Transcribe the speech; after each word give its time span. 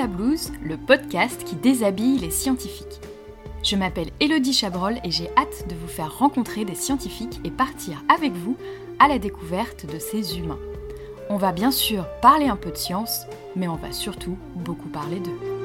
la 0.00 0.06
le 0.64 0.78
podcast 0.78 1.44
qui 1.44 1.56
déshabille 1.56 2.16
les 2.16 2.30
scientifiques. 2.30 3.00
Je 3.62 3.76
m'appelle 3.76 4.08
Elodie 4.18 4.54
Chabrol 4.54 4.98
et 5.04 5.10
j'ai 5.10 5.28
hâte 5.36 5.68
de 5.68 5.74
vous 5.74 5.88
faire 5.88 6.16
rencontrer 6.16 6.64
des 6.64 6.74
scientifiques 6.74 7.38
et 7.44 7.50
partir 7.50 8.02
avec 8.08 8.32
vous 8.32 8.56
à 8.98 9.08
la 9.08 9.18
découverte 9.18 9.84
de 9.84 9.98
ces 9.98 10.38
humains. 10.38 10.58
On 11.28 11.36
va 11.36 11.52
bien 11.52 11.70
sûr 11.70 12.06
parler 12.22 12.46
un 12.46 12.56
peu 12.56 12.70
de 12.70 12.78
science, 12.78 13.26
mais 13.56 13.68
on 13.68 13.76
va 13.76 13.92
surtout 13.92 14.38
beaucoup 14.54 14.88
parler 14.88 15.20
d'eux. 15.20 15.59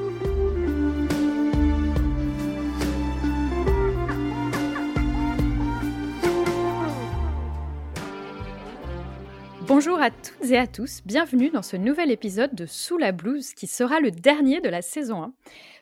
Bonjour 9.76 10.00
à 10.00 10.10
toutes 10.10 10.50
et 10.50 10.56
à 10.56 10.66
tous, 10.66 11.02
bienvenue 11.04 11.50
dans 11.50 11.60
ce 11.60 11.76
nouvel 11.76 12.10
épisode 12.10 12.54
de 12.54 12.64
Sous 12.64 12.96
la 12.96 13.12
blouse 13.12 13.52
qui 13.52 13.66
sera 13.66 14.00
le 14.00 14.10
dernier 14.10 14.62
de 14.62 14.70
la 14.70 14.80
saison 14.80 15.22
1. 15.22 15.34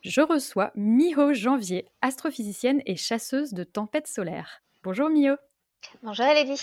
Je 0.03 0.21
reçois 0.21 0.73
Miho 0.75 1.33
Janvier, 1.33 1.87
astrophysicienne 2.03 2.83
et 2.87 2.97
chasseuse 2.97 3.53
de 3.53 3.63
tempêtes 3.63 4.09
solaires. 4.09 4.63
Bonjour 4.83 5.11
Miho. 5.11 5.37
Bonjour 6.03 6.27
Elodie. 6.27 6.61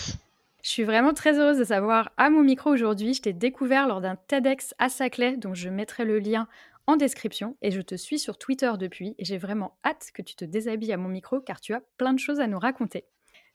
Je 0.62 0.68
suis 0.68 0.84
vraiment 0.84 1.14
très 1.14 1.38
heureuse 1.38 1.56
de 1.56 1.64
savoir 1.64 2.12
à 2.18 2.28
mon 2.28 2.42
micro 2.42 2.68
aujourd'hui. 2.68 3.14
Je 3.14 3.22
t'ai 3.22 3.32
découvert 3.32 3.88
lors 3.88 4.02
d'un 4.02 4.16
TEDx 4.16 4.74
à 4.78 4.90
Saclay, 4.90 5.38
dont 5.38 5.54
je 5.54 5.70
mettrai 5.70 6.04
le 6.04 6.18
lien 6.18 6.48
en 6.86 6.96
description 6.96 7.56
et 7.62 7.70
je 7.70 7.80
te 7.80 7.94
suis 7.94 8.18
sur 8.18 8.36
Twitter 8.36 8.72
depuis 8.78 9.14
et 9.16 9.24
j'ai 9.24 9.38
vraiment 9.38 9.78
hâte 9.86 10.10
que 10.12 10.20
tu 10.20 10.34
te 10.34 10.44
déshabilles 10.44 10.92
à 10.92 10.98
mon 10.98 11.08
micro 11.08 11.40
car 11.40 11.62
tu 11.62 11.72
as 11.72 11.80
plein 11.96 12.12
de 12.12 12.18
choses 12.18 12.40
à 12.40 12.46
nous 12.46 12.58
raconter. 12.58 13.06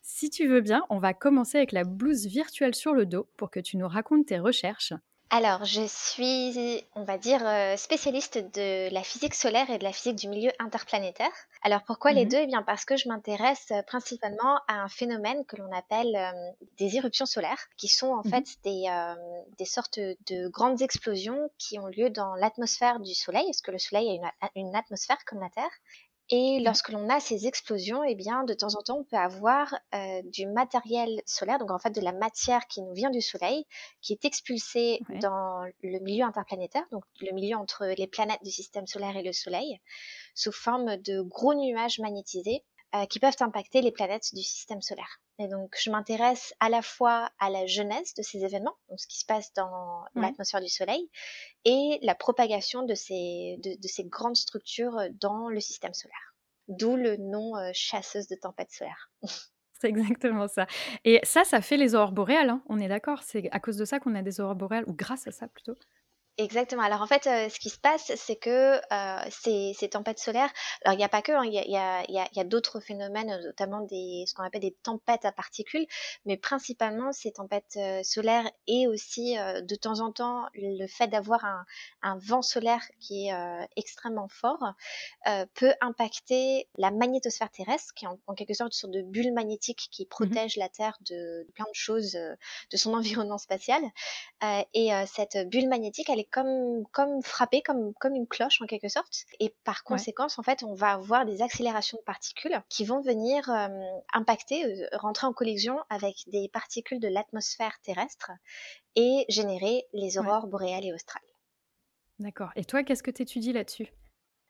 Si 0.01 0.29
tu 0.29 0.47
veux 0.47 0.61
bien, 0.61 0.83
on 0.89 0.99
va 0.99 1.13
commencer 1.13 1.57
avec 1.57 1.71
la 1.71 1.83
blouse 1.83 2.25
virtuelle 2.25 2.75
sur 2.75 2.93
le 2.93 3.05
dos 3.05 3.27
pour 3.37 3.51
que 3.51 3.59
tu 3.59 3.77
nous 3.77 3.87
racontes 3.87 4.27
tes 4.27 4.39
recherches. 4.39 4.93
Alors, 5.29 5.65
je 5.65 5.85
suis, 5.87 6.85
on 6.95 7.03
va 7.03 7.17
dire, 7.17 7.45
euh, 7.45 7.75
spécialiste 7.75 8.37
de 8.37 8.89
la 8.93 9.03
physique 9.03 9.33
solaire 9.33 9.69
et 9.69 9.77
de 9.77 9.83
la 9.83 9.91
physique 9.91 10.15
du 10.15 10.29
milieu 10.29 10.51
interplanétaire. 10.57 11.33
Alors, 11.63 11.83
pourquoi 11.83 12.13
les 12.13 12.23
mhm. 12.23 12.31
deux? 12.31 12.37
Eh 12.37 12.47
bien, 12.47 12.63
parce 12.63 12.85
que 12.85 12.95
je 12.95 13.09
m'intéresse 13.09 13.67
euh, 13.71 13.81
principalement 13.81 14.61
à 14.69 14.75
un 14.75 14.87
phénomène 14.87 15.43
que 15.45 15.57
l'on 15.57 15.69
appelle 15.73 16.15
euh, 16.15 16.65
des 16.77 16.95
éruptions 16.95 17.25
solaires, 17.25 17.59
qui 17.75 17.89
sont 17.89 18.07
en 18.07 18.21
mhm. 18.23 18.29
fait 18.29 18.45
des, 18.63 18.85
des 19.57 19.65
sortes 19.65 19.99
de 19.99 20.47
grandes 20.47 20.81
explosions 20.81 21.51
qui 21.57 21.77
ont 21.77 21.87
lieu 21.87 22.09
dans 22.09 22.35
l'atmosphère 22.35 23.01
du 23.01 23.13
Soleil, 23.13 23.45
parce 23.47 23.61
que 23.61 23.71
le 23.71 23.79
Soleil 23.79 24.07
a 24.09 24.49
une, 24.55 24.67
une 24.67 24.75
atmosphère 24.75 25.17
comme 25.25 25.41
la 25.41 25.49
Terre? 25.49 25.71
Et 26.29 26.59
mmh. 26.59 26.63
lorsque 26.63 26.89
l'on 26.89 27.07
a 27.09 27.19
ces 27.19 27.47
explosions, 27.47 28.03
eh 28.03 28.15
bien, 28.15 28.43
de 28.43 28.53
temps 28.53 28.75
en 28.75 28.81
temps, 28.81 28.99
on 28.99 29.03
peut 29.05 29.15
avoir 29.15 29.73
euh, 29.95 30.21
du 30.25 30.45
matériel 30.45 31.21
solaire, 31.25 31.57
donc 31.57 31.71
en 31.71 31.79
fait 31.79 31.91
de 31.91 32.01
la 32.01 32.11
matière 32.11 32.67
qui 32.67 32.81
nous 32.81 32.93
vient 32.93 33.09
du 33.09 33.21
Soleil, 33.21 33.65
qui 34.01 34.13
est 34.13 34.25
expulsée 34.25 34.99
dans 35.21 35.61
le 35.83 35.99
milieu 35.99 36.25
interplanétaire, 36.25 36.83
donc 36.91 37.03
le 37.21 37.33
milieu 37.33 37.55
entre 37.55 37.85
les 37.97 38.07
planètes 38.07 38.43
du 38.43 38.51
système 38.51 38.87
solaire 38.87 39.15
et 39.15 39.23
le 39.23 39.31
Soleil, 39.31 39.79
sous 40.35 40.51
forme 40.51 40.97
de 40.97 41.21
gros 41.21 41.53
nuages 41.53 41.99
magnétisés 41.99 42.63
euh, 42.95 43.05
qui 43.05 43.19
peuvent 43.19 43.35
impacter 43.41 43.81
les 43.81 43.91
planètes 43.91 44.33
du 44.33 44.41
système 44.41 44.81
solaire. 44.81 45.19
Et 45.39 45.47
donc, 45.47 45.75
je 45.77 45.91
m'intéresse 45.91 46.53
à 46.59 46.69
la 46.69 46.81
fois 46.81 47.29
à 47.37 47.49
la 47.49 47.65
genèse 47.67 48.13
de 48.13 48.21
ces 48.23 48.45
événements, 48.45 48.77
donc 48.89 48.99
ce 48.99 49.07
qui 49.07 49.19
se 49.19 49.25
passe 49.25 49.53
dans 49.53 50.05
l'atmosphère 50.15 50.61
du 50.61 50.69
Soleil, 50.69 51.09
et 51.65 51.99
la 52.01 52.15
propagation 52.15 52.83
de 52.83 52.95
ces, 52.95 53.57
de, 53.61 53.87
ces 53.87 54.05
grandes 54.05 54.37
structures 54.37 54.97
dans 55.19 55.49
le 55.49 55.59
système 55.59 55.93
solaire. 55.93 56.35
D'où 56.69 56.95
le 56.95 57.17
nom 57.17 57.57
euh, 57.57 57.71
chasseuse 57.73 58.27
de 58.27 58.35
tempêtes 58.35 58.71
solaires. 58.71 59.11
C'est 59.79 59.89
exactement 59.89 60.47
ça. 60.47 60.65
Et 61.03 61.19
ça, 61.23 61.43
ça 61.43 61.61
fait 61.61 61.77
les 61.77 61.93
aurores 61.93 62.13
boréales, 62.13 62.49
hein, 62.49 62.63
on 62.67 62.79
est 62.79 62.87
d'accord 62.87 63.21
C'est 63.21 63.47
à 63.51 63.59
cause 63.59 63.77
de 63.77 63.85
ça 63.85 63.99
qu'on 63.99 64.15
a 64.15 64.21
des 64.21 64.39
aurores 64.39 64.55
boréales, 64.55 64.85
ou 64.87 64.93
grâce 64.93 65.27
à 65.27 65.31
ça 65.31 65.47
plutôt 65.47 65.75
Exactement. 66.39 66.83
Alors 66.83 67.01
en 67.01 67.07
fait, 67.07 67.25
euh, 67.25 67.49
ce 67.49 67.59
qui 67.59 67.71
se 67.71 67.79
passe, 67.79 68.11
c'est 68.15 68.35
que 68.35 68.79
euh, 68.93 69.29
ces, 69.31 69.73
ces, 69.75 69.89
tempêtes 69.89 70.19
solaires, 70.19 70.51
alors 70.85 70.93
il 70.93 70.97
n'y 70.97 71.03
a 71.03 71.09
pas 71.09 71.23
que, 71.23 71.31
hein, 71.31 71.43
il 71.43 71.51
y 71.51 71.57
a, 71.57 71.65
y 71.65 71.75
a, 71.75 72.11
y 72.11 72.19
a, 72.19 72.27
y 72.31 72.39
a 72.39 72.43
d'autres 72.43 72.79
phénomènes, 72.79 73.39
notamment 73.43 73.81
des, 73.81 74.23
ce 74.27 74.35
qu'on 74.35 74.43
appelle 74.43 74.61
des 74.61 74.75
tempêtes 74.83 75.25
à 75.25 75.31
particules, 75.31 75.87
mais 76.25 76.37
principalement 76.37 77.11
ces 77.11 77.31
tempêtes 77.31 77.77
euh, 77.77 78.03
solaires 78.03 78.47
et 78.67 78.87
aussi 78.87 79.35
de 79.35 79.75
temps 79.75 79.99
en 79.99 80.11
temps 80.11 80.45
le 80.53 80.85
fait 80.85 81.07
d'avoir 81.07 81.43
un, 81.43 81.65
un, 82.03 82.19
vent 82.19 82.43
solaire 82.43 82.83
qui 82.99 83.29
est 83.29 83.67
extrêmement 83.75 84.27
fort 84.27 84.73
peut 85.55 85.73
impacter 85.81 86.67
la 86.77 86.91
magnétosphère 86.91 87.49
terrestre, 87.49 87.93
qui 87.95 88.05
est 88.05 88.09
en, 88.27 88.33
quelque 88.35 88.53
sorte 88.53 88.73
une 88.73 88.77
sorte 88.77 88.93
de 88.93 89.01
bulle 89.01 89.33
magnétique 89.33 89.87
qui 89.91 90.03
mmh 90.03 90.07
protège 90.09 90.57
la 90.57 90.69
Terre 90.69 90.97
de, 91.01 91.45
de, 91.47 91.51
plein 91.53 91.65
de 91.65 91.75
choses, 91.75 92.13
de 92.13 92.77
son 92.77 92.93
environnement 93.25 93.37
spatial. 93.37 93.81
et 94.73 94.89
cette 95.07 95.49
bulle 95.49 95.69
magnétique, 95.69 96.09
elle 96.09 96.19
est 96.19 96.26
comme, 96.31 96.85
comme 96.91 97.21
frappé, 97.21 97.61
comme, 97.61 97.93
comme 97.95 98.15
une 98.15 98.27
cloche 98.27 98.61
en 98.61 98.65
quelque 98.65 98.89
sorte. 98.89 99.25
Et 99.39 99.53
par 99.63 99.83
conséquence, 99.83 100.39
en 100.39 100.43
fait, 100.43 100.63
on 100.63 100.73
va 100.73 100.93
avoir 100.93 101.25
des 101.25 101.41
accélérations 101.41 101.97
de 101.97 102.03
particules 102.03 102.61
qui 102.69 102.85
vont 102.85 103.01
venir 103.01 103.49
euh, 103.49 103.67
impacter, 104.13 104.65
euh, 104.65 104.87
rentrer 104.93 105.27
en 105.27 105.33
collision 105.33 105.79
avec 105.89 106.15
des 106.27 106.49
particules 106.49 106.99
de 106.99 107.07
l'atmosphère 107.07 107.79
terrestre 107.83 108.31
et 108.95 109.25
générer 109.29 109.85
les 109.93 110.17
aurores 110.17 110.47
boréales 110.47 110.85
et 110.85 110.93
australes. 110.93 111.21
D'accord. 112.19 112.49
Et 112.55 112.65
toi, 112.65 112.83
qu'est-ce 112.83 113.03
que 113.03 113.11
tu 113.11 113.21
étudies 113.21 113.53
là-dessus? 113.53 113.87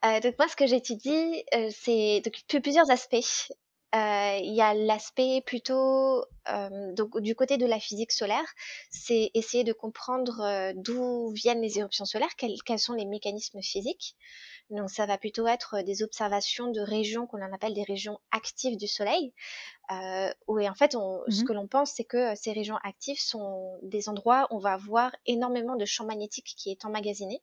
Euh, 0.06 0.20
donc 0.20 0.36
moi, 0.38 0.48
ce 0.48 0.56
que 0.56 0.68
j'étudie, 0.68 1.44
c'est 1.72 2.22
plusieurs 2.62 2.90
aspects. 2.92 3.52
Euh, 3.96 4.40
il 4.44 4.54
y 4.54 4.62
a 4.62 4.74
l'aspect 4.74 5.42
plutôt 5.46 6.26
euh, 6.50 6.94
donc 6.94 7.22
du 7.22 7.36
côté 7.36 7.58
de 7.58 7.66
la 7.66 7.80
physique 7.80 8.12
solaire, 8.12 8.46
c'est 8.90 9.32
essayer 9.34 9.64
de 9.64 9.72
comprendre 9.72 10.42
euh, 10.42 10.74
d'où 10.76 11.32
viennent 11.32 11.62
les 11.62 11.80
éruptions 11.80 12.04
solaires, 12.04 12.36
quels, 12.38 12.62
quels, 12.66 12.80
sont 12.80 12.94
les 12.94 13.06
mécanismes 13.06 13.62
physiques. 13.62 14.18
Donc 14.72 14.90
ça 14.90 15.06
va 15.06 15.18
plutôt 15.18 15.48
être 15.48 15.82
des 15.84 16.04
observations 16.04 16.70
de 16.70 16.82
régions 16.82 17.28
qu'on 17.28 17.42
appelle 17.42 17.74
des 17.74 17.84
régions 17.84 18.20
actives 18.32 18.76
du 18.76 18.88
Soleil, 18.88 19.34
euh, 19.92 20.30
où 20.48 20.60
en 20.60 20.76
fait 20.76 20.94
on, 20.96 21.22
ce 21.30 21.42
mmh 21.42 21.46
que 21.46 21.54
l'on 21.54 21.68
pense 21.68 21.94
c'est 21.94 22.04
que 22.04 22.36
ces 22.36 22.52
régions 22.52 22.78
actives 22.84 23.22
sont 23.22 23.80
des 23.84 24.10
endroits 24.10 24.48
où 24.52 24.58
on 24.58 24.60
va 24.60 24.74
avoir 24.74 25.16
énormément 25.26 25.78
de 25.78 25.86
champs 25.86 26.06
magnétiques 26.06 26.56
qui 26.58 26.72
est 26.72 26.84
emmagasiné 26.84 27.42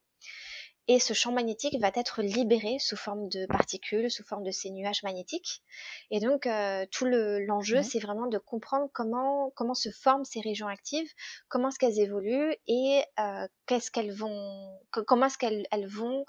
et 0.87 0.99
ce 0.99 1.15
champ 1.15 1.33
magnétique 1.33 1.78
va 1.81 1.91
être 1.95 2.22
libéré 2.22 2.78
sous 2.78 2.97
forme 2.97 3.28
de 3.28 3.47
particules, 3.47 4.11
sous 4.11 4.25
forme 4.25 4.45
de 4.45 4.50
ces 4.50 4.71
nuages 4.71 5.03
magnétiques. 5.03 5.62
Et 6.11 6.21
donc 6.21 6.47
euh, 6.47 6.84
tout 6.91 7.06
l'enjeu, 7.06 7.83
c'est 7.83 8.00
vraiment 8.00 8.27
de 8.27 8.39
comprendre 8.39 8.89
comment 8.93 9.50
comment 9.55 9.75
se 9.75 9.91
forment 9.91 10.25
ces 10.25 10.41
régions 10.41 10.69
actives, 10.69 11.11
comment 11.49 11.69
est-ce 11.69 11.78
qu'elles 11.78 12.00
évoluent 12.00 12.55
et 12.67 13.03
euh, 13.19 13.47
qu'est-ce 13.67 13.91
qu'elles 13.91 14.12
vont, 14.12 14.78
comment 14.91 15.27
est-ce 15.27 15.39
qu'elles 15.39 15.67
elles 15.71 15.87
vont 15.87 16.25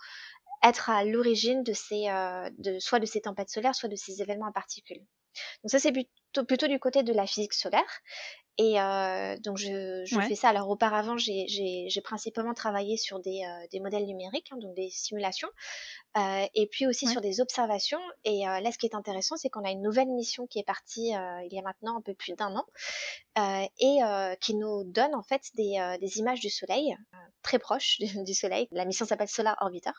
être 0.63 0.89
à 0.89 1.03
l'origine 1.03 1.63
de 1.63 1.73
ces 1.73 2.09
euh, 2.09 2.49
de 2.57 2.79
soit 2.79 2.99
de 2.99 3.05
ces 3.05 3.21
tempêtes 3.21 3.49
solaires, 3.49 3.75
soit 3.75 3.89
de 3.89 3.95
ces 3.95 4.21
événements 4.21 4.47
à 4.47 4.51
particules. 4.53 5.01
Donc 5.63 5.71
ça 5.71 5.79
c'est 5.79 5.91
plutôt, 5.91 6.45
plutôt 6.45 6.67
du 6.67 6.79
côté 6.79 7.03
de 7.03 7.13
la 7.13 7.27
physique 7.27 7.53
solaire. 7.53 8.01
Et 8.57 8.79
euh, 8.79 9.35
donc 9.43 9.57
je, 9.57 10.03
je 10.05 10.19
fais 10.21 10.35
ça. 10.35 10.47
Alors 10.49 10.69
auparavant, 10.69 11.17
j'ai 11.17 12.01
principalement 12.03 12.53
travaillé 12.53 12.95
sur 12.95 13.19
des, 13.19 13.43
euh, 13.43 13.67
des 13.71 13.81
modèles 13.81 14.05
numériques, 14.05 14.47
hein, 14.51 14.57
donc 14.61 14.73
des 14.75 14.89
simulations, 14.89 15.49
euh, 16.17 16.45
et 16.53 16.67
puis 16.67 16.87
aussi 16.87 17.05
sur 17.07 17.19
des 17.19 17.41
observations. 17.41 17.99
Et 18.23 18.47
euh, 18.47 18.61
là, 18.61 18.71
ce 18.71 18.77
qui 18.77 18.85
est 18.85 18.95
intéressant, 18.95 19.35
c'est 19.35 19.49
qu'on 19.49 19.65
a 19.65 19.71
une 19.71 19.81
nouvelle 19.81 20.07
mission 20.07 20.47
qui 20.47 20.59
est 20.59 20.63
partie 20.63 21.13
euh, 21.13 21.41
il 21.43 21.53
y 21.53 21.59
a 21.59 21.63
maintenant 21.63 21.97
un 21.97 22.01
peu 22.01 22.13
plus 22.13 22.33
d'un 22.35 22.55
an, 22.55 22.65
euh, 23.37 23.65
et 23.79 23.99
qui 24.39 24.55
nous 24.55 24.85
donne 24.85 25.15
en 25.15 25.23
fait 25.23 25.41
des, 25.55 25.97
des 25.99 26.19
images 26.19 26.39
du 26.39 26.49
Soleil 26.49 26.95
très 27.41 27.59
proches 27.59 27.97
du, 27.99 28.23
du 28.23 28.33
Soleil. 28.33 28.67
La 28.71 28.85
mission 28.85 29.05
s'appelle 29.05 29.27
Solar 29.27 29.57
Orbiter. 29.59 29.91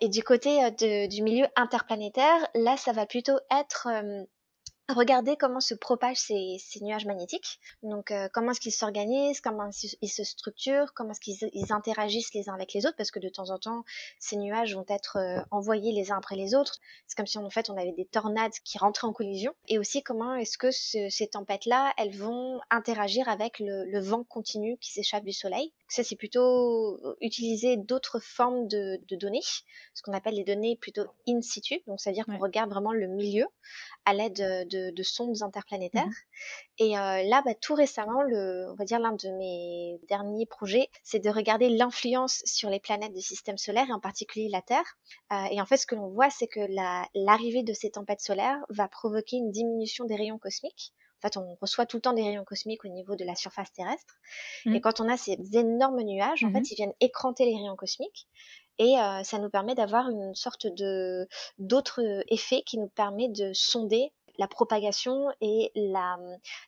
Et 0.00 0.08
du 0.08 0.22
côté 0.22 0.70
de, 0.72 1.08
du 1.08 1.22
milieu 1.22 1.46
interplanétaire, 1.56 2.46
là, 2.54 2.76
ça 2.76 2.92
va 2.92 3.06
plutôt 3.06 3.38
être 3.50 3.88
regarder 4.88 5.36
comment 5.36 5.60
se 5.60 5.74
propagent 5.74 6.18
ces, 6.18 6.58
nuages 6.80 7.06
magnétiques. 7.06 7.60
Donc, 7.82 8.10
euh, 8.10 8.28
comment 8.32 8.52
est-ce 8.52 8.60
qu'ils 8.60 8.72
s'organisent, 8.72 9.40
comment 9.40 9.70
ils 10.00 10.08
se 10.08 10.24
structurent, 10.24 10.94
comment 10.94 11.10
est-ce 11.10 11.20
qu'ils 11.20 11.72
interagissent 11.72 12.32
les 12.34 12.48
uns 12.48 12.54
avec 12.54 12.72
les 12.72 12.86
autres, 12.86 12.96
parce 12.96 13.10
que 13.10 13.18
de 13.18 13.28
temps 13.28 13.50
en 13.50 13.58
temps, 13.58 13.84
ces 14.18 14.36
nuages 14.36 14.74
vont 14.74 14.86
être 14.88 15.16
euh, 15.16 15.42
envoyés 15.50 15.92
les 15.92 16.10
uns 16.10 16.16
après 16.16 16.36
les 16.36 16.54
autres. 16.54 16.78
C'est 17.06 17.16
comme 17.16 17.26
si 17.26 17.38
en 17.38 17.50
fait 17.50 17.70
on 17.70 17.76
avait 17.76 17.92
des 17.92 18.06
tornades 18.06 18.52
qui 18.64 18.78
rentraient 18.78 19.06
en 19.06 19.12
collision. 19.12 19.54
Et 19.68 19.78
aussi 19.78 20.02
comment 20.02 20.34
est-ce 20.34 20.58
que 20.58 20.70
ce, 20.70 21.08
ces 21.10 21.28
tempêtes-là, 21.28 21.92
elles 21.98 22.16
vont 22.16 22.60
interagir 22.70 23.28
avec 23.28 23.58
le 23.58 24.00
vent 24.00 24.24
continu 24.24 24.78
qui 24.78 24.92
s'échappe 24.92 25.24
du 25.24 25.32
Soleil. 25.32 25.72
Ça, 25.88 26.04
c'est 26.04 26.16
plutôt 26.16 26.98
euh, 27.04 27.16
utiliser 27.22 27.76
d'autres 27.76 28.20
formes 28.20 28.68
de, 28.68 29.00
de, 29.08 29.16
données, 29.16 29.40
ce 29.94 30.02
qu'on 30.02 30.12
appelle 30.12 30.34
les 30.34 30.44
données 30.44 30.76
plutôt 30.76 31.06
in 31.26 31.40
situ. 31.40 31.80
Donc, 31.86 31.98
c'est-à-dire 31.98 32.26
qu'on 32.26 32.38
regarde 32.38 32.70
vraiment 32.70 32.92
le 32.92 33.06
milieu 33.06 33.46
à 34.04 34.12
l'aide 34.12 34.34
de, 34.34 34.90
de, 34.90 35.02
sondes 35.02 35.42
interplanétaires. 35.42 36.06
Mmh 36.06 36.12
Et 36.78 36.98
euh, 36.98 37.22
là, 37.24 37.42
bah, 37.44 37.54
tout 37.54 37.74
récemment, 37.74 38.22
le, 38.22 38.70
on 38.70 38.74
va 38.74 38.84
dire 38.84 38.98
l'un 38.98 39.12
de 39.12 39.30
mes 39.38 39.98
derniers 40.08 40.46
projets, 40.46 40.88
c'est 41.02 41.20
de 41.20 41.30
regarder 41.30 41.70
l'influence 41.70 42.42
sur 42.44 42.68
les 42.68 42.80
planètes 42.80 43.14
du 43.14 43.22
système 43.22 43.56
solaire 43.56 43.88
et 43.88 43.92
en 43.92 44.00
particulier 44.00 44.48
la 44.50 44.60
Terre. 44.60 44.98
Euh, 45.32 45.44
et 45.50 45.60
en 45.60 45.66
fait, 45.66 45.78
ce 45.78 45.86
que 45.86 45.94
l'on 45.94 46.08
voit, 46.08 46.28
c'est 46.28 46.48
que 46.48 46.60
l'arrivée 47.14 47.62
de 47.62 47.72
ces 47.72 47.90
tempêtes 47.90 48.20
solaires 48.20 48.60
va 48.68 48.88
provoquer 48.88 49.36
une 49.36 49.50
diminution 49.50 50.04
des 50.04 50.16
rayons 50.16 50.38
cosmiques. 50.38 50.92
En 51.18 51.28
fait, 51.28 51.36
on 51.36 51.56
reçoit 51.60 51.86
tout 51.86 51.96
le 51.96 52.00
temps 52.02 52.12
des 52.12 52.22
rayons 52.22 52.44
cosmiques 52.44 52.84
au 52.84 52.88
niveau 52.88 53.16
de 53.16 53.24
la 53.24 53.34
surface 53.34 53.72
terrestre. 53.72 54.14
Mmh. 54.64 54.74
Et 54.76 54.80
quand 54.80 55.00
on 55.00 55.08
a 55.08 55.16
ces 55.16 55.36
énormes 55.52 56.02
nuages, 56.02 56.44
en 56.44 56.52
fait, 56.52 56.60
mmh 56.60 56.64
ils 56.70 56.76
viennent 56.76 56.94
écranter 57.00 57.44
les 57.44 57.56
rayons 57.56 57.76
cosmiques. 57.76 58.28
et 58.78 58.94
ça 59.24 59.38
nous 59.38 59.50
permet 59.50 59.74
d'avoir 59.74 60.08
une 60.08 60.34
sorte 60.34 60.66
de 60.66 61.26
d'autres 61.58 62.22
effets 62.28 62.62
qui 62.62 62.78
nous 62.78 62.88
permet 62.88 63.28
de 63.28 63.52
sonder 63.52 64.12
la 64.38 64.46
propagation 64.46 65.26
et 65.40 65.72
la, 65.74 66.16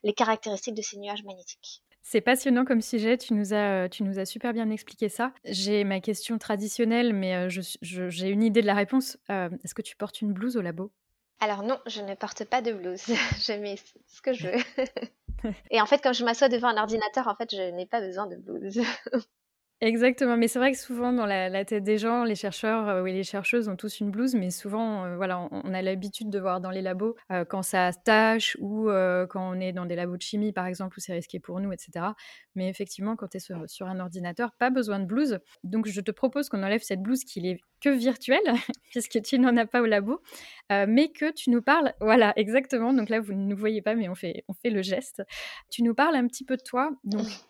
les 0.02 0.12
caractéristiques 0.12 0.74
de 0.74 0.82
ces 0.82 0.98
nuages 0.98 1.22
magnétiques. 1.22 1.82
C'est 2.02 2.20
passionnant 2.20 2.64
comme 2.64 2.80
sujet, 2.80 3.16
tu 3.18 3.34
nous 3.34 3.54
as, 3.54 3.88
tu 3.88 4.02
nous 4.02 4.18
as 4.18 4.24
super 4.24 4.52
bien 4.52 4.70
expliqué 4.70 5.08
ça. 5.08 5.32
J'ai 5.44 5.84
ma 5.84 6.00
question 6.00 6.38
traditionnelle, 6.38 7.12
mais 7.12 7.48
j'ai 7.50 8.28
une 8.28 8.42
idée 8.42 8.62
de 8.62 8.66
la 8.66 8.74
réponse. 8.74 9.18
Est-ce 9.28 9.74
que 9.74 9.82
tu 9.82 9.96
portes 9.96 10.20
une 10.20 10.32
blouse 10.32 10.56
au 10.56 10.62
labo? 10.62 10.90
Alors 11.40 11.62
non, 11.62 11.78
je 11.86 12.02
ne 12.02 12.14
porte 12.14 12.44
pas 12.44 12.62
de 12.62 12.72
blouse. 12.72 13.04
je 13.40 13.52
mets 13.52 13.76
ce 14.06 14.20
que 14.22 14.32
je 14.32 14.48
veux. 14.48 15.52
Et 15.70 15.80
en 15.80 15.86
fait, 15.86 15.98
quand 15.98 16.12
je 16.12 16.24
m'assois 16.24 16.48
devant 16.48 16.68
un 16.68 16.76
ordinateur, 16.76 17.28
en 17.28 17.34
fait, 17.34 17.50
je 17.50 17.70
n'ai 17.74 17.86
pas 17.86 18.00
besoin 18.00 18.26
de 18.26 18.36
blouse. 18.36 18.80
Exactement, 19.82 20.36
mais 20.36 20.46
c'est 20.46 20.58
vrai 20.58 20.72
que 20.72 20.78
souvent 20.78 21.10
dans 21.10 21.24
la, 21.24 21.64
tête 21.64 21.82
des 21.82 21.96
gens, 21.96 22.24
les 22.24 22.34
chercheurs 22.34 22.86
euh, 22.86 23.04
et 23.06 23.14
les 23.14 23.24
chercheuses 23.24 23.66
ont 23.66 23.76
tous 23.76 24.00
une 24.00 24.10
blouse, 24.10 24.34
mais 24.34 24.50
souvent, 24.50 25.06
euh, 25.06 25.16
voilà, 25.16 25.48
on, 25.50 25.72
a 25.72 25.80
l'habitude 25.80 26.28
de 26.28 26.38
voir 26.38 26.60
dans 26.60 26.68
les 26.68 26.82
labos 26.82 27.16
euh, 27.32 27.46
quand 27.46 27.62
ça 27.62 27.90
tâche 27.94 28.58
ou 28.60 28.90
quand 29.30 29.50
on 29.50 29.58
est 29.58 29.72
dans 29.72 29.86
des 29.86 29.96
labos 29.96 30.18
de 30.18 30.22
chimie, 30.22 30.52
par 30.52 30.66
exemple, 30.66 30.98
où 30.98 31.00
c'est 31.00 31.14
risqué 31.14 31.40
pour 31.40 31.60
nous, 31.60 31.72
etc. 31.72 32.08
Mais 32.54 32.68
effectivement, 32.68 33.16
quand 33.16 33.28
tu 33.28 33.38
es 33.38 33.40
sur, 33.40 33.86
un 33.86 34.00
ordinateur, 34.00 34.52
pas 34.52 34.68
besoin 34.68 35.00
de 35.00 35.06
blouse. 35.06 35.38
Donc, 35.64 35.88
je 35.88 36.02
te 36.02 36.10
propose 36.10 36.50
qu'on 36.50 36.62
enlève 36.62 36.82
cette 36.82 37.00
blouse 37.00 37.24
qui 37.24 37.46
est 37.48 37.58
que 37.80 37.88
virtuelle, 37.88 38.38
puisque 38.90 39.22
tu 39.22 39.38
n'en 39.38 39.56
as 39.56 39.64
pas 39.64 39.80
au 39.80 39.86
labo, 39.86 40.20
mais 40.68 41.08
que 41.08 41.32
tu 41.32 41.48
nous 41.48 41.62
parles, 41.62 41.94
voilà, 42.02 42.34
exactement. 42.36 42.92
Donc 42.92 43.08
là, 43.08 43.20
vous 43.20 43.32
ne 43.32 43.46
nous 43.46 43.56
voyez 43.56 43.80
pas, 43.80 43.94
mais 43.94 44.10
on 44.10 44.14
fait, 44.14 44.44
on 44.48 44.52
fait 44.52 44.70
le 44.70 44.82
geste. 44.82 45.22
Tu 45.70 45.82
nous 45.82 45.94
parles 45.94 46.16
un 46.16 46.26
petit 46.26 46.44
peu 46.44 46.58
de 46.58 46.62
toi. 46.62 46.90
Donc, 47.04 47.24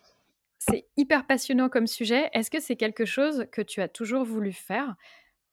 c'est 0.69 0.85
hyper 0.95 1.25
passionnant 1.25 1.69
comme 1.69 1.87
sujet. 1.87 2.29
Est-ce 2.33 2.51
que 2.51 2.59
c'est 2.59 2.75
quelque 2.75 3.05
chose 3.05 3.47
que 3.51 3.61
tu 3.63 3.81
as 3.81 3.87
toujours 3.87 4.23
voulu 4.23 4.53
faire? 4.53 4.95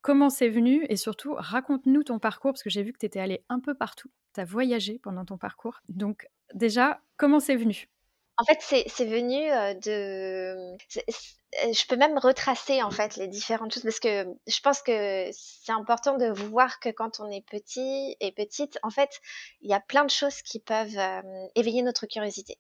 Comment 0.03 0.29
c'est 0.29 0.51
venu? 0.51 0.85
Et 0.91 0.97
surtout, 0.97 1.35
raconte-nous 1.35 2.05
ton 2.05 2.19
parcours, 2.19 2.53
parce 2.53 2.63
que 2.63 2.71
j'ai 2.71 2.83
vu 2.83 2.93
que 2.93 2.99
tu 2.99 3.07
étais 3.07 3.19
allé 3.19 3.43
un 3.49 3.59
peu 3.59 3.75
partout. 3.75 4.11
Tu 4.35 4.41
as 4.41 4.45
voyagé 4.45 4.99
pendant 4.99 5.25
ton 5.25 5.39
parcours. 5.39 5.81
Donc 5.89 6.29
déjà, 6.53 7.01
comment 7.17 7.41
c'est 7.41 7.57
venu? 7.57 7.89
En 8.37 8.45
fait, 8.45 8.59
c'est 8.61 9.07
venu 9.07 9.49
de... 9.81 10.77
Je 11.53 11.87
peux 11.87 11.97
même 11.97 12.19
retracer 12.19 12.83
en 12.83 12.91
fait 12.91 13.17
les 13.17 13.27
différentes 13.27 13.73
choses 13.73 13.83
parce 13.83 14.01
que 14.01 14.27
je 14.47 14.61
pense 14.61 14.83
que 14.83 15.31
c'est 15.33 15.73
important 15.73 16.17
de 16.19 16.27
voir 16.27 16.79
que 16.79 16.91
quand 16.91 17.21
on 17.21 17.31
est 17.31 17.45
petit 17.47 18.17
et 18.21 18.33
petite, 18.33 18.79
en 18.83 18.91
fait, 18.91 19.21
il 19.63 19.71
y 19.71 19.75
a 19.75 19.81
plein 19.81 20.05
de 20.05 20.11
choses 20.11 20.43
qui 20.43 20.61
peuvent 20.61 20.99
éveiller 21.55 21.83
notre 21.83 22.07
curiosité. 22.07 22.59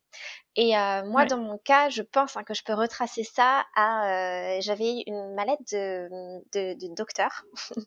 Et 0.60 0.76
euh, 0.76 1.04
moi, 1.04 1.24
dans 1.24 1.36
mon 1.36 1.56
cas, 1.56 1.88
je 1.88 2.02
pense 2.02 2.36
hein, 2.36 2.42
que 2.42 2.52
je 2.52 2.64
peux 2.64 2.74
retracer 2.74 3.22
ça 3.22 3.64
à. 3.76 4.56
Euh, 4.56 4.60
j'avais 4.60 5.04
une 5.06 5.32
mallette 5.36 5.60
de, 5.70 6.08
de, 6.52 6.74
de 6.74 6.94
docteur. 6.96 7.44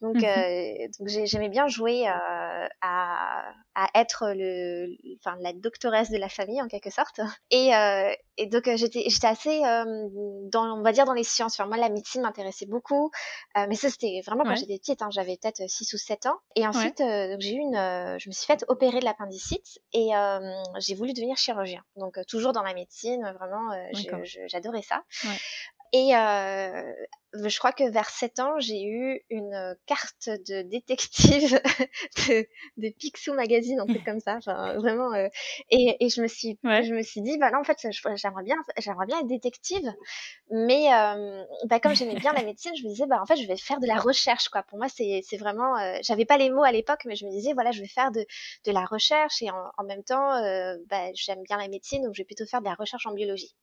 donc, 0.00 0.14
mmh 0.14 0.24
euh, 0.24 0.88
donc 1.00 1.08
j'aimais 1.08 1.48
bien 1.48 1.66
jouer 1.66 2.06
à, 2.06 2.68
à 3.74 3.88
être 3.96 4.32
le, 4.36 4.86
enfin, 5.18 5.36
la 5.40 5.52
doctoresse 5.52 6.12
de 6.12 6.16
la 6.16 6.28
famille, 6.28 6.62
en 6.62 6.68
quelque 6.68 6.90
sorte. 6.90 7.20
Et, 7.50 7.70
et 8.36 8.46
donc, 8.46 8.70
j'étais 8.76 9.04
assez, 9.26 9.60
dans, 10.50 10.78
on 10.78 10.82
va 10.82 10.92
dire, 10.92 11.04
dans 11.04 11.12
les 11.12 11.24
sciences. 11.24 11.58
Enfin, 11.58 11.66
moi, 11.66 11.76
la 11.76 11.88
médecine 11.88 12.22
m'intéressait 12.22 12.66
beaucoup. 12.66 13.10
mais 13.56 13.74
ça, 13.74 13.90
c'était 13.90 14.22
vraiment 14.24 14.44
quand 14.44 14.54
j'étais 14.56 14.78
petite. 14.78 15.02
Hein, 15.02 15.08
J'avais 15.10 15.36
peut-être 15.36 15.68
6 15.68 15.92
ou 15.94 15.98
7 15.98 16.26
ans. 16.26 16.38
Et 16.56 16.66
ensuite, 16.66 16.98
j'ai 16.98 17.54
eu 17.54 17.58
une. 17.58 17.74
je 18.18 18.28
me 18.28 18.32
suis 18.32 18.46
faite 18.46 18.64
opérer 18.68 19.00
de 19.00 19.04
l'appendicite 19.04 19.80
et 19.92 20.10
j'ai 20.78 20.94
voulu 20.94 21.12
devenir 21.14 21.36
chirurgien. 21.36 21.82
Donc, 21.96 22.12
donc 22.12 22.26
toujours 22.26 22.52
dans 22.52 22.62
la 22.62 22.74
médecine, 22.74 23.22
vraiment, 23.38 23.70
j'adorais 24.46 24.82
ça. 24.82 25.02
Et 25.92 26.16
euh, 26.16 26.92
je 27.34 27.58
crois 27.58 27.72
que 27.72 27.84
vers 27.90 28.08
7 28.08 28.40
ans, 28.40 28.58
j'ai 28.58 28.82
eu 28.84 29.20
une 29.30 29.76
carte 29.86 30.28
de 30.28 30.62
détective 30.62 31.60
de, 32.28 32.46
de 32.78 32.88
Picsou 32.98 33.34
Magazine, 33.34 33.80
un 33.80 33.86
truc 33.86 34.04
comme 34.04 34.20
ça. 34.20 34.36
Enfin, 34.36 34.74
vraiment. 34.78 35.12
Euh, 35.14 35.28
et, 35.70 35.96
et, 36.00 36.08
je 36.08 36.22
me 36.22 36.28
suis, 36.28 36.58
je 36.62 36.94
me 36.94 37.02
suis 37.02 37.20
dit, 37.22 37.38
bah 37.38 37.50
là, 37.50 37.58
en 37.60 37.64
fait, 37.64 37.76
j'aimerais 37.90 38.42
bien, 38.42 38.56
j'aimerais 38.78 39.06
bien 39.06 39.20
être 39.20 39.26
détective. 39.26 39.92
Mais 40.50 40.92
euh, 40.94 41.44
bah, 41.66 41.80
comme 41.80 41.94
j'aimais 41.94 42.16
bien 42.16 42.32
la 42.32 42.42
médecine, 42.44 42.72
je 42.76 42.84
me 42.84 42.88
disais, 42.88 43.06
bah 43.06 43.20
en 43.20 43.26
fait, 43.26 43.36
je 43.36 43.46
vais 43.46 43.56
faire 43.56 43.80
de 43.80 43.86
la 43.86 43.96
recherche, 43.96 44.48
quoi. 44.48 44.62
Pour 44.62 44.78
moi, 44.78 44.88
c'est, 44.88 45.20
c'est 45.28 45.36
vraiment, 45.36 45.76
euh, 45.78 45.98
j'avais 46.02 46.24
pas 46.24 46.38
les 46.38 46.50
mots 46.50 46.64
à 46.64 46.72
l'époque, 46.72 47.02
mais 47.06 47.16
je 47.16 47.26
me 47.26 47.30
disais, 47.30 47.52
voilà, 47.54 47.72
je 47.72 47.80
vais 47.80 47.88
faire 47.88 48.10
de, 48.12 48.24
de 48.64 48.72
la 48.72 48.84
recherche 48.84 49.42
et 49.42 49.50
en, 49.50 49.70
en 49.78 49.84
même 49.84 50.04
temps, 50.04 50.32
euh, 50.36 50.76
bah, 50.88 51.10
j'aime 51.14 51.42
bien 51.42 51.58
la 51.58 51.68
médecine, 51.68 52.02
donc 52.02 52.14
je 52.14 52.22
vais 52.22 52.26
plutôt 52.26 52.46
faire 52.46 52.60
de 52.60 52.66
la 52.66 52.74
recherche 52.74 53.06
en 53.06 53.12
biologie. 53.12 53.54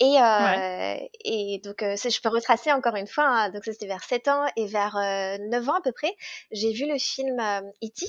Et, 0.00 0.18
euh, 0.18 0.96
et 1.24 1.60
donc, 1.62 1.82
euh, 1.82 1.94
je 1.96 2.20
peux 2.22 2.30
retracer 2.30 2.72
encore 2.72 2.96
une 2.96 3.06
fois. 3.06 3.24
Hein, 3.24 3.50
donc, 3.50 3.64
c'était 3.64 3.86
vers 3.86 4.02
7 4.02 4.28
ans 4.28 4.46
et 4.56 4.66
vers 4.66 4.96
euh, 4.96 5.36
9 5.38 5.68
ans 5.68 5.74
à 5.74 5.82
peu 5.82 5.92
près, 5.92 6.16
j'ai 6.50 6.72
vu 6.72 6.86
le 6.86 6.98
film 6.98 7.38
E.T. 7.84 8.06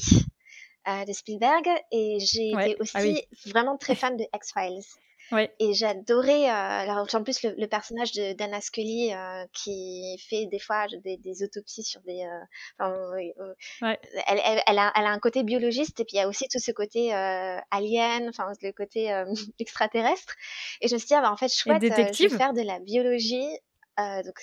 Euh, 0.87 1.05
de 1.05 1.13
Spielberg 1.13 1.67
et 1.91 2.17
j'ai 2.19 2.49
été 2.49 2.75
ah 2.79 2.81
aussi 2.81 3.27
vraiment 3.45 3.77
très 3.77 3.93
fan 3.93 4.17
de 4.17 4.25
X-Files. 4.33 4.81
Et 5.59 5.73
j'adorais, 5.73 6.49
euh, 6.49 6.53
alors 6.53 7.07
en 7.13 7.23
plus 7.23 7.43
le, 7.43 7.65
personnage 7.67 8.11
de 8.13 8.33
d'Anna 8.33 8.59
Scully 8.59 9.13
euh, 9.13 9.45
qui 9.53 10.17
fait 10.29 10.45
des 10.47 10.59
fois 10.59 10.87
des, 11.03 11.17
des 11.17 11.43
autopsies 11.43 11.83
sur 11.83 12.01
des, 12.01 12.23
euh, 12.81 13.11
ouais. 13.11 13.33
elle, 13.81 14.41
elle, 14.45 14.61
elle, 14.67 14.79
a, 14.79 14.91
elle, 14.95 15.05
a, 15.05 15.09
un 15.09 15.19
côté 15.19 15.43
biologiste 15.43 15.99
et 15.99 16.05
puis 16.05 16.17
il 16.17 16.19
y 16.19 16.21
a 16.21 16.27
aussi 16.27 16.47
tout 16.49 16.59
ce 16.59 16.71
côté 16.71 17.13
alien, 17.13 18.27
enfin 18.29 18.51
le 18.61 18.71
côté 18.71 19.09
extraterrestre. 19.59 20.35
Et 20.81 20.87
je 20.87 20.93
me 20.95 20.99
suis 20.99 21.07
dit 21.07 21.15
ah, 21.15 21.21
bah, 21.21 21.31
en 21.31 21.37
fait 21.37 21.53
chouette, 21.53 21.81
je 21.81 22.23
vais 22.23 22.29
faire 22.29 22.53
de 22.53 22.61
la 22.61 22.79
biologie. 22.79 23.49
donc 23.97 24.39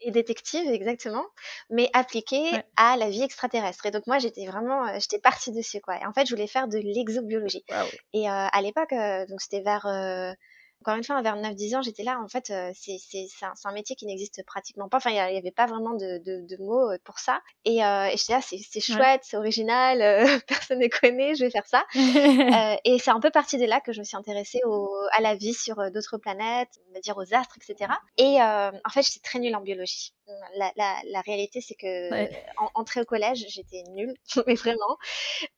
et 0.00 0.10
détective 0.10 0.68
exactement, 0.68 1.24
mais 1.68 1.90
appliquée 1.92 2.50
à 2.76 2.96
la 2.96 3.10
vie 3.10 3.22
extraterrestre. 3.22 3.86
Et 3.86 3.90
donc 3.90 4.06
moi 4.06 4.18
j'étais 4.18 4.46
vraiment, 4.46 4.86
j'étais 4.98 5.18
partie 5.18 5.52
dessus 5.52 5.80
quoi. 5.80 6.00
Et 6.00 6.06
en 6.06 6.12
fait 6.12 6.26
je 6.26 6.34
voulais 6.34 6.46
faire 6.46 6.68
de 6.68 6.78
l'exobiologie. 6.78 7.64
Et 8.12 8.28
euh, 8.28 8.46
à 8.52 8.62
l'époque, 8.62 8.94
donc 9.28 9.40
c'était 9.40 9.62
vers 9.62 9.86
encore 10.82 10.94
une 10.96 11.04
fois, 11.04 11.20
vers 11.20 11.36
9-10 11.36 11.76
ans, 11.76 11.82
j'étais 11.82 12.02
là, 12.02 12.18
en 12.20 12.28
fait, 12.28 12.50
euh, 12.50 12.70
c'est 12.74 12.98
un, 13.42 13.52
un, 13.64 13.72
métier 13.72 13.96
qui 13.96 14.06
n'existe 14.06 14.42
pratiquement 14.46 14.88
pas. 14.88 14.96
Enfin, 14.96 15.10
il 15.10 15.32
n'y 15.32 15.38
avait 15.38 15.50
pas 15.50 15.66
vraiment 15.66 15.92
de, 15.92 16.18
de, 16.18 16.46
de, 16.46 16.62
mots 16.62 16.90
euh, 16.90 16.96
pour 17.04 17.18
ça. 17.18 17.40
Et, 17.66 17.84
euh, 17.84 18.06
et 18.06 18.16
j'étais 18.16 18.32
là, 18.32 18.40
c'est 18.40 18.80
chouette, 18.80 19.20
c'est 19.24 19.36
original, 19.36 20.00
euh, 20.00 20.38
personne 20.48 20.78
ne 20.78 20.88
connaît, 20.88 21.34
je 21.34 21.44
vais 21.44 21.50
faire 21.50 21.66
ça. 21.66 21.84
euh, 21.96 22.76
et 22.84 22.98
c'est 22.98 23.10
un 23.10 23.20
peu 23.20 23.30
parti 23.30 23.58
de 23.58 23.66
là 23.66 23.80
que 23.80 23.92
je 23.92 23.98
me 23.98 24.04
suis 24.04 24.16
intéressée 24.16 24.60
au, 24.64 24.90
à 25.12 25.20
la 25.20 25.34
vie 25.34 25.52
sur 25.52 25.90
d'autres 25.90 26.16
planètes, 26.16 26.80
on 26.88 26.94
va 26.94 27.00
dire 27.00 27.16
aux 27.18 27.34
astres, 27.34 27.58
etc. 27.58 27.92
Et 28.16 28.40
en 28.40 28.90
fait, 28.90 29.02
j'étais 29.02 29.20
très 29.20 29.38
nulle 29.38 29.54
en 29.54 29.60
biologie. 29.60 30.14
La, 30.56 30.70
la, 30.76 30.96
la 31.06 31.20
réalité, 31.22 31.60
c'est 31.60 31.74
que 31.74 32.12
en, 32.56 32.70
entrée 32.74 33.00
au 33.00 33.04
collège, 33.04 33.44
j'étais 33.48 33.82
nulle, 33.90 34.14
mais 34.46 34.54
vraiment. 34.54 34.96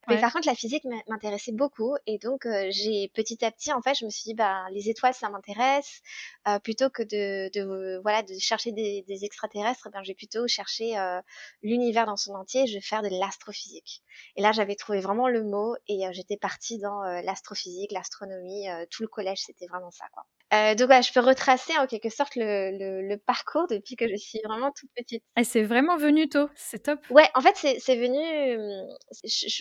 Mais 0.08 0.18
par 0.18 0.32
contre, 0.32 0.48
la 0.48 0.54
physique 0.54 0.84
m'intéressait 1.08 1.52
beaucoup. 1.52 1.94
Et 2.06 2.18
donc, 2.18 2.48
j'ai 2.70 3.08
petit 3.14 3.44
à 3.44 3.50
petit, 3.50 3.72
en 3.72 3.82
fait, 3.82 3.94
je 3.94 4.04
me 4.04 4.10
suis 4.10 4.24
dit, 4.24 4.34
bah, 4.34 4.64
les 4.70 4.88
étoiles, 4.88 5.11
ça 5.12 5.28
m'intéresse, 5.30 6.00
euh, 6.48 6.58
plutôt 6.58 6.90
que 6.90 7.02
de, 7.02 7.50
de, 7.52 8.00
voilà 8.02 8.22
de 8.22 8.34
chercher 8.38 8.72
des, 8.72 9.04
des 9.06 9.24
extraterrestres, 9.24 9.88
ben 9.92 10.02
je 10.02 10.08
vais 10.08 10.14
plutôt 10.14 10.46
chercher 10.46 10.98
euh, 10.98 11.20
l'univers 11.62 12.06
dans 12.06 12.16
son 12.16 12.34
entier. 12.34 12.66
Je 12.66 12.74
vais 12.74 12.80
faire 12.80 13.02
de 13.02 13.08
l'astrophysique. 13.08 14.02
Et 14.36 14.42
là, 14.42 14.52
j'avais 14.52 14.74
trouvé 14.74 15.00
vraiment 15.00 15.28
le 15.28 15.42
mot 15.44 15.74
et 15.88 16.06
euh, 16.06 16.10
j'étais 16.12 16.36
partie 16.36 16.78
dans 16.78 17.02
l'astrophysique, 17.22 17.92
l'astronomie, 17.92 18.66
tout 18.90 19.02
le 19.02 19.08
collège, 19.08 19.40
c'était 19.40 19.66
vraiment 19.66 19.90
ça, 19.90 20.04
quoi. 20.12 20.74
donc 20.74 20.86
voilà, 20.86 21.00
je 21.02 21.12
peux 21.12 21.20
retracer 21.20 21.76
en 21.78 21.86
quelque 21.86 22.08
sorte 22.08 22.36
le, 22.36 22.70
le, 22.76 23.08
le 23.08 23.16
parcours 23.18 23.66
depuis 23.68 23.96
que 23.96 24.08
je 24.08 24.16
suis 24.16 24.40
vraiment 24.44 24.70
toute 24.72 24.90
petite. 24.94 25.22
Et 25.36 25.44
c'est 25.44 25.62
vraiment 25.62 25.96
venu 25.96 26.28
tôt, 26.28 26.48
c'est 26.54 26.84
top. 26.84 27.00
Ouais, 27.10 27.28
en 27.34 27.40
fait, 27.40 27.56
c'est 27.56 27.96
venu. 27.96 28.20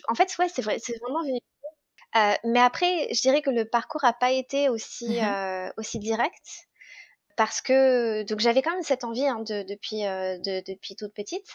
en 0.07 0.15
fait, 0.15 0.35
ouais, 0.39 0.47
c'est 0.49 0.61
vrai, 0.61 0.77
c'est 0.79 0.97
vraiment 0.99 1.23
venu 1.23 1.39
euh, 2.15 2.33
mais 2.43 2.59
après, 2.59 3.13
je 3.13 3.21
dirais 3.21 3.41
que 3.41 3.49
le 3.49 3.65
parcours 3.65 4.03
a 4.03 4.13
pas 4.13 4.31
été 4.31 4.69
aussi 4.69 5.19
mmh 5.19 5.23
euh, 5.23 5.71
aussi 5.77 5.99
direct 5.99 6.67
parce 7.37 7.61
que 7.61 8.23
donc 8.23 8.39
j'avais 8.39 8.61
quand 8.61 8.73
même 8.73 8.83
cette 8.83 9.03
envie 9.03 9.25
hein, 9.25 9.39
de, 9.39 9.63
depuis 9.63 10.05
euh, 10.05 10.37
de, 10.39 10.61
depuis 10.67 10.95
toute 10.95 11.13
petite. 11.13 11.47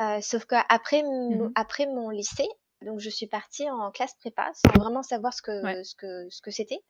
Euh, 0.00 0.20
sauf 0.20 0.44
qu'après 0.46 1.02
mmh 1.02 1.52
après 1.54 1.86
mon 1.86 2.10
lycée, 2.10 2.48
donc 2.84 3.00
je 3.00 3.10
suis 3.10 3.26
partie 3.26 3.68
en 3.68 3.90
classe 3.90 4.14
prépa 4.14 4.50
sans 4.54 4.80
vraiment 4.80 5.02
savoir 5.02 5.34
ce 5.34 5.42
que 5.42 5.84
ce 5.84 5.94
que 5.94 6.28
ce 6.30 6.40
que 6.40 6.50
c'était. 6.50 6.82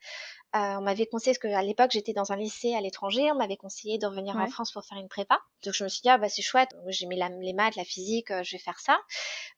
Euh, 0.56 0.78
on 0.78 0.80
m'avait 0.80 1.06
conseillé, 1.06 1.36
parce 1.36 1.52
qu'à 1.52 1.62
l'époque 1.62 1.90
j'étais 1.92 2.12
dans 2.12 2.32
un 2.32 2.36
lycée 2.36 2.74
à 2.74 2.80
l'étranger, 2.80 3.30
on 3.30 3.36
m'avait 3.36 3.56
conseillé 3.56 3.98
de 3.98 4.06
revenir 4.06 4.36
en 4.36 4.46
France 4.48 4.72
pour 4.72 4.84
faire 4.84 4.98
une 4.98 5.08
prépa. 5.08 5.38
Donc 5.64 5.74
je 5.74 5.84
me 5.84 5.88
suis 5.88 6.00
dit, 6.00 6.08
ah 6.08 6.18
bah 6.18 6.28
c'est 6.28 6.42
chouette, 6.42 6.70
j'aimais 6.88 7.18
les 7.40 7.52
maths, 7.52 7.76
la 7.76 7.84
physique, 7.84 8.30
euh, 8.30 8.42
je 8.42 8.52
vais 8.52 8.58
faire 8.58 8.80
ça. 8.80 8.98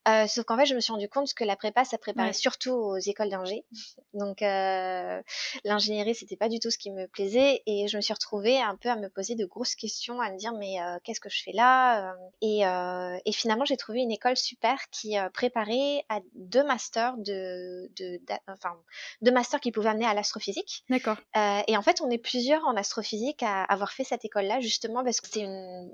Euh, 0.09 0.27
sauf 0.27 0.45
qu'en 0.45 0.57
fait 0.57 0.67
je 0.67 0.75
me 0.75 0.81
suis 0.81 0.93
rendu 0.93 1.09
compte 1.09 1.33
que 1.33 1.45
la 1.45 1.55
prépa 1.55 1.85
ça 1.85 1.97
préparait 1.97 2.33
surtout 2.33 2.73
aux 2.73 2.99
écoles 2.99 3.31
d'ingé. 3.31 3.65
Donc 4.15 4.43
euh, 4.43 5.23
l'ingénierie 5.65 6.15
c'était 6.15 6.37
pas 6.37 6.49
du 6.49 6.59
tout 6.59 6.71
ce 6.71 6.79
qui 6.79 6.91
me 6.91 7.07
plaisait 7.07 7.63
et 7.67 7.87
je 7.89 7.97
me 7.97 8.03
suis 8.03 8.13
retrouvée 8.13 8.61
un 8.61 8.77
peu 8.77 8.89
à 8.89 8.97
me 8.97 9.09
poser 9.09 9.35
de 9.35 9.47
grosses 9.47 9.77
questions, 9.77 10.21
à 10.21 10.31
me 10.31 10.37
dire 10.37 10.53
mais 10.55 10.83
euh, 10.83 10.99
qu'est-ce 11.05 11.21
que 11.21 11.31
je 11.31 11.43
fais 11.43 11.53
là 11.53 12.15
et, 12.41 12.63
et, 13.25 13.33
finalement 13.33 13.65
j'ai 13.65 13.77
trouvé 13.77 14.01
une 14.01 14.11
école 14.11 14.37
super 14.37 14.77
qui 14.91 15.17
préparait 15.33 16.05
à 16.09 16.21
deux 16.35 16.65
masters 16.65 17.17
de, 17.19 17.91
de, 17.97 18.21
enfin, 18.49 18.77
deux 19.21 19.33
masters 19.33 19.61
qui 19.61 19.73
pouvaient 19.73 19.91
amener 19.91 20.07
à 20.07 20.15
l'astrophysique. 20.15 20.85
D'accord. 20.89 21.17
Euh, 21.37 21.61
et 21.67 21.77
en 21.77 21.83
fait, 21.83 22.01
on 22.01 22.11
est 22.11 22.19
plusieurs 22.19 22.65
en 22.67 22.77
astrophysique 22.77 23.43
à 23.43 23.63
avoir 23.65 23.93
fait 23.93 24.05
cette 24.05 24.25
école-là, 24.25 24.61
justement 24.61 25.05
parce 25.05 25.21
que 25.21 25.29
c'est 25.31 25.41
une, 25.41 25.91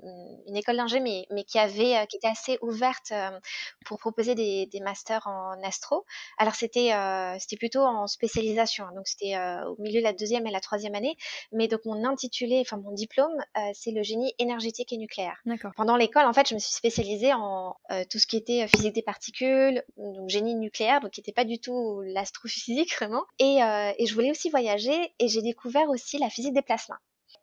une, 0.47 0.55
école 0.55 0.77
d'ingé, 0.77 0.99
mais, 0.99 1.25
mais 1.31 1.43
qui 1.43 1.59
avait, 1.59 1.97
euh, 1.97 2.05
qui 2.05 2.17
était 2.17 2.27
assez 2.27 2.57
ouverte 2.61 3.11
euh, 3.11 3.39
pour 3.85 3.97
proposer 3.97 4.35
des, 4.35 4.65
des 4.67 4.79
masters 4.79 5.25
en 5.27 5.61
astro. 5.63 6.05
Alors 6.37 6.55
c'était, 6.55 6.91
c'était 7.39 7.57
plutôt 7.57 7.81
en 7.81 8.07
spécialisation, 8.07 8.85
hein, 8.85 8.91
donc 8.95 9.07
c'était 9.07 9.37
au 9.67 9.81
milieu 9.81 9.99
de 9.99 10.03
la 10.03 10.13
deuxième 10.13 10.45
et 10.47 10.51
la 10.51 10.59
troisième 10.59 10.95
année. 10.95 11.17
Mais 11.51 11.67
donc 11.67 11.85
mon 11.85 12.05
intitulé, 12.05 12.59
enfin 12.61 12.77
mon 12.77 12.91
diplôme, 12.91 13.35
c'est 13.73 13.91
le 13.91 14.03
génie 14.03 14.33
énergétique 14.39 14.93
et 14.93 14.97
nucléaire. 14.97 15.37
D'accord. 15.45 15.71
Pendant 15.75 15.95
l'école, 15.95 16.25
en 16.25 16.33
fait, 16.33 16.47
je 16.49 16.53
me 16.53 16.59
suis 16.59 16.73
spécialisée 16.73 17.33
en 17.33 17.75
tout 18.09 18.19
ce 18.19 18.27
qui 18.27 18.37
était 18.37 18.67
physique 18.67 18.93
des 18.93 19.01
particules, 19.01 19.83
donc 20.19 20.29
génie 20.29 20.55
nucléaire, 20.55 21.01
donc 21.01 21.11
qui 21.11 21.21
n'était 21.21 21.31
pas 21.33 21.45
du 21.45 21.59
tout 21.59 22.01
l'astrophysique 22.01 22.95
vraiment. 22.95 23.23
Et, 23.39 23.63
euh, 23.63 23.91
et 23.97 24.05
je 24.05 24.13
voulais 24.13 24.31
aussi 24.31 24.49
voyager 24.49 25.13
et 25.19 25.27
j'ai 25.27 25.41
découvert 25.41 25.89
aussi 25.89 26.17
la 26.17 26.29
physique 26.29 26.53
des 26.53 26.61
plasmas. 26.61 26.97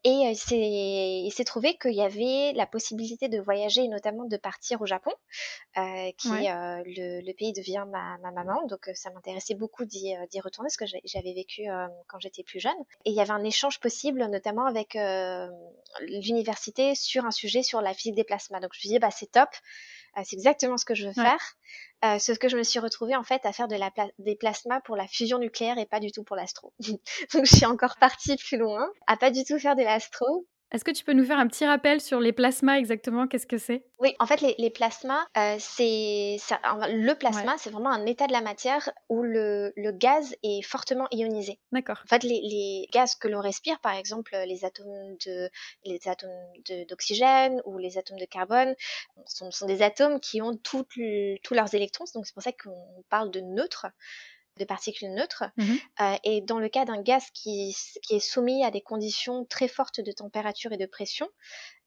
Et 0.04 0.28
euh, 0.28 0.33
il 0.52 1.33
s'est 1.33 1.45
trouvé 1.45 1.76
qu'il 1.78 1.95
y 1.95 2.02
avait 2.02 2.52
la 2.54 2.66
possibilité 2.66 3.28
de 3.28 3.40
voyager 3.40 3.83
et 3.85 3.88
notamment 3.88 4.25
de 4.25 4.37
partir 4.37 4.80
au 4.80 4.87
Japon, 4.87 5.12
euh, 5.78 6.11
qui 6.18 6.30
Ouais. 6.30 6.49
euh, 6.49 6.83
le, 6.87 7.21
le 7.26 7.33
pays 7.35 7.52
devient 7.52 7.85
ma, 7.90 8.16
ma 8.18 8.30
maman. 8.30 8.66
Donc 8.66 8.88
ça 8.95 9.11
m'intéressait 9.11 9.54
beaucoup 9.54 9.85
d'y 9.85 10.14
retourner 10.40 10.68
parce 10.68 10.76
que 10.76 10.99
j'avais 11.04 11.35
vécu 11.35 11.68
euh, 11.68 11.87
quand 12.09 12.21
j'étais 12.21 12.45
plus 12.45 12.61
jeune. 12.61 12.76
Et 13.04 13.11
il 13.11 13.14
y 13.14 13.21
avait 13.21 13.33
un 13.33 13.45
échange 13.45 13.80
possible, 13.80 14.25
notamment 14.26 14.66
avec 14.66 14.97
l'université 16.00 16.95
sur 16.95 17.25
un 17.25 17.30
sujet 17.30 17.62
sur 17.62 17.80
la 17.80 17.95
physique 17.95 18.14
des 18.14 18.25
plasmas. 18.25 18.61
Donc 18.61 18.71
je 18.75 18.87
me 18.88 18.92
dit, 18.92 18.99
bah, 18.99 19.11
c'est 19.11 19.30
top, 19.30 19.49
c'est 20.25 20.37
exactement 20.37 20.76
ce 20.76 20.85
que 20.85 20.94
je 20.94 21.04
veux 21.08 21.14
Ouais. 21.16 21.25
faire. 21.25 21.40
Euh, 22.04 22.18
sauf 22.18 22.38
que 22.38 22.49
je 22.49 22.56
me 22.56 22.62
suis 22.62 22.78
retrouvée 22.78 23.16
en 23.16 23.23
fait 23.25 23.44
à 23.46 23.52
faire 23.52 23.68
de 23.68 23.76
la 23.76 23.90
pla- 23.90 24.08
des 24.18 24.37
plasmas 24.37 24.80
pour 24.82 24.96
la 24.96 25.06
fusion 25.06 25.38
nucléaire 25.38 25.78
et 25.78 25.87
pas 25.87 26.00
du 26.00 26.12
tout 26.12 26.25
pour 26.25 26.37
l'astro. 26.37 26.73
Donc 27.35 27.44
je 27.46 27.56
suis 27.56 27.66
encore 27.66 27.96
partie 27.99 28.37
plus 28.37 28.58
loin, 28.58 28.87
à 29.06 29.16
pas 29.16 29.30
du 29.30 29.44
tout 29.44 29.58
faire 29.58 29.76
de 29.76 29.82
l'astro. 29.82 30.46
Est-ce 30.76 30.85
que 30.85 30.90
tu 30.90 31.04
peux 31.04 31.14
nous 31.14 31.25
faire 31.25 31.38
un 31.38 31.47
petit 31.47 31.64
rappel 31.64 32.02
sur 32.02 32.21
les 32.21 32.35
plasmas 32.35 32.76
exactement? 32.76 33.26
Qu'est-ce 33.26 33.47
que 33.47 33.56
c'est? 33.56 33.87
Oui, 33.99 34.14
en 34.18 34.26
fait, 34.26 34.42
les, 34.42 34.54
les 34.59 34.68
plasmas, 34.68 35.25
euh, 35.38 35.56
c'est 35.59 36.37
le 36.37 37.14
plasma, 37.14 37.54
c'est 37.56 37.71
vraiment 37.71 37.88
un 37.88 38.04
état 38.04 38.26
de 38.26 38.33
la 38.33 38.42
matière 38.42 38.90
où 39.09 39.23
le, 39.23 39.73
le 39.75 39.90
gaz 39.92 40.37
est 40.42 40.61
fortement 40.61 41.09
ionisé. 41.12 41.59
D'accord. 41.73 42.02
En 42.04 42.09
fait, 42.09 42.25
les, 42.25 42.42
les 42.42 42.88
gaz 42.92 43.14
que 43.14 43.26
l'on 43.26 43.40
respire, 43.40 43.80
par 43.80 43.95
exemple, 43.95 44.37
les 44.47 44.66
atomes 44.66 45.16
de 45.25 45.49
les 45.85 45.99
atomes 46.09 46.28
d'oxygène 46.90 47.62
ou 47.64 47.78
les 47.78 47.97
atomes 47.97 48.18
de 48.18 48.26
carbone, 48.26 48.75
sont, 49.25 49.50
sont 49.50 49.66
des 49.66 49.80
atomes 49.80 50.21
qui 50.21 50.42
ont 50.42 50.59
toutes 50.59 50.92
tous 51.42 51.54
leurs 51.54 51.75
électrons. 51.75 52.04
Donc 52.14 52.26
c'est 52.26 52.35
pour 52.35 52.42
ça 52.42 52.52
qu'on 52.52 53.02
parle 53.09 53.30
de 53.30 53.40
neutres, 53.40 53.87
de 54.59 54.65
particules 54.65 55.13
neutres. 55.15 55.45
Mhm. 55.57 55.81
Euh, 56.01 56.17
et 56.25 56.41
dans 56.41 56.59
le 56.59 56.69
cas 56.69 56.85
d'un 56.85 57.03
gaz 57.03 57.25
qui, 57.35 57.77
qui 58.03 58.15
est 58.17 58.21
soumis 58.21 58.65
à 58.65 58.71
des 58.71 58.81
conditions 58.83 59.45
très 59.45 59.69
fortes 59.69 60.01
de 60.01 60.13
température 60.13 60.73
et 60.73 60.77
de 60.77 60.87
pression, 60.87 61.29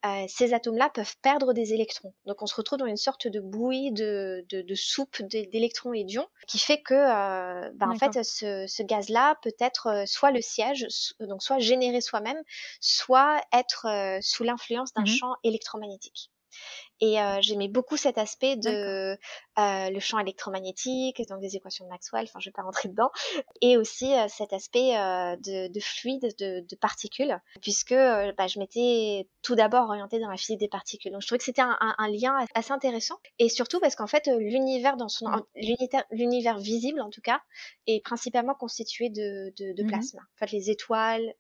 euh, 0.06 0.26
ces 0.30 0.54
atomes-là 0.54 0.90
peuvent 0.90 1.16
perdre 1.22 1.54
des 1.54 1.74
électrons. 1.74 2.14
Donc 2.26 2.42
on 2.42 2.46
se 2.46 2.56
retrouve 2.56 2.80
dans 2.80 2.86
une 2.86 2.98
sorte 2.98 3.28
de 3.28 3.40
bouillie 3.42 3.92
de, 3.92 4.46
de, 4.50 4.62
de 4.62 4.76
soupe 4.76 5.22
d'é- 5.22 5.48
d'électrons 5.48 5.94
et 5.94 6.04
d'ions 6.06 6.28
qui 6.48 6.58
fait 6.60 6.82
que 6.82 6.94
euh, 6.94 7.72
bah, 7.76 7.88
en 7.90 7.96
fait 7.96 8.24
ce, 8.24 8.66
ce 8.68 8.84
gaz-là 8.84 9.36
peut 9.44 9.54
être 9.60 9.88
euh, 9.88 10.06
soit 10.06 10.32
le 10.32 10.42
siège, 10.42 10.88
donc 11.20 11.44
soit 11.44 11.60
généré 11.60 12.02
soi-même, 12.02 12.42
soit 12.82 13.42
être 13.54 13.88
euh, 13.88 14.20
sous 14.22 14.44
l'influence 14.44 14.94
d'un 14.94 15.06
Mhm. 15.06 15.08
champ 15.08 15.36
électromagnétique. 15.44 16.32
Et 17.02 17.22
euh, 17.22 17.40
j'aimais 17.42 17.68
beaucoup 17.70 17.96
cet 17.98 18.18
aspect 18.18 18.56
de 18.58 19.18
euh, 19.58 19.90
le 19.90 20.00
champ 20.00 20.20
électromagnétique, 20.20 21.22
donc 21.30 21.40
des 21.42 21.56
équations 21.56 21.86
de 21.86 21.90
Maxwell, 21.90 22.26
enfin 22.26 22.40
je 22.40 22.50
vais 22.50 22.54
pas 22.54 22.62
rentrer 22.64 22.90
dedans, 22.90 23.10
et 23.62 23.78
aussi 23.78 24.14
euh, 24.14 24.28
cet 24.28 24.52
aspect 24.54 24.92
de, 24.94 25.72
de 25.72 25.80
fluide, 25.80 26.34
de, 26.40 26.66
de 26.68 26.76
particules, 26.76 27.40
puisque 27.62 27.94
bah, 27.94 28.48
je 28.48 28.60
m'étais 28.60 29.30
tout 29.42 29.56
d'abord 29.56 29.86
orientée 29.90 30.20
dans 30.20 30.30
la 30.30 30.38
physique 30.38 30.60
des 30.60 30.68
particules. 30.68 31.12
Donc 31.12 31.22
je 31.22 31.28
trouvais 31.28 31.40
que 31.40 31.46
c'était 31.46 31.62
un, 31.62 31.78
un- 31.80 31.96
un 31.98 32.08
lien 32.10 32.38
assez 32.54 32.72
intéressant, 32.74 33.18
et 33.40 33.48
surtout 33.50 33.80
parce 33.80 33.96
qu'en 33.96 34.08
fait 34.08 34.28
l'univers 34.28 34.98
dans 34.98 35.08
son 35.10 35.30
Mm. 35.30 35.44
l'univers, 36.12 36.58
visible 36.60 37.02
en 37.02 37.10
tout 37.10 37.22
cas 37.22 37.42
est 37.88 38.04
principalement 38.04 38.56
constitué 38.56 39.10
de, 39.10 39.54
de, 39.58 39.74
de 39.74 39.84
Mhm. 39.84 39.90
plasma. 39.90 40.22
En 40.22 40.38
fait 40.38 40.52
les 40.52 40.70
étoiles, 40.70 41.34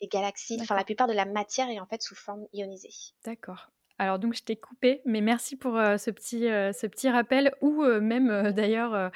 les 0.00 0.06
galaxies, 0.08 0.58
enfin 0.60 0.76
la 0.76 0.84
plupart 0.84 1.08
de 1.08 1.12
la 1.12 1.24
matière 1.24 1.68
est 1.70 1.80
en 1.80 1.86
fait 1.86 2.02
sous 2.02 2.14
forme 2.14 2.46
ionisée. 2.52 2.90
D'accord. 3.24 3.70
Alors 3.98 4.18
donc 4.18 4.34
je 4.34 4.42
t'ai 4.42 4.56
coupé, 4.56 5.00
mais 5.04 5.20
merci 5.20 5.56
pour 5.56 5.76
euh, 5.76 5.96
ce, 5.96 6.10
petit, 6.10 6.48
euh, 6.48 6.72
ce 6.72 6.86
petit 6.86 7.10
rappel 7.10 7.52
ou 7.60 7.82
euh, 7.82 8.00
même 8.00 8.52
d'ailleurs 8.52 9.10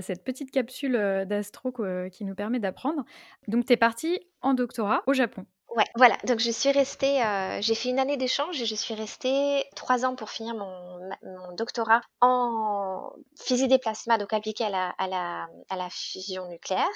cette 0.00 0.22
petite 0.22 0.50
capsule 0.50 0.92
d'astro 1.26 1.72
qui 2.12 2.24
nous 2.24 2.34
permet 2.34 2.60
d'apprendre. 2.60 3.04
Donc 3.48 3.64
tu 3.64 3.72
es 3.72 3.76
partie 3.76 4.20
en 4.42 4.54
doctorat 4.54 5.02
au 5.06 5.14
Japon. 5.14 5.46
Ouais, 5.76 5.84
voilà. 5.96 6.16
Donc 6.24 6.38
je 6.38 6.50
suis 6.50 6.70
restée, 6.72 7.22
euh, 7.22 7.60
j'ai 7.60 7.74
fait 7.74 7.90
une 7.90 7.98
année 7.98 8.16
d'échange 8.16 8.60
et 8.60 8.64
je 8.64 8.74
suis 8.74 8.94
restée 8.94 9.64
trois 9.76 10.06
ans 10.06 10.16
pour 10.16 10.30
finir 10.30 10.54
mon, 10.54 11.08
ma- 11.08 11.18
mon 11.22 11.52
doctorat 11.54 12.00
en 12.22 13.12
physique 13.38 13.68
des 13.68 13.78
plasmas, 13.78 14.16
donc 14.16 14.32
appliqué 14.32 14.64
à 14.64 14.70
la, 14.70 14.88
à 14.96 15.06
la, 15.08 15.46
à 15.68 15.76
la 15.76 15.90
fusion 15.90 16.48
nucléaire. 16.48 16.88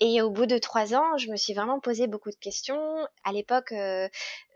Et 0.00 0.22
au 0.22 0.30
bout 0.30 0.46
de 0.46 0.58
trois 0.58 0.94
ans, 0.94 1.16
je 1.18 1.30
me 1.30 1.36
suis 1.36 1.54
vraiment 1.54 1.80
posé 1.80 2.08
beaucoup 2.08 2.30
de 2.30 2.36
questions. 2.36 3.06
À 3.24 3.32
l'époque, 3.32 3.72
euh, 3.72 4.08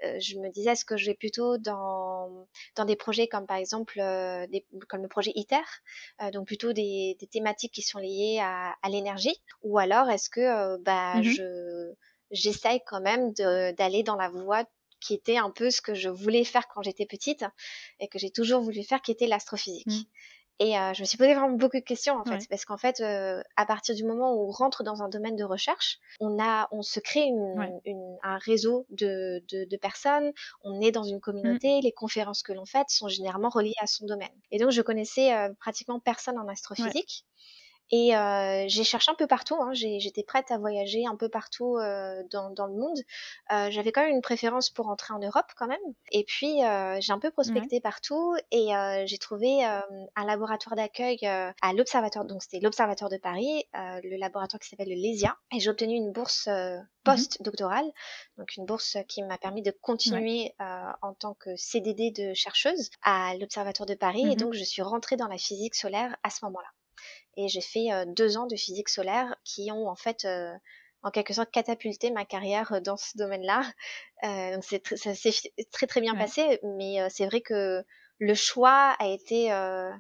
euh, 0.04 0.18
je 0.20 0.38
me 0.38 0.50
disais, 0.50 0.72
est-ce 0.72 0.84
que 0.84 0.96
je 0.96 1.06
vais 1.06 1.14
plutôt 1.14 1.58
dans, 1.58 2.48
dans 2.76 2.84
des 2.84 2.96
projets 2.96 3.28
comme 3.28 3.46
par 3.46 3.56
exemple 3.58 4.00
euh, 4.00 4.46
des, 4.48 4.66
comme 4.88 5.02
le 5.02 5.08
projet 5.08 5.32
ITER, 5.36 5.82
euh, 6.22 6.30
donc 6.32 6.46
plutôt 6.46 6.72
des, 6.72 7.16
des 7.20 7.26
thématiques 7.28 7.72
qui 7.72 7.82
sont 7.82 7.98
liées 8.00 8.38
à, 8.42 8.74
à 8.82 8.88
l'énergie, 8.88 9.36
ou 9.62 9.78
alors 9.78 10.10
est-ce 10.10 10.30
que 10.30 10.40
euh, 10.40 10.78
bah, 10.84 11.22
Mhm. 11.22 11.36
je 11.36 11.92
j'essaye 12.30 12.80
quand 12.86 13.00
même 13.00 13.32
d'aller 13.32 14.02
dans 14.02 14.16
la 14.16 14.28
voie 14.28 14.64
qui 15.00 15.14
était 15.14 15.36
un 15.36 15.50
peu 15.50 15.70
ce 15.70 15.80
que 15.82 15.94
je 15.94 16.08
voulais 16.08 16.44
faire 16.44 16.66
quand 16.68 16.82
j'étais 16.82 17.06
petite 17.06 17.44
et 18.00 18.08
que 18.08 18.18
j'ai 18.18 18.30
toujours 18.30 18.62
voulu 18.62 18.82
faire, 18.82 19.02
qui 19.02 19.12
était 19.12 19.26
l'astrophysique. 19.26 19.86
Mhm. 19.86 20.04
Et 20.58 20.78
euh, 20.78 20.94
je 20.94 21.02
me 21.02 21.04
suis 21.04 21.18
posé 21.18 21.34
vraiment 21.34 21.50
beaucoup 21.54 21.76
de 21.76 21.84
questions 21.84 22.14
en 22.18 22.24
fait, 22.24 22.30
Ouais. 22.30 22.46
parce 22.48 22.64
qu'en 22.64 22.78
fait, 22.78 23.00
euh, 23.02 23.42
à 23.56 23.66
partir 23.66 23.94
du 23.94 24.04
moment 24.04 24.32
où 24.32 24.48
on 24.48 24.50
rentre 24.50 24.82
dans 24.84 25.02
un 25.02 25.10
domaine 25.10 25.36
de 25.36 25.44
recherche, 25.44 25.98
on 26.18 26.42
a, 26.42 26.66
on 26.72 26.80
se 26.80 26.98
crée 26.98 27.24
une, 27.24 27.58
Ouais. 27.58 27.70
une- 27.84 28.16
un 28.22 28.38
réseau 28.38 28.86
de, 28.88 29.44
de, 29.52 29.66
de 29.66 29.76
personnes, 29.76 30.32
on 30.62 30.80
est 30.80 30.92
dans 30.92 31.04
une 31.04 31.20
communauté, 31.20 31.82
les 31.82 31.92
conférences 31.92 32.42
que 32.42 32.54
l'on 32.54 32.64
fait 32.64 32.88
sont 32.88 33.06
généralement 33.08 33.50
reliées 33.50 33.74
à 33.82 33.86
son 33.86 34.06
domaine. 34.06 34.32
Et 34.50 34.58
donc 34.58 34.70
je 34.70 34.80
connaissais 34.80 35.34
euh, 35.34 35.52
pratiquement 35.60 36.00
personne 36.00 36.38
en 36.38 36.48
astrophysique. 36.48 37.26
Et 37.90 38.16
euh, 38.16 38.64
j'ai 38.68 38.84
cherché 38.84 39.10
un 39.10 39.14
peu 39.14 39.26
partout, 39.26 39.56
hein. 39.62 39.70
J'étais 39.72 40.22
prête 40.24 40.50
à 40.50 40.58
voyager 40.58 41.06
un 41.06 41.16
peu 41.16 41.28
partout 41.28 41.76
euh, 41.78 42.22
dans, 42.30 42.50
dans 42.50 42.66
le 42.66 42.74
monde. 42.74 42.98
Euh, 43.52 43.70
J'avais 43.70 43.92
quand 43.92 44.02
même 44.02 44.14
une 44.14 44.22
préférence 44.22 44.70
pour 44.70 44.88
entrer 44.88 45.14
en 45.14 45.18
Europe 45.20 45.46
quand 45.56 45.66
même. 45.68 45.78
Et 46.10 46.24
puis 46.24 46.64
euh, 46.64 46.98
j'ai 47.00 47.12
un 47.12 47.18
peu 47.20 47.30
prospecté 47.30 47.80
partout 47.80 48.34
et 48.50 48.74
euh, 48.74 49.04
j'ai 49.06 49.18
trouvé 49.18 49.64
euh, 49.66 49.80
un 50.16 50.24
laboratoire 50.24 50.74
d'accueil 50.76 51.18
euh, 51.24 51.52
à 51.62 51.72
l'Observatoire, 51.74 52.24
donc 52.24 52.42
c'était 52.42 52.60
l'Observatoire 52.60 53.10
de 53.10 53.18
Paris, 53.18 53.64
euh, 53.76 54.00
le 54.02 54.16
laboratoire 54.16 54.60
qui 54.60 54.68
s'appelle 54.68 54.88
le 54.88 54.94
LESIA. 54.96 55.36
Et 55.54 55.60
j'ai 55.60 55.70
obtenu 55.70 55.94
une 55.94 56.12
bourse 56.12 56.48
euh, 56.48 56.76
post-doctorale, 57.04 57.86
donc 58.36 58.56
une 58.56 58.66
bourse 58.66 58.96
qui 59.08 59.22
m'a 59.22 59.38
permis 59.38 59.62
de 59.62 59.70
continuer 59.70 60.54
euh, 60.60 60.90
en 61.02 61.14
tant 61.14 61.34
que 61.34 61.54
CDD 61.56 62.10
de 62.10 62.34
chercheuse 62.34 62.90
à 63.02 63.34
l'Observatoire 63.36 63.86
de 63.86 63.94
Paris. 63.94 64.32
Et 64.32 64.34
Mhm. 64.34 64.36
donc 64.36 64.54
je 64.54 64.64
suis 64.64 64.82
rentrée 64.82 65.16
dans 65.16 65.28
la 65.28 65.38
physique 65.38 65.74
solaire 65.76 66.16
à 66.24 66.30
ce 66.30 66.44
moment-là 66.46 66.68
et 67.36 67.48
j'ai 67.48 67.60
fait 67.60 67.92
euh, 67.92 68.04
deux 68.06 68.36
ans 68.38 68.46
de 68.46 68.56
physique 68.56 68.88
solaire 68.88 69.36
qui 69.44 69.70
ont 69.72 69.88
en 69.88 69.96
fait 69.96 70.24
euh, 70.24 70.52
en 71.02 71.10
quelque 71.10 71.34
sorte 71.34 71.50
catapulté 71.50 72.10
ma 72.10 72.24
carrière 72.24 72.72
euh, 72.74 72.80
dans 72.80 72.96
ce 72.96 73.16
domaine-là. 73.18 73.62
Euh, 74.24 74.54
donc 74.54 74.64
c'est 74.64 74.84
tr- 74.84 74.96
ça 74.96 75.14
s'est 75.14 75.32
très 75.72 75.86
très 75.86 76.00
bien 76.00 76.14
Ouais. 76.14 76.20
passé, 76.20 76.60
mais 76.64 77.00
euh, 77.02 77.08
c'est 77.10 77.26
vrai 77.26 77.40
que 77.40 77.84
le 78.18 78.34
choix 78.34 78.96
a 78.98 79.08
été 79.08 79.52
euh, 79.52 79.92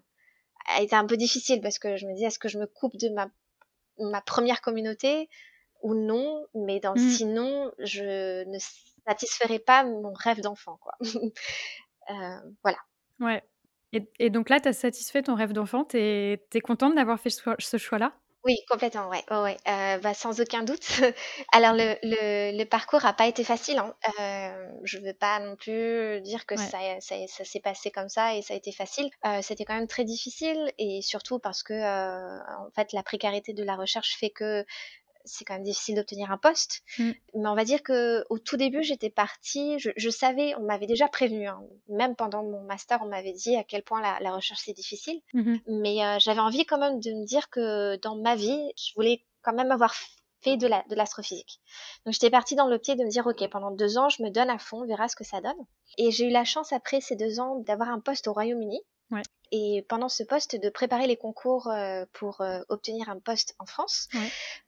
a 0.66 0.82
été 0.82 0.96
un 0.96 1.06
peu 1.06 1.16
difficile 1.16 1.60
parce 1.60 1.78
que 1.78 1.96
je 1.96 2.06
me 2.06 2.14
dis 2.14 2.24
est-ce 2.24 2.38
que 2.38 2.48
je 2.48 2.58
me 2.58 2.66
coupe 2.66 2.96
de 2.96 3.08
ma 3.10 3.28
ma 3.98 4.20
première 4.22 4.60
communauté 4.62 5.28
ou 5.82 5.94
non, 5.94 6.46
mais 6.54 6.80
dans 6.80 6.96
Mhm. 6.96 6.98
sinon 6.98 7.72
je 7.80 8.44
ne 8.44 8.58
satisferai 9.06 9.58
pas 9.60 9.84
mon 9.84 10.12
rêve 10.14 10.40
d'enfant 10.40 10.78
quoi. 10.82 10.94
Euh, 12.10 12.38
voilà. 12.62 12.78
Ouais. 13.20 13.42
Et, 13.92 14.08
et 14.18 14.30
donc 14.30 14.48
là, 14.50 14.60
tu 14.60 14.68
as 14.68 14.72
satisfait 14.72 15.22
ton 15.22 15.34
rêve 15.34 15.52
d'enfant. 15.52 15.84
Tu 15.84 15.98
es, 15.98 16.60
contente 16.62 16.94
d'avoir 16.94 17.20
fait 17.20 17.30
ce 17.30 17.42
choix- 17.42 17.56
ce 17.58 17.76
choix-là? 17.78 18.14
Oui, 18.44 18.58
complètement, 18.70 19.08
ouais. 19.08 19.24
Euh, 19.66 19.98
bah, 19.98 20.14
sans 20.14 20.40
aucun 20.40 20.62
doute. 20.62 20.86
Alors 21.52 21.72
le, 21.72 21.96
le, 22.04 22.56
le 22.56 22.64
parcours 22.64 23.04
a 23.04 23.12
pas 23.12 23.26
été 23.26 23.42
facile. 23.42 23.78
Hein. 23.78 23.92
Euh, 24.20 24.68
je 24.84 24.98
veux 24.98 25.14
pas 25.14 25.40
non 25.40 25.56
plus 25.56 26.20
dire 26.20 26.46
que 26.46 26.54
Ouais. 26.54 26.70
ça, 26.70 26.78
ça, 27.00 27.16
ça 27.26 27.44
s'est 27.44 27.58
passé 27.60 27.90
comme 27.90 28.08
ça 28.08 28.36
et 28.36 28.42
ça 28.42 28.54
a 28.54 28.56
été 28.56 28.70
facile. 28.70 29.10
Euh, 29.26 29.40
C'était 29.42 29.64
quand 29.64 29.74
même 29.74 29.88
très 29.88 30.04
difficile 30.04 30.72
et 30.78 31.02
surtout 31.02 31.40
parce 31.40 31.64
que 31.64 31.74
en 31.74 32.70
fait 32.70 32.92
la 32.92 33.02
précarité 33.02 33.52
de 33.52 33.64
la 33.64 33.74
recherche 33.74 34.16
fait 34.16 34.30
que 34.30 34.64
c'est 35.26 35.44
quand 35.44 35.54
même 35.54 35.62
difficile 35.62 35.96
d'obtenir 35.96 36.30
un 36.30 36.38
poste. 36.38 36.82
Mm. 36.98 37.10
Mais 37.34 37.48
on 37.48 37.54
va 37.54 37.64
dire 37.64 37.82
que 37.82 38.24
au 38.30 38.38
tout 38.38 38.56
début, 38.56 38.82
j'étais 38.82 39.10
partie, 39.10 39.78
je, 39.78 40.10
savais, 40.10 40.54
on 40.56 40.62
m'avait 40.62 40.86
déjà 40.86 41.08
prévenu, 41.08 41.46
hein. 41.46 41.60
même 41.88 42.16
pendant 42.16 42.42
mon 42.42 42.62
master, 42.62 43.00
on 43.02 43.08
m'avait 43.08 43.32
dit 43.32 43.56
à 43.56 43.64
quel 43.64 43.82
point 43.82 44.00
la, 44.00 44.32
recherche 44.32 44.62
c'est 44.64 44.72
difficile. 44.72 45.20
Mm-hmm. 45.34 45.60
Mais 45.68 46.04
euh, 46.04 46.16
j'avais 46.18 46.40
envie 46.40 46.64
quand 46.64 46.78
même 46.78 47.00
de 47.00 47.10
me 47.12 47.26
dire 47.26 47.50
que 47.50 47.96
dans 47.96 48.16
ma 48.16 48.36
vie, 48.36 48.72
je 48.76 48.94
voulais 48.94 49.22
quand 49.42 49.54
même 49.54 49.70
avoir 49.70 49.94
fait 50.46 50.56
de 50.56 50.94
l'astrophysique. 50.94 51.60
Donc 52.04 52.14
j'étais 52.14 52.30
partie 52.30 52.54
dans 52.54 52.68
le 52.68 52.78
pied 52.78 52.94
de 52.94 53.04
me 53.04 53.10
dire, 53.10 53.26
ok, 53.26 53.48
pendant 53.50 53.70
deux 53.70 53.98
ans, 53.98 54.08
je 54.08 54.22
me 54.22 54.30
donne 54.30 54.50
à 54.50 54.58
fond, 54.58 54.82
on 54.82 54.86
verra 54.86 55.08
ce 55.08 55.16
que 55.16 55.24
ça 55.24 55.40
donne. 55.40 55.66
Et 55.98 56.10
j'ai 56.10 56.26
eu 56.26 56.30
la 56.30 56.44
chance 56.44 56.72
après 56.72 57.00
ces 57.00 57.16
deux 57.16 57.40
ans 57.40 57.56
d'avoir 57.60 57.90
un 57.90 58.00
poste 58.00 58.28
au 58.28 58.32
Royaume-Uni. 58.32 58.80
Et 59.52 59.86
pendant 59.88 60.08
ce 60.08 60.24
poste, 60.24 60.60
de 60.60 60.68
préparer 60.68 61.06
les 61.06 61.16
concours 61.16 61.68
euh, 61.68 62.04
pour 62.12 62.40
euh, 62.40 62.62
obtenir 62.68 63.08
un 63.08 63.20
poste 63.20 63.54
en 63.60 63.64
France, 63.64 64.08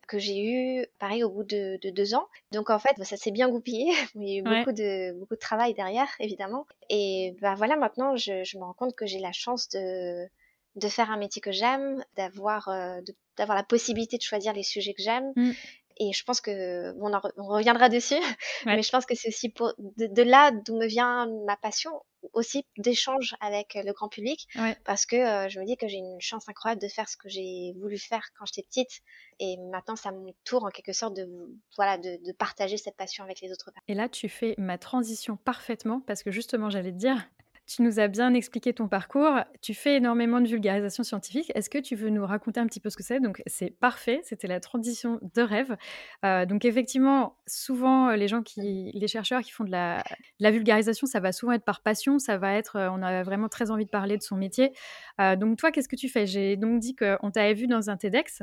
que 0.06 0.20
j'ai 0.20 0.40
eu, 0.44 0.86
pareil, 1.00 1.24
au 1.24 1.30
bout 1.30 1.42
de, 1.42 1.78
deux 1.90 2.14
ans. 2.14 2.28
Donc 2.52 2.70
en 2.70 2.78
fait, 2.78 2.94
ça 3.02 3.16
s'est 3.16 3.32
bien 3.32 3.48
goupillé. 3.48 3.92
Il 4.14 4.28
y 4.28 4.36
a 4.36 4.38
eu 4.38 4.42
beaucoup, 4.42 4.70
de, 4.70 5.18
beaucoup 5.18 5.34
de 5.34 5.40
travail 5.40 5.74
derrière, 5.74 6.08
évidemment. 6.20 6.64
Et 6.88 7.36
bah 7.40 7.56
voilà, 7.56 7.76
maintenant, 7.76 8.14
je, 8.14 8.44
je 8.44 8.56
me 8.58 8.62
rends 8.62 8.72
compte 8.74 8.94
que 8.94 9.06
j'ai 9.06 9.18
la 9.18 9.32
chance 9.32 9.68
de, 9.70 10.28
de 10.76 10.88
faire 10.88 11.10
un 11.10 11.16
métier 11.16 11.42
que 11.42 11.50
j'aime, 11.52 12.04
d'avoir 12.16 12.68
euh, 12.68 13.00
d'avoir 13.38 13.56
la 13.56 13.64
possibilité 13.64 14.18
de 14.18 14.22
choisir 14.22 14.52
les 14.52 14.62
sujets 14.62 14.94
que 14.94 15.02
j'aime. 15.02 15.32
Mm. 15.36 15.52
Et 16.00 16.12
je 16.12 16.22
pense 16.22 16.40
que 16.40 16.92
on, 17.00 17.12
on 17.36 17.48
reviendra 17.48 17.88
dessus, 17.88 18.14
mais 18.66 18.82
je 18.82 18.90
pense 18.90 19.04
que 19.04 19.14
c'est 19.16 19.28
aussi 19.28 19.48
pour 19.48 19.72
de, 19.78 20.22
là 20.22 20.52
d'où 20.52 20.76
me 20.76 20.86
vient 20.86 21.28
ma 21.44 21.56
passion 21.56 21.90
aussi 22.32 22.64
d'échange 22.76 23.36
avec 23.40 23.74
le 23.74 23.92
grand 23.92 24.08
public, 24.08 24.48
parce 24.84 25.06
que 25.06 25.16
euh, 25.16 25.48
je 25.48 25.58
me 25.60 25.64
dis 25.64 25.76
que 25.76 25.88
j'ai 25.88 25.96
une 25.96 26.20
chance 26.20 26.48
incroyable 26.48 26.80
de 26.80 26.88
faire 26.88 27.08
ce 27.08 27.16
que 27.16 27.28
j'ai 27.28 27.74
voulu 27.80 27.98
faire 27.98 28.22
quand 28.38 28.44
j'étais 28.46 28.66
petite, 28.66 29.00
et 29.40 29.56
maintenant 29.72 29.96
c'est 29.96 30.08
à 30.08 30.12
mon 30.12 30.32
tour 30.44 30.64
en 30.64 30.68
quelque 30.68 30.92
sorte 30.92 31.14
de 31.14 31.28
voilà 31.76 31.98
de, 31.98 32.18
de 32.24 32.32
partager 32.32 32.76
cette 32.76 32.96
passion 32.96 33.24
avec 33.24 33.40
les 33.40 33.50
autres. 33.50 33.70
Et 33.88 33.94
là 33.94 34.08
tu 34.08 34.28
fais 34.28 34.54
ma 34.58 34.78
transition 34.78 35.36
parfaitement 35.36 36.00
parce 36.00 36.22
que 36.22 36.30
justement 36.30 36.70
j'allais 36.70 36.92
te 36.92 36.96
dire 36.98 37.28
tu 37.68 37.82
nous 37.82 38.00
as 38.00 38.08
bien 38.08 38.32
expliqué 38.32 38.72
ton 38.72 38.88
parcours. 38.88 39.40
Tu 39.60 39.74
fais 39.74 39.96
énormément 39.96 40.40
de 40.40 40.48
vulgarisation 40.48 41.02
scientifique. 41.02 41.52
Est-ce 41.54 41.68
que 41.68 41.76
tu 41.76 41.96
veux 41.96 42.08
nous 42.08 42.24
raconter 42.24 42.60
un 42.60 42.66
petit 42.66 42.80
peu 42.80 42.88
ce 42.88 42.96
que 42.96 43.02
c'est? 43.02 43.20
Donc, 43.20 43.42
c'est 43.46 43.68
parfait. 43.68 44.20
C'était 44.24 44.46
la 44.46 44.58
transition 44.58 45.20
de 45.34 45.42
rêve. 45.42 45.76
Euh, 46.24 46.46
donc, 46.46 46.64
effectivement, 46.64 47.36
souvent, 47.46 48.10
les 48.12 48.26
gens 48.26 48.42
qui, 48.42 48.90
les 48.94 49.06
chercheurs 49.06 49.42
qui 49.42 49.50
font 49.50 49.64
de 49.64 49.70
la, 49.70 50.02
vulgarisation, 50.40 51.06
ça 51.06 51.20
va 51.20 51.30
souvent 51.30 51.52
être 51.52 51.64
par 51.64 51.82
passion. 51.82 52.18
Ça 52.18 52.38
va 52.38 52.54
être, 52.54 52.76
euh, 52.76 52.90
on 52.90 53.02
a 53.02 53.22
vraiment 53.22 53.50
très 53.50 53.70
envie 53.70 53.84
de 53.84 53.90
parler 53.90 54.16
de 54.16 54.22
son 54.22 54.36
métier. 54.36 54.72
Euh, 55.20 55.36
donc, 55.36 55.58
toi, 55.58 55.70
qu'est-ce 55.70 55.88
que 55.88 55.96
tu 55.96 56.08
fais? 56.08 56.26
J'ai 56.26 56.56
donc 56.56 56.80
dit 56.80 56.96
qu'on 56.96 57.30
t'avait 57.30 57.52
vu 57.52 57.66
dans 57.66 57.90
un 57.90 57.98
TEDx 57.98 58.42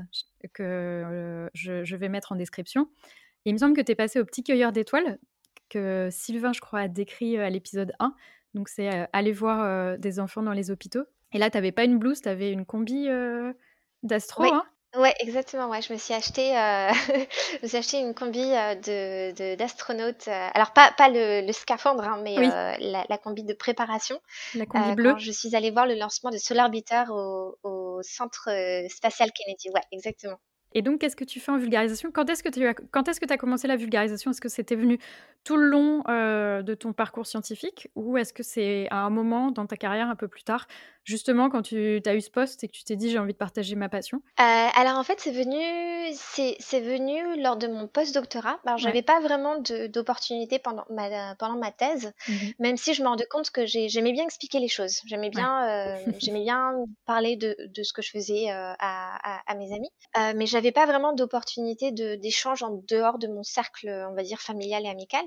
que 0.53 1.50
je, 1.55 1.96
vais 1.96 2.10
mettre 2.10 2.32
en 2.32 2.36
description. 2.36 2.89
Il 3.46 3.53
me 3.53 3.58
semble 3.58 3.75
que 3.75 3.82
tu 3.82 3.91
es 3.91 3.96
passé 3.96 4.20
au 4.20 4.25
petit 4.25 4.44
cueilleur 4.44 4.72
d'étoiles 4.72 5.17
que 5.70 6.10
Sylvain, 6.12 6.53
je 6.53 6.62
crois, 6.62 6.82
a 6.82 6.88
décrit 6.88 7.38
à 7.38 7.50
l'épisode 7.50 7.94
1. 8.00 8.13
Donc, 8.55 8.69
c'est 8.69 8.89
euh, 8.89 9.05
aller 9.12 9.33
voir 9.33 9.62
euh, 9.62 9.97
des 9.97 10.19
enfants 10.19 10.41
dans 10.41 10.53
les 10.53 10.71
hôpitaux. 10.71 11.03
Et 11.33 11.38
là, 11.38 11.50
tu 11.50 11.57
n'avais 11.57 11.74
pas 11.74 11.83
une 11.83 12.00
blouse, 12.00 12.21
tu 12.21 12.29
avais 12.29 12.51
une 12.51 12.65
combi 12.65 13.09
euh, 13.09 13.51
d'astro. 14.01 14.43
Oui. 14.43 14.50
Hein? 14.51 14.63
Ouais, 14.97 15.13
exactement. 15.19 15.69
Ouais, 15.69 15.81
je 15.81 15.91
me 15.91 15.97
suis 15.97 16.13
acheté, 16.13 16.51
je 16.53 17.63
me 17.63 17.67
suis 17.67 17.77
acheté 17.77 18.00
une 18.00 18.13
combi 18.13 18.39
de 18.39 19.55
d'astronaute. 19.55 20.29
alors 20.29 20.71
pas 20.71 20.93
pas 20.97 21.09
le, 21.09 21.51
scaphandre, 21.51 22.07
hein, 22.07 22.21
mais 22.24 22.38
la, 22.79 23.17
combi 23.17 23.43
de 23.43 23.53
préparation. 23.53 24.17
La 24.53 24.65
combi 24.65 24.95
bleue. 24.95 25.15
je 25.17 25.33
suis 25.33 25.53
allée 25.53 25.71
voir 25.71 25.85
le 25.85 25.95
lancement 25.95 26.29
de 26.29 26.38
Solar 26.38 26.67
Orbiter 26.67 27.03
au, 27.09 27.57
au 27.63 28.00
centre 28.03 28.47
spatial 28.88 29.33
Kennedy. 29.33 29.69
Ouais, 29.75 29.81
exactement. 29.91 30.38
Et 30.75 30.81
donc, 30.81 31.00
qu'est-ce 31.00 31.15
que 31.15 31.24
tu 31.24 31.39
fais 31.39 31.53
en 31.53 31.57
vulgarisation? 31.57 32.12
Quand 32.12 32.29
est-ce 32.29 32.43
que 32.43 32.50
tu 32.50 32.67
as, 32.67 32.74
quand 32.74 33.07
est-ce 33.07 33.21
que 33.21 33.25
tu 33.25 33.33
as 33.33 33.38
commencé 33.38 33.65
la 33.65 33.77
vulgarisation? 33.77 34.31
Est-ce 34.31 34.41
que 34.41 34.50
c'était 34.50 34.75
venu 34.75 35.00
tout 35.46 35.58
le 35.58 35.68
long 35.68 36.04
euh, 36.10 36.64
de 36.64 36.74
ton 36.74 36.92
parcours 36.92 37.28
scientifique 37.28 37.88
ou 37.96 38.18
est-ce 38.18 38.34
que 38.34 38.44
c'est 38.44 38.88
à 38.90 38.98
un 38.98 39.12
moment 39.12 39.52
dans 39.52 39.68
ta 39.68 39.78
carrière 39.78 40.10
un 40.10 40.16
peu 40.16 40.28
plus 40.28 40.44
tard 40.44 40.68
justement 41.04 41.50
quand 41.50 41.62
tu 41.62 42.02
as 42.04 42.16
eu 42.16 42.22
ce 42.22 42.32
poste 42.32 42.64
et 42.64 42.68
que 42.68 42.74
tu 42.74 42.84
t'es 42.84 42.96
dit 42.96 43.12
j'ai 43.12 43.20
envie 43.20 43.34
de 43.34 43.38
partager 43.38 43.75
ma 43.75 43.88
passion? 43.88 44.22
Euh, 44.40 44.44
Alors 44.44 44.98
en 44.98 45.04
fait 45.04 45.20
c'est 45.20 45.32
venu 45.32 45.56
c'est 46.16 46.80
venu 46.82 47.42
lors 47.42 47.58
de 47.58 47.68
mon 47.68 47.88
post-doctorat. 47.88 48.60
Alors 48.66 48.80
j'avais 48.80 49.04
pas 49.04 49.20
vraiment 49.20 49.60
d'opportunité 49.90 50.58
pendant 50.58 50.86
ma 50.90 51.36
pendant 51.36 51.58
ma 51.58 51.72
thèse, 51.72 52.12
mmh 52.28 52.34
même 52.60 52.77
si 52.77 52.94
je 52.94 53.03
me 53.03 53.08
rendais 53.08 53.27
compte 53.27 53.51
que 53.51 53.66
j'aimais 53.66 54.14
bien 54.14 54.24
expliquer 54.24 54.60
les 54.60 54.68
choses. 54.68 55.01
J'aimais 55.05 55.29
bien 55.29 55.70
euh, 55.70 55.96
j'aimais 56.20 56.44
bien 56.44 56.74
parler 57.05 57.36
de, 57.36 57.55
de, 57.60 57.84
ce 57.84 57.94
que 57.94 58.01
je 58.01 58.10
faisais 58.10 58.50
euh, 58.50 58.74
à, 58.79 59.42
à, 59.46 59.55
mes 59.55 59.72
amis, 59.74 59.90
mais 60.36 60.48
j'avais 60.48 60.72
pas 60.72 60.88
vraiment 60.88 61.14
d'opportunité 61.14 61.92
d'échange 61.92 62.64
en 62.64 62.81
dehors 62.88 63.20
de 63.20 63.27
mon 63.27 63.44
cercle 63.44 63.90
on 64.10 64.16
va 64.16 64.24
dire 64.24 64.42
familial 64.42 64.86
et 64.86 64.90
amical. 64.90 65.24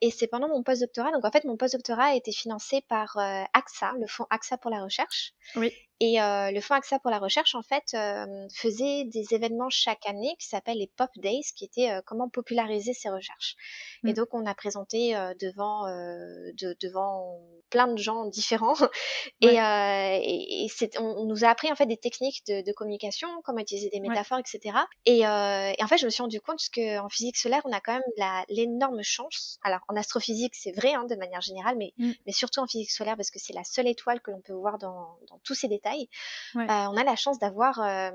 Et 0.00 0.10
c'est 0.10 0.26
pendant 0.26 0.48
mon 0.48 0.62
post-doctorat. 0.62 1.12
Donc 1.12 1.24
en 1.24 1.30
fait 1.30 1.44
mon 1.44 1.56
post-doctorat 1.56 2.06
a 2.06 2.14
été 2.14 2.32
financé 2.32 2.82
par 2.88 3.16
AXA, 3.52 3.92
le 4.00 4.06
fonds 4.06 4.26
AXA 4.30 4.56
pour 4.58 4.70
la 4.70 4.82
recherche. 4.82 5.32
Oui. 5.56 5.72
Et 6.02 6.20
euh, 6.20 6.50
le 6.50 6.60
Fonds 6.62 6.74
AXA 6.74 6.98
pour 6.98 7.10
la 7.10 7.18
recherche, 7.18 7.54
en 7.54 7.60
fait, 7.60 7.92
euh, 7.92 8.48
faisait 8.54 9.04
des 9.04 9.34
événements 9.34 9.68
chaque 9.68 10.06
année 10.08 10.34
qui 10.38 10.46
s'appellent 10.46 10.78
les 10.78 10.90
Pop 10.96 11.10
Days, 11.16 11.44
qui 11.54 11.66
étaient 11.66 11.90
euh, 11.90 12.00
comment 12.06 12.30
populariser 12.30 12.94
ces 12.94 13.10
recherches. 13.10 13.54
Et 14.04 14.12
mmh. 14.12 14.14
donc, 14.14 14.28
on 14.32 14.46
a 14.46 14.54
présenté 14.54 15.12
devant, 15.38 15.84
de, 15.86 16.74
devant 16.80 17.38
plein 17.68 17.86
de 17.86 17.98
gens 17.98 18.24
différents. 18.24 18.74
Et, 19.42 19.56
et, 19.56 20.68
on, 20.98 21.24
nous 21.26 21.44
a 21.44 21.48
appris 21.48 21.70
en 21.70 21.76
fait 21.76 21.86
des 21.86 21.96
techniques 21.98 22.46
de, 22.46 22.62
de 22.62 22.72
communication, 22.72 23.28
comment 23.44 23.58
utiliser 23.58 23.90
des 23.90 24.00
métaphores, 24.00 24.38
etc. 24.38 24.76
Et, 25.04 25.20
et, 25.20 25.26
en 25.26 25.86
fait, 25.86 25.98
je 25.98 26.06
me 26.06 26.10
suis 26.10 26.22
rendu 26.22 26.40
compte 26.40 26.60
qu'en 26.74 27.08
physique 27.10 27.36
solaire, 27.36 27.60
on 27.66 27.72
a 27.72 27.80
quand 27.80 27.92
même 27.92 28.44
l'énorme 28.48 29.02
chance. 29.02 29.58
Alors, 29.62 29.80
en 29.88 29.96
astrophysique, 29.96 30.54
c'est 30.54 30.72
vrai 30.72 30.94
hein, 30.94 31.04
de 31.04 31.14
manière 31.16 31.42
générale, 31.42 31.76
mais, 31.76 31.92
mmh. 31.98 32.12
mais 32.26 32.32
surtout 32.32 32.60
en 32.60 32.66
physique 32.66 32.90
solaire, 32.90 33.16
parce 33.16 33.30
que 33.30 33.38
c'est 33.38 33.52
la 33.52 33.64
seule 33.64 33.86
étoile 33.86 34.22
que 34.22 34.30
l'on 34.30 34.40
peut 34.40 34.54
voir 34.54 34.78
dans, 34.78 35.18
dans 35.28 35.38
tous 35.44 35.54
ces 35.54 35.68
détails 35.68 35.89
euh, 36.56 36.66
on 36.66 36.96
a 36.96 37.04
la 37.04 37.16
chance 37.16 37.38
d'avoir 37.38 37.80
euh, 37.80 38.10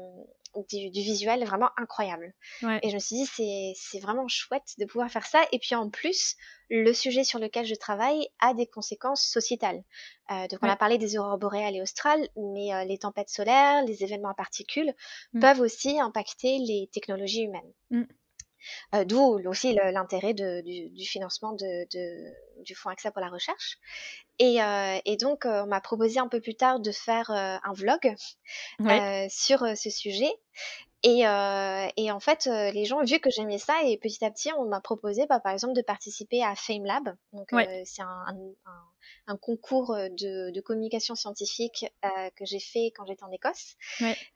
du, 0.70 0.90
visuel 0.92 1.44
vraiment 1.46 1.70
incroyable. 1.78 2.34
Et 2.82 2.90
je 2.90 2.96
me 2.96 3.00
suis 3.00 3.16
dit, 3.16 3.76
c'est 3.76 4.00
vraiment 4.00 4.28
chouette 4.28 4.76
de 4.78 4.86
pouvoir 4.86 5.10
faire 5.10 5.26
ça. 5.26 5.44
Et 5.52 5.60
puis 5.60 5.76
en 5.76 5.90
plus, 5.90 6.36
le 6.70 6.94
sujet 6.94 7.24
sur 7.24 7.40
lequel 7.40 7.66
je 7.66 7.76
travaille 7.76 8.28
a 8.40 8.54
des 8.54 8.68
conséquences 8.68 9.24
sociétales. 9.24 9.84
Euh, 10.32 10.48
donc 10.48 10.60
on 10.62 10.70
a 10.70 10.76
parlé 10.76 10.98
des 10.98 11.18
aurores 11.18 11.38
boréales 11.38 11.76
et 11.76 11.82
australes, 11.82 12.28
mais 12.36 12.86
les 12.86 12.98
tempêtes 12.98 13.30
solaires, 13.30 13.84
les 13.84 14.04
événements 14.04 14.30
à 14.30 14.36
particules 14.36 14.94
mmh. 15.34 15.40
peuvent 15.40 15.62
aussi 15.62 16.00
impacter 16.00 16.58
les 16.60 16.90
technologies 16.92 17.44
humaines. 17.44 17.74
Mmh. 17.92 18.04
D'où 19.06 19.40
aussi 19.48 19.74
l'intérêt 19.74 20.34
du, 20.34 21.06
financement 21.06 21.54
du 21.54 22.76
Fonds 22.76 22.90
AXA 22.90 23.12
pour 23.12 23.22
la 23.22 23.30
recherche. 23.30 23.78
Et, 24.40 25.18
donc, 25.20 25.46
on 25.46 25.68
m'a 25.68 25.82
proposé 25.82 26.20
un 26.20 26.28
peu 26.28 26.42
plus 26.42 26.56
tard 26.56 26.80
de 26.80 26.92
faire 26.92 27.30
un 27.32 27.74
vlog 27.74 28.16
sur 29.30 29.60
ce 29.78 29.90
sujet. 29.90 30.32
Et, 31.04 31.22
et, 31.22 32.12
en 32.12 32.20
fait, 32.20 32.46
les 32.46 32.86
gens 32.86 33.00
ont 33.00 33.06
vu 33.06 33.20
que 33.20 33.30
j'aimais 33.30 33.60
ça 33.60 33.84
et 33.84 33.98
petit 33.98 34.24
à 34.26 34.32
petit, 34.32 34.52
on 34.58 34.66
m'a 34.66 34.82
proposé, 34.82 35.26
bah, 35.28 35.40
par 35.40 35.54
exemple, 35.54 35.74
de 35.74 35.82
participer 35.82 36.44
à 36.44 36.56
FameLab. 36.56 37.16
Donc, 37.34 37.50
c'est 37.86 38.02
un, 38.02 38.26
un, 38.28 38.36
concours 39.42 39.96
de, 39.96 40.52
de 40.52 40.62
communication 40.62 41.16
scientifique 41.16 41.86
que 42.36 42.46
j'ai 42.46 42.60
fait 42.60 42.92
quand 42.96 43.06
j'étais 43.06 43.24
en 43.24 43.32
Écosse. 43.32 43.76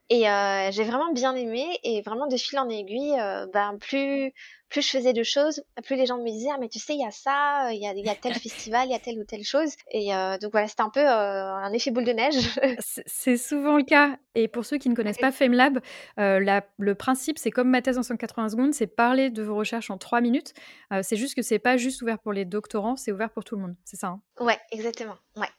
Et 0.10 0.24
j'ai 0.72 0.84
vraiment 0.84 1.12
bien 1.14 1.36
aimé 1.36 1.80
et 1.84 2.02
vraiment 2.02 2.28
de 2.28 2.38
fil 2.38 2.60
en 2.60 2.70
aiguille, 2.70 3.16
ben, 3.54 3.78
plus 3.80 4.34
plus 4.70 4.82
je 4.82 4.98
faisais 4.98 5.14
de 5.14 5.24
choses, 5.24 5.64
plus 5.84 5.96
les 5.96 6.06
gens 6.06 6.18
me 6.18 6.30
disaient 6.30 6.52
ah 6.54 6.58
mais 6.60 6.70
tu 6.70 6.80
sais 6.80 6.94
il 6.94 7.02
y 7.02 7.06
a 7.06 7.12
ça, 7.12 7.74
il 7.74 7.82
y 7.82 7.88
a, 7.88 7.94
y 7.94 8.10
a, 8.10 8.16
tel 8.16 8.34
festival, 8.40 8.88
il 8.88 8.92
y 8.92 8.96
a 8.96 9.00
telle 9.00 9.20
ou 9.20 9.24
telle 9.24 9.44
chose. 9.44 9.74
Et 9.92 10.14
euh, 10.14 10.38
donc 10.38 10.52
voilà 10.52 10.68
c'était 10.68 10.84
un 10.84 10.90
peu 10.90 11.02
euh, 11.02 11.54
un 11.54 11.74
effet 11.74 11.92
boule 11.92 12.06
de 12.06 12.12
neige. 12.12 12.60
c'est 13.06 13.38
souvent 13.38 13.78
le 13.78 13.84
cas. 13.84 14.18
Et 14.36 14.48
pour 14.48 14.66
ceux 14.66 14.78
qui 14.78 14.90
ne 14.90 14.96
connaissent 14.96 15.18
pas 15.18 15.32
FameLab, 15.32 15.80
euh, 16.20 16.40
la, 16.40 16.66
le 16.78 16.96
principe 16.96 17.38
c'est 17.38 17.52
comme 17.52 17.70
ma 17.70 17.82
thèse 17.82 17.98
en 17.98 18.04
180 18.04 18.50
secondes, 18.50 18.74
c'est 18.74 18.88
parler 18.88 19.30
de 19.30 19.44
vos 19.44 19.56
recherches 19.56 19.90
en 19.90 19.98
3 19.98 20.22
minutes. 20.22 20.54
c'est 21.02 21.18
juste 21.18 21.36
que 21.36 21.42
c'est 21.42 21.60
pas 21.60 21.78
juste 21.78 22.02
ouvert 22.02 22.20
pour 22.20 22.34
les 22.34 22.46
doctorants, 22.46 22.96
c'est 22.96 23.12
ouvert 23.12 23.32
pour 23.32 23.44
tout 23.44 23.56
le 23.56 23.62
monde. 23.62 23.76
C'est 23.84 23.98
ça. 23.98 24.08
Hein? 24.08 24.22
Ouais 24.40 24.59
exactement. 24.72 25.18
Ouais. 25.36 25.50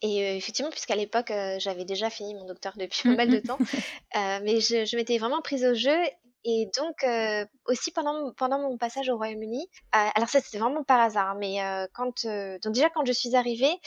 Et 0.00 0.36
effectivement, 0.36 0.70
puisqu'à 0.70 0.94
l'époque, 0.94 1.32
j'avais 1.58 1.84
déjà 1.84 2.08
fini 2.08 2.34
mon 2.34 2.46
docteur 2.46 2.74
depuis 2.76 3.02
pas 3.02 3.16
mal 3.16 3.30
de 3.30 3.40
temps, 3.40 3.58
mais 4.14 4.60
je, 4.60 4.84
je 4.84 4.96
m'étais 4.96 5.18
vraiment 5.18 5.42
prise 5.42 5.64
au 5.64 5.74
jeu 5.74 5.98
et 6.44 6.70
donc, 6.78 7.02
euh, 7.04 7.44
aussi 7.66 7.90
pendant, 7.90 8.32
pendant 8.32 8.58
mon 8.58 8.78
passage 8.78 9.08
au 9.08 9.16
Royaume-Uni, 9.16 9.68
euh, 9.94 10.08
alors 10.14 10.28
ça 10.28 10.40
c'était 10.40 10.58
vraiment 10.58 10.84
par 10.84 11.00
hasard, 11.00 11.34
mais 11.34 11.62
euh, 11.62 11.86
quand, 11.92 12.24
donc 12.26 12.72
déjà 12.72 12.88
quand 12.90 13.04
je 13.04 13.12
suis 13.12 13.34
arrivée, 13.34 13.78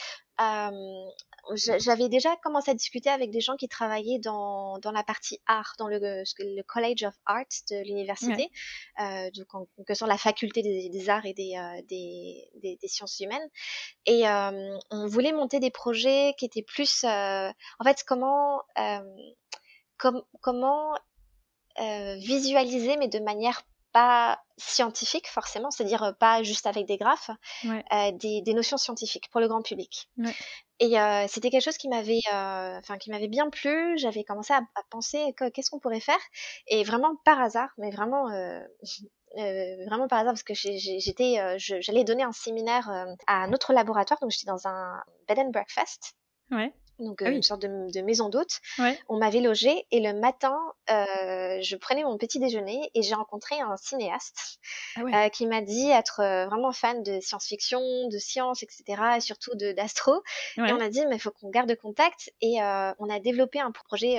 j'avais 1.54 2.08
déjà 2.08 2.36
commencé 2.42 2.70
à 2.70 2.74
discuter 2.74 3.10
avec 3.10 3.30
des 3.30 3.40
gens 3.40 3.56
qui 3.56 3.68
travaillaient 3.68 4.18
dans, 4.18 4.78
dans 4.78 4.92
la 4.92 5.02
partie 5.02 5.40
art, 5.46 5.74
dans 5.78 5.88
le, 5.88 5.98
le 5.98 6.62
College 6.62 7.02
of 7.04 7.14
Art 7.26 7.44
de 7.70 7.84
l'université, 7.84 8.50
donc 8.98 9.54
en 9.54 9.66
quelque 9.76 9.94
sorte 9.94 10.08
la 10.08 10.18
faculté 10.18 10.62
des, 10.62 11.08
arts 11.08 11.26
et 11.26 11.34
des, 11.34 11.54
des, 11.88 12.78
des, 12.80 12.88
sciences 12.88 13.18
humaines. 13.20 13.48
Et 14.06 14.24
on 14.26 15.06
voulait 15.06 15.32
monter 15.32 15.60
des 15.60 15.70
projets 15.70 16.34
qui 16.38 16.44
étaient 16.44 16.62
plus, 16.62 17.04
en 17.04 17.84
fait, 17.84 18.04
comment, 18.06 18.62
com 19.98 20.22
comment 20.40 20.94
visualiser, 21.76 22.96
mais 22.96 23.08
de 23.08 23.18
manière 23.18 23.62
pas 23.92 24.40
scientifique 24.56 25.28
forcément, 25.28 25.70
c'est-à-dire 25.70 26.02
euh, 26.02 26.12
pas 26.12 26.42
juste 26.42 26.66
avec 26.66 26.86
des 26.86 26.96
graphes, 26.96 27.30
euh, 27.64 28.12
des, 28.12 28.54
notions 28.54 28.76
scientifiques 28.76 29.28
pour 29.30 29.40
le 29.40 29.48
grand 29.48 29.62
public. 29.62 30.08
Et 30.80 30.98
euh, 30.98 31.26
c'était 31.28 31.50
quelque 31.50 31.64
chose 31.64 31.76
qui 31.76 31.88
m'avait, 31.88 32.20
enfin 32.30 32.98
qui 32.98 33.10
m'avait 33.10 33.28
bien 33.28 33.50
plu. 33.50 33.96
J'avais 33.98 34.24
commencé 34.24 34.52
à, 34.52 34.62
penser 34.90 35.34
qu'est-ce 35.54 35.70
qu'on 35.70 35.78
pourrait 35.78 36.00
faire, 36.00 36.20
et 36.66 36.84
vraiment 36.84 37.16
par 37.24 37.40
hasard, 37.40 37.70
mais 37.78 37.90
vraiment. 37.90 38.26
vraiment 39.34 40.08
par 40.08 40.18
hasard 40.18 40.34
parce 40.34 40.42
que 40.42 40.52
j'étais, 40.54 41.56
j'allais 41.58 42.04
donner 42.04 42.22
un 42.22 42.32
séminaire 42.32 42.90
à 43.26 43.44
un 43.44 43.52
autre 43.52 43.72
laboratoire, 43.72 44.20
donc 44.20 44.30
j'étais 44.30 44.46
dans 44.46 44.66
un 44.66 45.02
bed 45.26 45.38
and 45.38 45.50
breakfast. 45.50 46.14
Ouais 46.50 46.74
donc 47.02 47.22
ah 47.22 47.30
une 47.30 47.42
sorte 47.42 47.62
de, 47.62 48.00
maison 48.02 48.28
d'hôte. 48.28 48.60
On 49.08 49.18
m'avait 49.18 49.40
logé 49.40 49.86
et 49.90 50.00
le 50.00 50.12
matin, 50.18 50.58
je 50.88 51.76
prenais 51.76 52.04
mon 52.04 52.18
petit 52.18 52.38
déjeuner 52.38 52.90
et 52.94 53.02
j'ai 53.02 53.14
rencontré 53.14 53.60
un 53.60 53.76
cinéaste 53.76 54.58
ah 54.96 55.30
qui 55.30 55.46
m'a 55.46 55.60
dit 55.60 55.90
être 55.90 56.22
vraiment 56.48 56.72
fan 56.72 57.02
de 57.02 57.20
science-fiction, 57.20 58.08
de 58.08 58.18
science, 58.18 58.62
etc. 58.62 59.02
et 59.16 59.20
surtout 59.20 59.54
d'astro. 59.54 60.22
Et 60.56 60.72
on 60.72 60.80
a 60.80 60.88
dit 60.88 61.04
mais 61.06 61.16
il 61.16 61.20
faut 61.20 61.30
qu'on 61.30 61.50
garde 61.50 61.74
contact 61.76 62.32
et 62.40 62.58
on 62.60 63.10
a 63.10 63.20
développé 63.20 63.60
un 63.60 63.72
projet. 63.72 64.18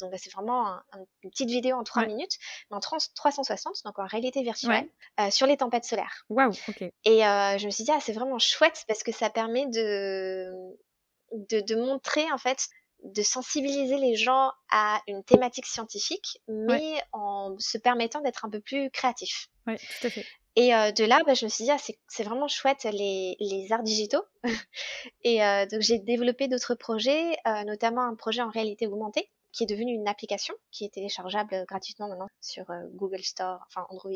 donc 0.00 0.10
bah, 0.10 0.16
c'est 0.18 0.32
vraiment 0.32 0.78
une 1.22 1.30
petite 1.30 1.50
vidéo 1.50 1.76
en 1.76 1.84
3 1.84 2.06
minutes, 2.06 2.38
mais 2.70 2.76
en 2.76 2.80
360, 2.80 3.84
donc 3.84 3.98
en 3.98 4.06
réalité 4.06 4.42
virtuelle, 4.42 4.88
sur 5.30 5.46
les 5.46 5.56
tempêtes 5.56 5.84
solaires. 5.84 6.24
Waouh, 6.28 6.52
ok. 6.68 6.82
Et 7.04 7.20
je 7.20 7.66
me 7.66 7.70
suis 7.70 7.84
dit, 7.84 7.90
ah, 7.92 8.00
c'est 8.00 8.12
vraiment 8.12 8.38
chouette 8.38 8.84
parce 8.88 9.02
que 9.02 9.12
ça 9.12 9.30
permet 9.30 9.66
de, 9.66 10.50
de, 11.32 11.74
montrer 11.76 12.30
en 12.32 12.38
fait 12.38 12.68
de 13.02 13.22
sensibiliser 13.22 13.96
les 13.96 14.14
gens 14.14 14.52
à 14.70 15.00
une 15.06 15.24
thématique 15.24 15.66
scientifique, 15.66 16.38
mais 16.48 17.00
en 17.12 17.56
se 17.58 17.78
permettant 17.78 18.20
d'être 18.20 18.44
un 18.44 18.50
peu 18.50 18.60
plus 18.60 18.90
créatif. 18.90 19.48
Oui, 19.66 19.76
tout 19.76 20.06
à 20.06 20.10
fait. 20.10 20.26
Et 20.56 20.74
euh, 20.74 20.90
de 20.90 21.04
là, 21.04 21.20
bah, 21.24 21.34
je 21.34 21.44
me 21.44 21.50
suis 21.50 21.64
dit, 21.64 21.70
ah, 21.70 21.78
c'est 22.08 22.22
vraiment 22.24 22.48
chouette 22.48 22.84
les, 22.84 23.36
les 23.38 23.72
arts 23.72 23.82
digitaux. 23.82 24.24
et 25.24 25.44
euh, 25.44 25.66
donc 25.66 25.80
j'ai 25.80 25.98
développé 25.98 26.48
d'autres 26.48 26.74
projets, 26.74 27.36
euh, 27.46 27.64
notamment 27.64 28.02
un 28.02 28.14
projet 28.16 28.42
en 28.42 28.50
réalité 28.50 28.86
augmentée, 28.86 29.30
qui 29.52 29.64
est 29.64 29.66
devenu 29.66 29.92
une 29.92 30.08
application 30.08 30.54
qui 30.70 30.84
est 30.84 30.92
téléchargeable 30.92 31.64
gratuitement 31.68 32.08
maintenant 32.08 32.28
sur 32.40 32.66
Google 32.94 33.22
Store, 33.22 33.60
enfin 33.66 33.86
Android 33.90 34.10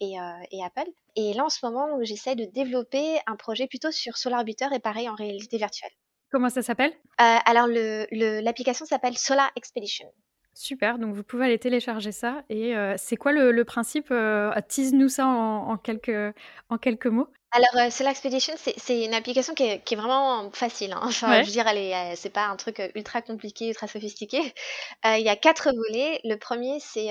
et, 0.00 0.16
et 0.50 0.64
Apple. 0.64 0.90
Et 1.16 1.32
là, 1.32 1.44
en 1.44 1.48
ce 1.48 1.64
moment, 1.64 1.98
j'essaie 2.02 2.34
de 2.34 2.44
développer 2.44 3.18
un 3.26 3.36
projet 3.36 3.66
plutôt 3.66 3.90
sur 3.90 4.18
SolarButter 4.18 4.68
et 4.74 4.78
pareil 4.78 5.08
en 5.08 5.14
réalité 5.14 5.56
virtuelle. 5.56 5.92
Comment 6.30 6.48
ça 6.48 6.62
s'appelle? 6.62 6.92
Euh, 7.20 7.36
Alors, 7.44 7.66
l'application 7.66 8.86
s'appelle 8.86 9.16
Solar 9.18 9.50
Expedition. 9.56 10.06
Super, 10.54 10.98
donc 10.98 11.14
vous 11.14 11.22
pouvez 11.22 11.46
aller 11.46 11.58
télécharger 11.58 12.12
ça. 12.12 12.42
Et 12.48 12.76
euh, 12.76 12.94
c'est 12.98 13.16
quoi 13.16 13.32
le, 13.32 13.64
principe? 13.64 14.08
Euh, 14.10 14.52
Tease-nous 14.68 15.08
ça 15.08 15.26
en, 15.26 15.76
quelques, 15.76 16.34
en 16.68 16.78
quelques 16.78 17.06
mots. 17.06 17.28
Alors, 17.52 17.86
euh, 17.86 17.90
Solar 17.90 18.12
Expedition, 18.12 18.54
c'est 18.56 19.04
une 19.04 19.12
application 19.12 19.54
qui 19.54 19.64
est, 19.64 19.82
qui 19.82 19.94
est, 19.94 19.96
vraiment 19.96 20.50
facile. 20.52 20.92
Hein. 20.92 21.00
Enfin, 21.02 21.42
je 21.42 21.46
veux 21.46 21.52
dire, 21.52 21.66
elle 21.66 21.78
est, 21.78 22.14
c'est 22.14 22.30
pas 22.30 22.46
un 22.46 22.54
truc 22.54 22.80
ultra 22.94 23.22
compliqué, 23.22 23.68
ultra 23.68 23.88
sophistiqué. 23.88 24.38
Il 25.04 25.22
y 25.22 25.28
a 25.28 25.34
quatre 25.34 25.72
volets. 25.74 26.20
Le 26.22 26.36
premier, 26.36 26.78
c'est 26.78 27.08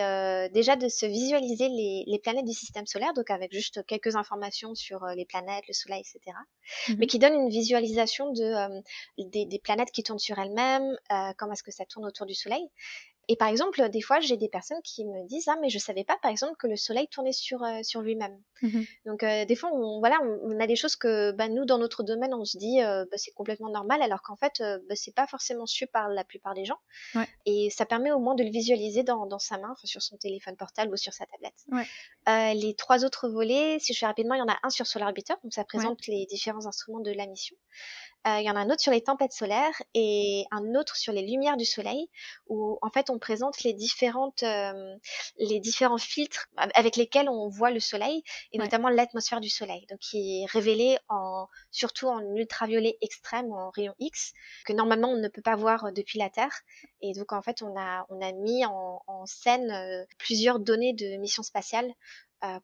déjà 0.51 0.77
de 0.77 0.87
se 0.87 1.05
visualiser 1.05 1.67
les, 1.67 2.05
les, 2.07 2.19
planètes 2.19 2.45
du 2.45 2.53
système 2.53 2.87
solaire, 2.87 3.13
donc 3.13 3.29
avec 3.31 3.51
juste 3.51 3.85
quelques 3.85 4.15
informations 4.15 4.75
sur 4.75 5.05
les 5.07 5.25
planètes, 5.25 5.65
le 5.67 5.73
Soleil, 5.73 6.01
etc. 6.01 6.37
Mmh 6.87 6.93
Mais 6.99 7.07
qui 7.07 7.19
donne 7.19 7.33
une 7.33 7.49
visualisation 7.49 8.31
de, 8.31 8.81
des, 9.17 9.45
des, 9.45 9.59
planètes 9.59 9.91
qui 9.91 10.03
tournent 10.03 10.19
sur 10.19 10.39
elles-mêmes, 10.39 10.95
comment 11.37 11.51
est-ce 11.51 11.63
que 11.63 11.71
ça 11.71 11.85
tourne 11.85 12.05
autour 12.05 12.25
du 12.25 12.33
Soleil. 12.33 12.69
Et 13.31 13.35
par 13.35 13.47
exemple, 13.47 13.87
des 13.89 14.01
fois, 14.01 14.19
j'ai 14.19 14.37
des 14.37 14.49
personnes 14.49 14.81
qui 14.83 15.05
me 15.05 15.27
disent 15.27 15.47
ah 15.47 15.55
mais 15.61 15.69
je 15.69 15.77
savais 15.77 16.03
pas 16.03 16.17
par 16.19 16.31
exemple 16.31 16.55
que 16.57 16.65
le 16.65 16.75
soleil 16.75 17.07
tournait 17.07 17.31
sur 17.31 17.63
euh, 17.63 17.81
sur 17.83 18.01
lui-même. 18.01 18.35
Mmh 18.63 18.81
Donc 19.05 19.21
euh, 19.21 19.45
des 19.45 19.55
fois, 19.55 19.69
on, 19.71 19.99
voilà, 19.99 20.19
on, 20.23 20.59
a 20.59 20.65
des 20.65 20.75
choses 20.75 20.95
que 20.95 21.31
bah, 21.33 21.47
nous 21.47 21.63
dans 21.63 21.77
notre 21.77 22.01
domaine, 22.01 22.33
on 22.33 22.43
se 22.43 22.57
dit 22.57 22.81
euh, 22.81 23.05
bah, 23.11 23.17
c'est 23.17 23.31
complètement 23.31 23.69
normal, 23.69 24.01
alors 24.01 24.23
qu'en 24.23 24.35
fait, 24.35 24.61
bah, 24.61 24.95
c'est 24.95 25.13
pas 25.13 25.27
forcément 25.27 25.67
su 25.67 25.85
par 25.85 26.09
la 26.09 26.23
plupart 26.23 26.55
des 26.55 26.65
gens. 26.65 26.79
Et 27.45 27.69
ça 27.69 27.85
permet 27.85 28.11
au 28.11 28.19
moins 28.19 28.33
de 28.33 28.43
le 28.43 28.49
visualiser 28.49 29.03
dans, 29.03 29.27
dans 29.27 29.39
sa 29.39 29.59
main, 29.59 29.75
sur 29.83 30.01
son 30.01 30.17
téléphone 30.17 30.57
portable 30.57 30.91
ou 30.91 30.97
sur 30.97 31.13
sa 31.13 31.25
tablette. 31.27 31.53
Ouais. 31.71 32.55
les 32.55 32.73
trois 32.73 33.05
autres 33.05 33.29
volets, 33.29 33.77
si 33.79 33.93
je 33.93 33.99
fais 33.99 34.07
rapidement, 34.07 34.33
il 34.33 34.39
y 34.39 34.41
en 34.41 34.51
a 34.51 34.57
un 34.63 34.71
sur 34.71 34.87
SolarBiter, 34.87 35.35
donc 35.43 35.53
ça 35.53 35.63
présente 35.65 36.07
les 36.07 36.25
différents 36.25 36.65
instruments 36.65 36.99
de 36.99 37.11
la 37.11 37.27
mission. 37.27 37.55
Euh, 38.27 38.39
il 38.39 38.45
y 38.45 38.49
en 38.51 38.55
a 38.57 38.59
un 38.59 38.69
autre 38.69 38.81
sur 38.81 38.91
les 38.91 39.01
tempêtes 39.01 39.31
solaires 39.31 39.81
et 39.93 40.45
un 40.51 40.75
autre 40.75 40.97
sur 40.97 41.13
les 41.13 41.21
lumières 41.21 41.55
du 41.55 41.63
soleil, 41.63 42.09
où 42.47 42.77
en 42.81 42.89
fait 42.89 43.09
on 43.09 43.17
présente 43.17 43.63
les 43.63 43.73
différentes, 43.73 44.43
euh, 44.43 44.95
les 45.37 45.61
différents 45.61 45.97
filtres 45.97 46.47
avec 46.57 46.97
lesquels 46.97 47.29
on 47.29 47.47
voit 47.47 47.71
le 47.71 47.79
soleil 47.79 48.23
et 48.51 48.57
notamment 48.57 48.89
l'atmosphère 48.89 49.39
du 49.39 49.49
soleil, 49.49 49.85
donc 49.89 49.99
qui 49.99 50.41
est 50.41 50.45
révélée 50.47 50.97
en 51.07 51.47
surtout 51.71 52.07
en 52.07 52.19
ultraviolet 52.35 52.97
extrême, 53.01 53.51
en 53.53 53.69
rayon 53.69 53.95
X, 53.99 54.33
que 54.65 54.73
normalement 54.73 55.09
on 55.09 55.17
ne 55.17 55.29
peut 55.29 55.41
pas 55.41 55.55
voir 55.55 55.93
depuis 55.93 56.19
la 56.19 56.29
Terre. 56.29 56.61
Et 57.01 57.13
donc 57.13 57.31
en 57.31 57.41
fait 57.41 57.61
on 57.61 57.73
a 57.79 58.05
on 58.09 58.21
a 58.21 58.33
mis 58.33 58.65
en, 58.65 59.01
en 59.07 59.25
scène 59.27 59.71
euh, 59.71 60.05
plusieurs 60.17 60.59
données 60.59 60.93
de 60.93 61.17
missions 61.17 61.43
spatiales 61.43 61.91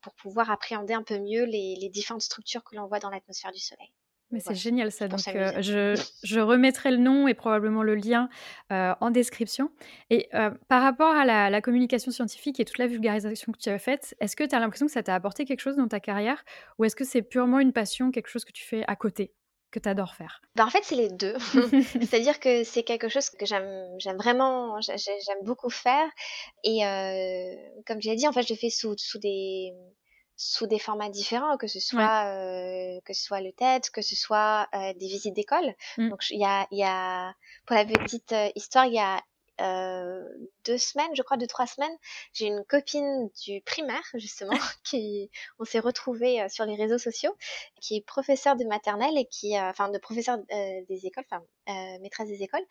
pour 0.02 0.14
pouvoir 0.16 0.52
appréhender 0.52 0.94
un 0.94 1.04
peu 1.04 1.20
mieux 1.20 1.44
les, 1.44 1.76
les 1.76 1.90
différentes 1.90 2.22
structures 2.22 2.64
que 2.64 2.78
l'on 2.78 2.88
voit 2.88 3.00
dans 3.00 3.10
l'atmosphère 3.10 3.52
du 3.52 3.60
soleil. 3.60 3.92
Mais 4.36 4.42
c'est 4.42 4.54
génial 4.54 4.92
ça. 4.92 5.08
Donc, 5.08 5.22
euh, 5.30 5.62
je, 5.62 5.96
je, 6.24 6.40
remettrai 6.42 6.92
le 6.92 6.98
nom 6.98 7.26
et 7.26 7.34
probablement 7.34 7.84
le 7.84 7.96
lien 7.96 8.28
euh, 8.74 8.94
en 9.00 9.10
description. 9.10 9.72
Et 10.10 10.28
euh, 10.34 10.50
par 10.68 10.82
rapport 10.82 11.16
à 11.16 11.24
la, 11.24 11.62
communication 11.62 12.12
scientifique 12.12 12.60
et 12.60 12.66
toute 12.66 12.78
la 12.78 12.88
vulgarisation 12.88 13.54
que 13.54 13.58
tu 13.58 13.70
as 13.70 13.80
faite, 13.80 14.14
est-ce 14.20 14.36
que 14.36 14.44
tu 14.44 14.54
as 14.54 14.60
l'impression 14.60 14.88
que 14.88 14.92
ça 14.92 15.04
t'a 15.04 15.16
apporté 15.16 15.46
quelque 15.46 15.62
chose 15.62 15.78
dans 15.78 15.88
ta 15.88 16.02
carrière 16.02 16.44
ou 16.78 16.84
est-ce 16.84 16.98
que 16.98 17.06
c'est 17.06 17.22
purement 17.22 17.62
une 17.62 17.72
passion, 17.72 18.12
quelque 18.12 18.28
chose 18.28 18.44
que 18.44 18.52
tu 18.52 18.66
fais 18.66 18.84
à 18.88 18.98
côté 18.98 19.32
que 19.72 19.80
tu 19.80 19.88
adores 19.88 20.16
faire? 20.16 20.42
Bah 20.58 20.66
En 20.66 20.70
fait, 20.70 20.84
c'est 20.84 20.96
les 20.96 21.10
deux. 21.10 21.36
C'est-à-dire 22.02 22.42
que 22.42 22.66
c'est 22.66 22.84
quelque 22.84 23.08
chose 23.08 23.30
que 23.30 23.46
j'aime 23.46 24.18
vraiment, 24.18 24.82
j'aime 24.82 25.44
beaucoup 25.44 25.70
faire. 25.70 26.10
Et 26.66 26.82
comme 27.88 28.02
je 28.02 28.10
l'ai 28.10 28.18
dit, 28.18 28.28
en 28.28 28.34
fait, 28.34 28.44
je 28.44 28.54
le 28.54 28.60
fais 28.60 28.70
sous, 28.70 28.96
sous 28.98 29.18
des 29.18 29.72
sous 30.38 30.68
des 30.68 30.80
formats 30.80 31.10
différents, 31.10 31.58
que 31.58 31.68
ce 31.68 31.80
soit 31.80 32.26
euh, 32.26 33.00
que 33.06 33.14
ce 33.14 33.24
soit 33.24 33.42
le 33.42 33.52
TED, 33.52 33.90
que 33.90 34.02
ce 34.02 34.16
soit 34.16 34.68
euh, 34.74 34.94
des 34.94 35.08
visites 35.08 35.36
d'école. 35.36 35.74
Mmh. 35.98 36.10
Donc 36.10 36.30
il 36.30 36.40
y 36.40 36.46
a, 36.46 36.68
y 36.72 36.84
a 36.84 37.34
pour 37.66 37.76
la 37.76 37.86
petite 37.86 38.36
histoire, 38.56 38.86
il 38.86 38.94
y 38.94 39.00
a 39.00 39.22
euh, 39.62 40.24
deux 40.66 40.78
semaines, 40.78 41.16
je 41.16 41.22
crois, 41.22 41.38
deux 41.38 41.48
trois 41.48 41.68
semaines, 41.68 41.96
j'ai 42.34 42.48
une 42.48 42.64
copine 42.66 43.30
du 43.46 43.62
primaire 43.62 44.04
justement 44.16 44.52
qui, 44.84 45.30
on 45.60 45.66
s'est 45.66 45.80
retrouvés 45.80 46.42
euh, 46.42 46.50
sur 46.50 46.66
les 46.66 46.76
réseaux 46.76 46.98
sociaux, 46.98 47.36
qui 47.80 47.98
est 47.98 48.06
professeure 48.06 48.56
de 48.56 48.66
maternelle 48.66 49.18
et 49.18 49.26
qui, 49.26 49.58
euh, 49.58 49.70
enfin, 49.70 49.90
de 49.90 49.98
professeur 49.98 50.38
des 50.50 51.06
écoles, 51.06 51.24
enfin, 51.32 51.44
maîtresse 52.02 52.28
des 52.28 52.44
écoles, 52.44 52.66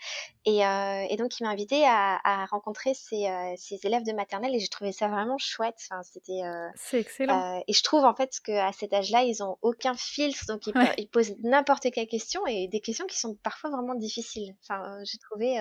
et, 0.44 0.58
et 0.58 1.16
donc 1.16 1.30
qui 1.30 1.42
m'a 1.42 1.50
invité 1.50 1.84
à, 1.86 2.20
à 2.22 2.46
rencontrer 2.46 2.94
ses, 2.94 3.26
ses, 3.56 3.80
élèves 3.84 4.04
de 4.04 4.12
maternelle 4.12 4.54
et 4.54 4.60
j'ai 4.60 4.68
trouvé 4.68 4.92
ça 4.92 5.08
vraiment 5.08 5.38
chouette. 5.38 5.76
Enfin, 5.90 6.02
c'était. 6.02 6.42
C'est 6.76 7.00
excellent. 7.00 7.62
et 7.66 7.72
je 7.72 7.82
trouve 7.82 8.04
en 8.04 8.14
fait 8.14 8.38
qu'à 8.44 8.72
cet 8.72 8.92
âge-là, 8.92 9.22
ils 9.22 9.42
ont 9.42 9.58
aucun 9.62 9.94
filtre, 9.94 10.44
donc 10.46 10.66
ils, 10.66 10.74
ils 10.98 11.08
posent 11.08 11.34
n'importe 11.42 11.90
quelle 11.90 12.06
question 12.06 12.46
et 12.46 12.68
des 12.68 12.80
questions 12.80 13.06
qui 13.06 13.18
sont 13.18 13.34
parfois 13.42 13.70
vraiment 13.70 13.94
difficiles. 13.94 14.54
Enfin, 14.62 14.98
j'ai 15.04 15.18
trouvé 15.18 15.58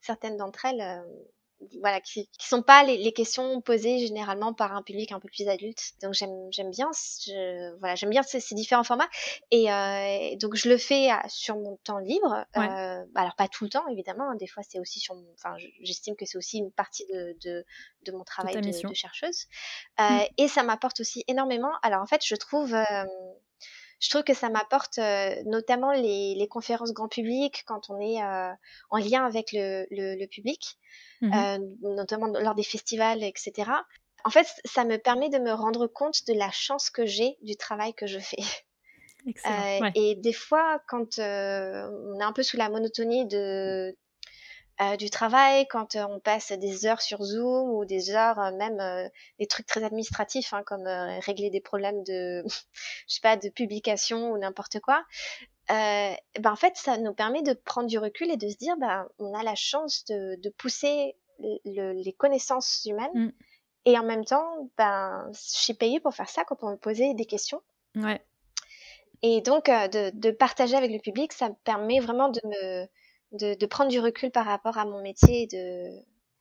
certaines 0.00 0.36
d'entre 0.36 0.64
elles, 0.64 0.80
euh, 0.80 1.02
voilà, 1.80 2.00
qui, 2.00 2.28
qui 2.38 2.46
sont 2.46 2.62
pas 2.62 2.84
les, 2.84 2.96
les, 2.98 3.12
questions 3.12 3.60
posées 3.60 3.98
généralement 4.06 4.52
par 4.52 4.76
un 4.76 4.82
public 4.82 5.10
un 5.12 5.18
peu 5.18 5.28
plus 5.28 5.48
adulte. 5.48 5.92
Donc 6.02 6.14
j'aime 6.14 6.48
j'aime 6.50 6.70
bien, 6.70 6.88
je, 6.92 7.76
voilà, 7.78 7.94
j'aime 7.96 8.10
bien 8.10 8.22
ces, 8.22 8.40
ces, 8.40 8.54
différents 8.54 8.84
formats. 8.84 9.08
Et 9.50 9.70
euh, 9.72 10.36
donc 10.36 10.54
je 10.54 10.68
le 10.68 10.78
fais 10.78 11.08
sur 11.28 11.56
mon 11.56 11.76
temps 11.82 11.98
libre. 11.98 12.44
Euh, 12.56 13.04
alors 13.14 13.34
pas 13.36 13.48
tout 13.48 13.64
le 13.64 13.70
temps 13.70 13.86
évidemment. 13.88 14.30
Hein. 14.30 14.36
Des 14.36 14.46
fois 14.46 14.62
c'est 14.68 14.78
aussi 14.78 15.00
sur, 15.00 15.16
enfin 15.34 15.56
j'estime 15.82 16.14
que 16.14 16.26
c'est 16.26 16.38
aussi 16.38 16.58
une 16.58 16.70
partie 16.70 17.06
de, 17.06 17.36
de, 17.44 17.64
de 18.04 18.12
mon 18.12 18.24
travail 18.24 18.54
de, 18.54 18.88
de, 18.88 18.94
chercheuse. 18.94 19.46
Euh, 20.00 20.04
mmh. 20.04 20.26
Et 20.38 20.48
ça 20.48 20.62
m'apporte 20.62 21.00
aussi 21.00 21.24
énormément. 21.26 21.72
Alors 21.82 22.02
en 22.02 22.06
fait 22.06 22.24
je 22.24 22.36
trouve 22.36 22.74
euh, 22.74 23.04
je 24.00 24.10
trouve 24.10 24.22
que 24.22 24.34
ça 24.34 24.48
m'apporte 24.48 24.98
euh, 24.98 25.34
notamment 25.44 25.92
les, 25.92 26.34
les, 26.34 26.48
conférences 26.48 26.92
grand 26.92 27.08
public 27.08 27.64
quand 27.66 27.90
on 27.90 28.00
est 28.00 28.22
euh, 28.22 28.52
en 28.90 28.98
lien 28.98 29.24
avec 29.24 29.52
le, 29.52 29.86
le, 29.90 30.18
le 30.18 30.26
public, 30.26 30.78
mmh 31.20 31.32
euh, 31.34 31.58
notamment 31.82 32.26
lors 32.26 32.54
des 32.54 32.62
festivals, 32.62 33.22
etc. 33.22 33.70
En 34.24 34.30
fait, 34.30 34.46
ça 34.64 34.84
me 34.84 34.96
permet 34.98 35.30
de 35.30 35.38
me 35.38 35.52
rendre 35.52 35.86
compte 35.86 36.26
de 36.26 36.34
la 36.34 36.50
chance 36.50 36.90
que 36.90 37.06
j'ai 37.06 37.36
du 37.42 37.56
travail 37.56 37.94
que 37.94 38.06
je 38.06 38.18
fais. 38.18 38.42
Excellent, 39.26 39.80
ouais. 39.80 39.92
Et 39.94 40.14
des 40.14 40.32
fois, 40.32 40.80
quand 40.86 41.18
on 41.18 42.20
est 42.20 42.24
un 42.24 42.32
peu 42.32 42.42
sous 42.42 42.56
la 42.56 42.68
monotonie 42.68 43.26
de 43.26 43.96
euh, 44.80 44.96
du 44.96 45.10
travail, 45.10 45.66
quand 45.66 45.96
euh, 45.96 46.04
on 46.08 46.20
passe 46.20 46.52
des 46.52 46.86
heures 46.86 47.00
sur 47.00 47.20
Zoom 47.24 47.70
ou 47.70 47.84
des 47.84 48.10
heures 48.10 48.38
euh, 48.38 48.52
même 48.52 49.10
des 49.40 49.46
trucs 49.48 49.66
très 49.66 49.82
administratifs 49.82 50.52
hein, 50.52 50.62
comme 50.64 50.86
régler 50.86 51.50
des 51.50 51.60
problèmes 51.60 52.04
de 52.04 52.44
je 53.08 53.14
sais 53.14 53.20
pas 53.20 53.36
de 53.36 53.48
publication 53.48 54.30
ou 54.30 54.38
n'importe 54.38 54.78
quoi. 54.78 55.04
ben 55.68 56.16
en 56.44 56.56
fait 56.56 56.76
ça 56.76 56.96
nous 56.96 57.12
permet 57.12 57.42
de 57.42 57.54
prendre 57.54 57.88
du 57.88 57.98
recul 57.98 58.30
et 58.30 58.36
de 58.36 58.48
se 58.48 58.56
dire 58.56 58.76
ben 58.76 59.08
on 59.18 59.34
a 59.34 59.42
la 59.42 59.56
chance 59.56 60.04
de, 60.04 60.36
de 60.40 60.50
pousser 60.50 61.16
les 61.64 62.14
connaissances 62.16 62.84
humaines. 62.84 63.10
Mmh. 63.14 63.32
Et 63.84 63.98
en 63.98 64.02
même 64.02 64.24
temps, 64.24 64.68
ben, 64.76 65.30
je 65.32 65.58
suis 65.58 65.72
payée 65.72 65.98
pour 66.00 66.12
faire 66.12 66.28
ça 66.28 66.44
quand 66.44 66.62
on 66.62 66.72
me 66.72 66.76
posait 66.76 67.14
des 67.14 67.24
questions. 67.24 67.62
Ouais. 67.94 68.20
Et 69.22 69.40
donc, 69.40 69.66
de, 69.66 70.10
de, 70.10 70.30
partager 70.30 70.76
avec 70.76 70.90
le 70.90 70.98
public, 70.98 71.32
ça 71.32 71.48
me 71.48 71.54
permet 71.64 72.00
vraiment 72.00 72.28
de 72.28 72.40
me 72.44 72.88
de, 73.32 73.66
prendre 73.66 73.90
du 73.90 74.00
recul 74.00 74.30
par 74.30 74.46
rapport 74.46 74.78
à 74.78 74.84
mon 74.84 75.02
métier 75.02 75.42
et 75.42 75.46
de, 75.46 75.90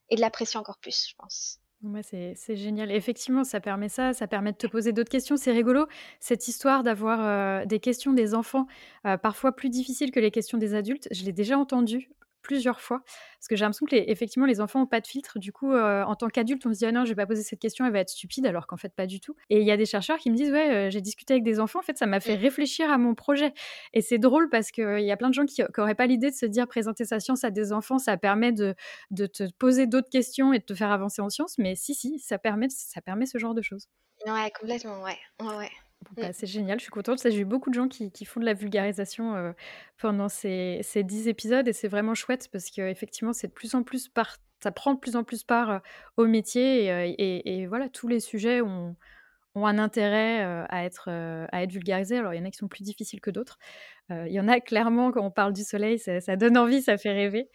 et 0.10 0.16
de 0.16 0.22
l'apprécier 0.22 0.60
encore 0.60 0.78
plus, 0.78 1.08
je 1.10 1.16
pense. 1.16 1.60
C'est 2.02 2.56
génial. 2.56 2.92
effectivement, 2.92 3.44
ça 3.44 3.60
permet 3.60 3.88
ça, 3.88 4.14
ça 4.14 4.28
permet 4.28 4.52
de 4.52 4.58
te 4.58 4.68
poser 4.68 4.94
d'autres 4.94 5.12
questions. 5.12 5.38
C'est 5.38 5.52
rigolo, 5.52 5.86
cette 6.20 6.48
histoire 6.48 6.82
d'avoir 6.82 7.20
euh, 7.24 7.66
des 7.66 7.80
questions 7.80 8.14
des 8.14 8.34
enfants, 8.34 8.66
euh, 9.06 9.18
parfois 9.18 9.56
plus 9.56 9.70
difficiles 9.70 10.12
que 10.12 10.20
les 10.20 10.32
questions 10.32 10.58
des 10.58 10.74
adultes. 10.74 11.08
Je 11.12 11.24
l'ai 11.24 11.34
déjà 11.34 11.58
entendu 11.58 12.10
plusieurs 12.48 12.80
fois. 12.80 13.02
Parce 13.40 13.48
que 13.50 13.56
j'ai 13.58 13.66
l'impression 13.66 13.86
que, 13.86 13.96
les, 13.96 14.06
effectivement, 14.08 14.46
les 14.46 14.62
enfants 14.62 14.80
n'ont 14.80 14.88
pas 14.88 15.02
de 15.02 15.08
filtre. 15.08 15.38
Du 15.38 15.52
coup, 15.52 15.74
euh, 15.74 16.04
en 16.04 16.16
tant 16.16 16.30
qu'adulte, 16.30 16.66
on 16.66 16.74
se 16.74 16.80
dit, 16.80 16.86
ah 16.86 16.92
non, 16.94 17.04
je 17.04 17.10
vais 17.10 17.16
pas 17.16 17.26
poser 17.26 17.44
cette 17.44 17.60
question, 17.60 17.86
elle 17.86 17.92
va 17.92 18.00
être 18.00 18.10
stupide, 18.10 18.46
alors 18.46 18.68
qu'en 18.68 18.78
fait, 18.78 18.96
pas 18.96 19.06
du 19.06 19.20
tout. 19.20 19.36
Et 19.50 19.60
il 19.60 19.68
y 19.68 19.72
a 19.72 19.78
des 19.78 19.86
chercheurs 19.86 20.18
qui 20.18 20.32
me 20.32 20.36
disent, 20.36 20.52
ouais, 20.52 20.88
euh, 20.88 20.90
j'ai 20.90 21.02
discuté 21.02 21.34
avec 21.34 21.44
des 21.44 21.60
enfants, 21.60 21.80
en 21.80 21.84
fait, 21.84 21.98
ça 21.98 22.06
m'a 22.06 22.22
fait 22.22 22.38
mmh. 22.38 22.42
réfléchir 22.42 22.90
à 22.90 22.98
mon 22.98 23.16
projet. 23.16 23.54
Et 23.94 24.02
c'est 24.02 24.18
drôle 24.18 24.50
parce 24.50 24.72
qu'il 24.72 25.02
y 25.02 25.12
a 25.12 25.18
plein 25.18 25.30
de 25.30 25.34
gens 25.34 25.46
qui 25.46 25.62
n'auraient 25.78 25.96
pas 25.96 26.08
l'idée 26.08 26.32
de 26.32 26.36
se 26.36 26.46
dire, 26.46 26.68
présenter 26.68 27.04
sa 27.04 27.20
science 27.20 27.44
à 27.44 27.52
des 27.52 27.74
enfants, 27.74 28.00
ça 28.00 28.16
permet 28.16 28.54
de, 28.54 28.76
de 29.12 29.26
te 29.28 29.44
poser 29.60 29.88
d'autres 29.88 30.10
questions 30.10 30.54
et 30.54 30.60
de 30.60 30.66
te 30.66 30.74
faire 30.74 30.92
avancer 30.92 31.22
en 31.22 31.30
science. 31.30 31.58
Mais 31.58 31.76
si, 31.76 31.94
si, 31.94 32.20
ça 32.20 32.38
permet, 32.38 32.70
ça 32.70 33.02
permet 33.02 33.26
ce 33.26 33.38
genre 33.38 33.54
de 33.54 33.62
choses. 33.62 33.90
Ouais, 34.26 34.52
complètement, 34.60 35.04
ouais. 35.04 35.18
ouais, 35.42 35.56
ouais. 35.58 35.70
Bah, 36.16 36.32
c'est 36.34 36.48
génial, 36.48 36.80
je 36.80 36.84
suis 36.84 36.92
contente. 36.92 37.20
J'ai 37.24 37.40
eu 37.40 37.46
beaucoup 37.46 37.70
de 37.70 37.76
gens 37.76 37.88
qui, 37.88 38.12
qui, 38.12 38.26
font 38.26 38.40
de 38.40 38.46
la 38.46 38.54
vulgarisation 38.54 39.36
euh, 39.36 39.52
pendant 39.98 40.30
ces, 40.30 40.80
ces 40.84 41.04
10 41.04 41.28
épisodes 41.28 41.68
et 41.68 41.74
c'est 41.74 41.88
vraiment 41.88 42.16
chouette 42.16 42.50
parce 42.52 42.70
qu'effectivement, 42.70 43.34
c'est 43.34 43.48
de 43.48 43.54
plus 43.54 43.76
en 43.76 43.84
plus 43.84 44.08
part, 44.08 44.38
ça 44.64 44.72
prend 44.72 44.94
de 44.94 45.00
plus 45.00 45.16
en 45.16 45.24
plus 45.24 45.44
part 45.44 45.70
euh, 45.70 45.80
au 46.18 46.26
métier 46.26 46.92
euh, 46.92 47.04
et, 47.06 47.62
et, 47.62 47.68
voilà, 47.68 47.90
tous 47.90 48.08
les 48.08 48.20
sujets 48.20 48.62
ont, 48.62 48.96
ont 49.56 49.66
un 49.66 49.80
intérêt 49.80 50.44
à, 50.70 50.86
être, 50.86 51.10
à 51.10 51.64
être 51.64 51.72
vulgarisés. 51.72 52.18
Alors, 52.18 52.34
il 52.34 52.38
y 52.38 52.42
en 52.42 52.46
a 52.46 52.52
qui 52.52 52.58
sont 52.58 52.68
plus 52.68 52.84
difficiles 52.84 53.22
que 53.22 53.32
d'autres. 53.32 53.58
Il 54.10 54.32
y 54.32 54.40
en 54.40 54.48
a 54.48 54.60
clairement, 54.60 55.12
quand 55.12 55.26
on 55.26 55.32
parle 55.32 55.54
du 55.54 55.64
soleil, 55.64 56.00
ça, 56.00 56.22
ça 56.22 56.36
donne 56.36 56.58
envie, 56.58 56.82
ça 56.82 56.98
fait 56.98 57.12
rêver. 57.12 57.50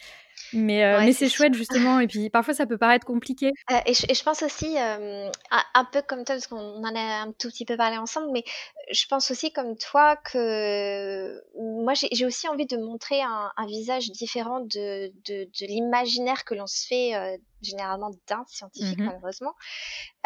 Mais, 0.52 0.84
euh, 0.84 1.00
mais 1.00 1.12
c'est 1.12 1.28
chouette 1.28 1.54
justement, 1.54 2.00
et 2.00 2.06
puis 2.06 2.28
parfois 2.28 2.52
ça 2.54 2.66
peut 2.66 2.78
paraître 2.78 3.06
compliqué. 3.06 3.52
Euh, 3.70 3.78
et, 3.86 3.94
je, 3.94 4.04
et, 4.08 4.14
je, 4.14 4.22
pense 4.22 4.42
aussi, 4.42 4.76
euh, 4.76 5.30
un, 5.74 5.84
peu 5.86 6.02
comme 6.02 6.24
toi, 6.24 6.34
parce 6.34 6.46
qu'on 6.46 6.58
en 6.58 6.94
a 6.94 7.22
un 7.22 7.32
tout 7.32 7.48
petit 7.48 7.64
peu 7.64 7.76
parlé 7.76 7.96
ensemble, 7.96 8.30
mais 8.32 8.44
je 8.90 9.06
pense 9.06 9.30
aussi 9.30 9.52
comme 9.52 9.76
toi 9.76 10.16
que 10.16 11.40
moi 11.82 11.94
j'ai 11.94 12.26
aussi 12.26 12.48
envie 12.48 12.66
de 12.66 12.76
montrer 12.76 13.22
un, 13.22 13.50
un 13.56 13.66
visage 13.66 14.10
différent 14.10 14.60
de, 14.60 15.08
de, 15.24 15.44
de 15.44 15.66
l'imaginaire 15.66 16.44
que 16.44 16.54
l'on 16.54 16.66
se 16.66 16.86
fait 16.86 17.14
euh, 17.14 17.36
généralement 17.62 18.10
d'un 18.28 18.44
scientifique 18.48 18.98
mmh 18.98 19.04
malheureusement, 19.04 19.54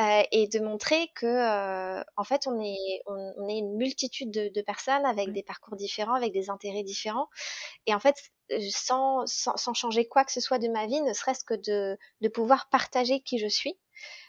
euh, 0.00 0.22
et 0.32 0.48
de 0.48 0.58
montrer 0.58 1.08
que 1.14 1.26
euh, 1.26 2.02
en 2.16 2.24
fait 2.24 2.46
on 2.46 2.60
est 2.60 3.02
on, 3.06 3.34
on 3.36 3.48
est 3.48 3.58
une 3.58 3.76
multitude 3.76 4.30
de, 4.30 4.50
de 4.54 4.62
personnes 4.62 5.04
avec 5.04 5.32
des 5.32 5.42
parcours 5.42 5.76
différents, 5.76 6.15
avec 6.16 6.33
des 6.33 6.50
intérêts 6.50 6.83
différents, 6.83 7.29
et 7.87 7.94
en 7.94 8.00
fait 8.00 8.16
sans, 8.70 9.26
sans, 9.26 9.57
sans, 9.57 9.74
changer 9.74 10.07
quoi 10.07 10.24
que 10.24 10.33
ce 10.33 10.40
soit 10.40 10.59
de 10.59 10.68
ma 10.68 10.87
vie, 10.87 11.00
ne 11.02 11.12
serait-ce 11.12 11.44
que 11.44 11.55
de, 11.55 11.98
de 12.20 12.29
pouvoir 12.29 12.68
partager 12.70 13.20
qui 13.20 13.38
je 13.38 13.48
suis. 13.48 13.76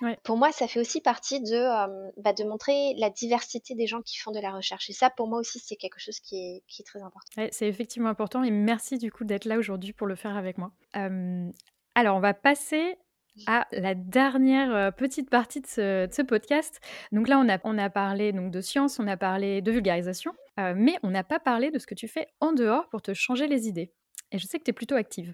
Ouais. 0.02 0.18
Pour 0.24 0.38
moi, 0.38 0.52
ça 0.52 0.68
fait 0.68 0.80
aussi 0.80 1.02
partie 1.02 1.42
de, 1.42 1.56
euh, 1.56 2.12
bah, 2.18 2.34
de 2.34 2.44
montrer 2.44 2.94
la 2.98 3.10
diversité 3.10 3.76
des 3.76 3.86
gens 3.86 4.02
qui 4.02 4.18
font 4.18 4.32
de 4.32 4.40
la 4.40 4.52
recherche. 4.52 4.90
Et 4.90 4.94
ça, 4.94 5.10
pour 5.10 5.28
moi 5.28 5.40
aussi, 5.40 5.60
c'est 5.60 5.76
quelque 5.76 6.00
chose 6.00 6.20
qui 6.20 6.38
est, 6.38 6.64
qui 6.68 6.82
est 6.82 6.86
très 6.86 7.02
important. 7.02 7.30
Ouais, 7.38 7.50
c'est 7.52 7.68
effectivement 7.68 8.10
important. 8.10 8.44
Et 8.44 8.52
merci 8.52 8.98
du 8.98 9.12
coup 9.12 9.26
d'être 9.26 9.46
là 9.46 9.58
aujourd'hui 9.58 9.94
pour 9.94 10.08
le 10.08 10.16
faire 10.16 10.38
avec 10.38 10.58
moi. 10.58 10.72
Euh, 10.96 11.50
alors, 11.96 12.16
on 12.16 12.22
va 12.22 12.34
passer 12.34 12.98
à 13.46 13.68
la 13.72 13.94
dernière 13.94 14.74
euh, 14.74 14.92
petite 14.92 15.30
partie 15.30 15.62
de 15.62 15.68
ce, 15.68 16.08
de 16.08 16.14
ce, 16.14 16.22
podcast. 16.24 16.80
Donc 17.12 17.28
là, 17.28 17.38
on 17.38 17.48
a, 17.50 17.60
on 17.64 17.78
a 17.78 17.90
parlé 17.90 18.32
donc, 18.32 18.52
de 18.52 18.62
science, 18.62 19.00
on 19.00 19.08
a 19.08 19.18
parlé 19.18 19.62
de 19.62 19.72
vulgarisation, 19.72 20.34
euh, 20.60 20.74
mais 20.76 20.98
on 21.04 21.10
n'a 21.10 21.24
pas 21.24 21.40
parlé 21.40 21.72
de 21.72 21.80
ce 21.80 21.88
que 21.88 21.96
tu 21.96 22.08
fais 22.08 22.28
en 22.40 22.54
dehors 22.54 22.90
pour 22.90 23.02
te 23.02 23.14
changer 23.14 23.48
les 23.48 23.68
idées. 23.68 23.94
Et 24.32 24.40
je 24.40 24.46
sais 24.46 24.60
que 24.60 24.64
tu 24.64 24.72
es 24.72 24.74
plutôt 24.74 24.96
active. 24.96 25.34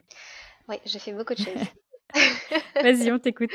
Oui, 0.68 0.78
j'ai 0.86 1.00
fait 1.00 1.14
beaucoup 1.14 1.34
de 1.34 1.40
choses. 1.40 1.68
Vas-y, 2.82 3.12
on 3.12 3.20
t'écoute. 3.20 3.52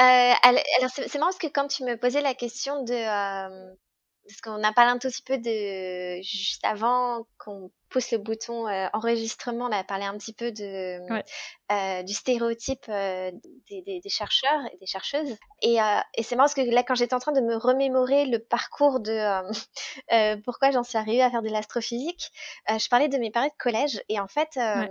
Euh, 0.00 0.32
alors, 0.42 0.90
c'est 0.90 1.14
marrant 1.16 1.30
parce 1.30 1.38
que 1.38 1.48
quand 1.48 1.68
tu 1.68 1.84
me 1.84 1.96
posais 1.96 2.20
la 2.20 2.34
question 2.34 2.84
de. 2.84 3.74
Euh, 4.22 4.28
parce 4.28 4.40
qu'on 4.40 4.62
a 4.62 4.72
parlé 4.72 4.90
un 4.90 4.98
tout 4.98 5.08
petit 5.08 5.22
peu 5.22 5.38
de. 5.38 6.22
Juste 6.22 6.64
avant 6.64 7.26
qu'on 7.38 7.70
pousse 7.88 8.10
le 8.10 8.18
bouton 8.18 8.66
euh, 8.68 8.86
enregistrement, 8.92 9.66
on 9.66 9.72
a 9.72 9.84
parlé 9.84 10.04
un 10.04 10.16
petit 10.16 10.32
peu 10.32 10.50
de, 10.50 10.98
ouais. 11.10 11.24
euh, 11.70 12.02
du 12.02 12.14
stéréotype 12.14 12.86
euh, 12.88 13.30
des, 13.68 13.82
des, 13.82 14.00
des, 14.00 14.08
chercheurs 14.08 14.60
et 14.72 14.76
des 14.78 14.86
chercheuses. 14.86 15.36
Et, 15.60 15.80
euh, 15.80 16.00
et 16.14 16.22
c'est 16.22 16.36
marrant 16.36 16.46
parce 16.46 16.54
que 16.54 16.62
là, 16.62 16.82
quand 16.82 16.94
j'étais 16.94 17.14
en 17.14 17.18
train 17.18 17.32
de 17.32 17.40
me 17.40 17.56
remémorer 17.56 18.26
le 18.26 18.38
parcours 18.38 19.00
de 19.00 19.12
euh, 19.12 20.36
pourquoi 20.44 20.70
j'en 20.70 20.82
suis 20.82 20.98
arrivée 20.98 21.22
à 21.22 21.30
faire 21.30 21.42
de 21.42 21.50
l'astrophysique, 21.50 22.32
je 22.68 22.88
parlais 22.88 23.08
de 23.08 23.18
mes 23.18 23.30
périodes 23.30 23.52
de 23.52 23.62
collège. 23.62 24.02
Et 24.08 24.18
en 24.18 24.28
fait, 24.28 24.56
ouais. 24.56 24.90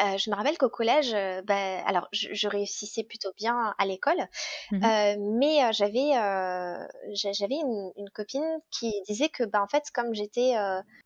Euh, 0.00 0.16
je 0.16 0.30
me 0.30 0.36
rappelle 0.36 0.56
qu'au 0.58 0.68
collège, 0.68 1.12
euh, 1.12 1.42
bah, 1.42 1.82
alors 1.84 2.08
je, 2.12 2.28
je, 2.32 2.48
réussissais 2.48 3.02
plutôt 3.02 3.30
bien 3.36 3.74
à 3.78 3.86
l'école, 3.86 4.28
mmh 4.70 4.84
euh, 4.84 5.16
mais 5.18 5.72
j'avais 5.72 6.12
j'avais 7.12 7.56
une, 7.56 7.92
une, 7.96 8.10
copine 8.10 8.46
qui 8.70 8.92
disait 9.08 9.28
que 9.28 9.44
bah 9.44 9.62
en 9.62 9.66
fait 9.66 9.90
comme 9.92 10.14
j'étais 10.14 10.54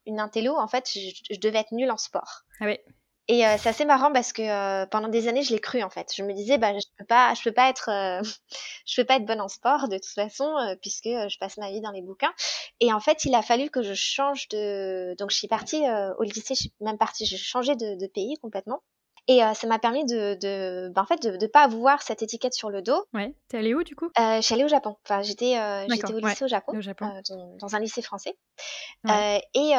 une 0.07 0.20
intello, 0.20 0.57
en 0.57 0.68
fait 0.68 0.90
je, 0.92 1.35
je, 1.35 1.40
devais 1.40 1.61
être 1.61 1.72
nulle 1.72 1.90
en 1.90 1.96
sport. 1.96 2.42
Ah 2.61 2.66
oui. 2.66 2.78
Et 3.28 3.46
euh, 3.46 3.56
c'est 3.58 3.68
assez 3.68 3.85
marrant 3.85 4.12
parce 4.12 4.32
que 4.32 4.42
euh, 4.42 4.87
pendant 4.87 5.08
des 5.08 5.28
années, 5.28 5.42
je 5.42 5.52
l'ai 5.52 5.61
cru 5.61 5.82
en 5.82 5.90
fait. 5.90 6.12
Je 6.14 6.22
me 6.22 6.32
disais, 6.35 6.58
bah, 6.58 6.72
je 6.78 6.87
peux 6.98 7.04
pas, 7.04 7.35
je 7.35 7.42
peux 7.42 7.52
pas 7.52 7.68
être, 7.70 7.88
euh, 7.88 8.22
je 8.87 9.00
peux 9.00 9.06
pas 9.06 9.16
être 9.16 9.24
bonne 9.26 9.40
en 9.40 9.48
sport 9.48 9.88
de 9.88 9.96
toute 9.96 10.06
façon 10.14 10.54
puisque 10.80 11.04
je 11.06 11.38
passe 11.38 11.56
ma 11.56 11.70
vie 11.70 11.80
dans 11.80 11.92
les 11.92 12.02
bouquins. 12.02 12.32
Et 12.80 12.92
en 12.92 13.00
fait, 13.00 13.24
il 13.24 13.35
a 13.35 13.42
fallu 13.42 13.70
que 13.70 13.82
je 13.82 13.94
change 13.94 14.48
de. 14.48 15.14
Donc, 15.18 15.30
je 15.30 15.37
suis 15.37 15.48
partie 15.48 15.82
au 16.18 16.22
lycée, 16.24 16.54
je 16.54 16.61
suis 16.62 16.72
même 16.80 16.98
partie, 16.98 17.24
j'ai 17.26 17.37
changé 17.38 17.76
de, 17.76 17.96
de 17.98 18.06
pays 18.08 18.37
complètement. 18.42 18.82
Et 19.28 19.44
euh, 19.44 19.54
ça 19.54 19.68
m'a 19.68 19.78
permis 19.78 20.04
de, 20.04 20.35
de 20.35 20.88
bah, 20.88 21.02
en 21.02 21.06
fait, 21.06 21.22
de 21.22 21.37
ne 21.37 21.46
pas 21.46 21.62
avoir 21.62 22.02
cette 22.02 22.22
étiquette 22.22 22.54
sur 22.54 22.70
le 22.70 22.82
dos. 22.82 23.04
Ouais. 23.14 23.35
T'es 23.48 23.58
allée 23.58 23.72
où 23.72 23.85
du 23.85 23.94
coup? 23.94 24.06
Euh, 24.18 24.37
Je 24.37 24.40
suis 24.40 24.54
allée 24.54 24.64
au 24.64 24.68
Japon. 24.68 24.96
Enfin, 25.04 25.22
j'étais, 25.22 25.56
euh, 25.58 25.87
j'étais 25.88 26.12
au 26.12 26.18
lycée 26.18 26.44
au 26.44 26.48
Japon, 26.48 26.76
au 26.76 26.80
Japon. 26.80 27.06
Euh, 27.06 27.20
dans, 27.28 27.56
dans, 27.56 27.76
un 27.76 27.78
lycée 27.78 28.02
français. 28.02 28.37
Ouais. 29.04 29.42
Et, 29.54 29.72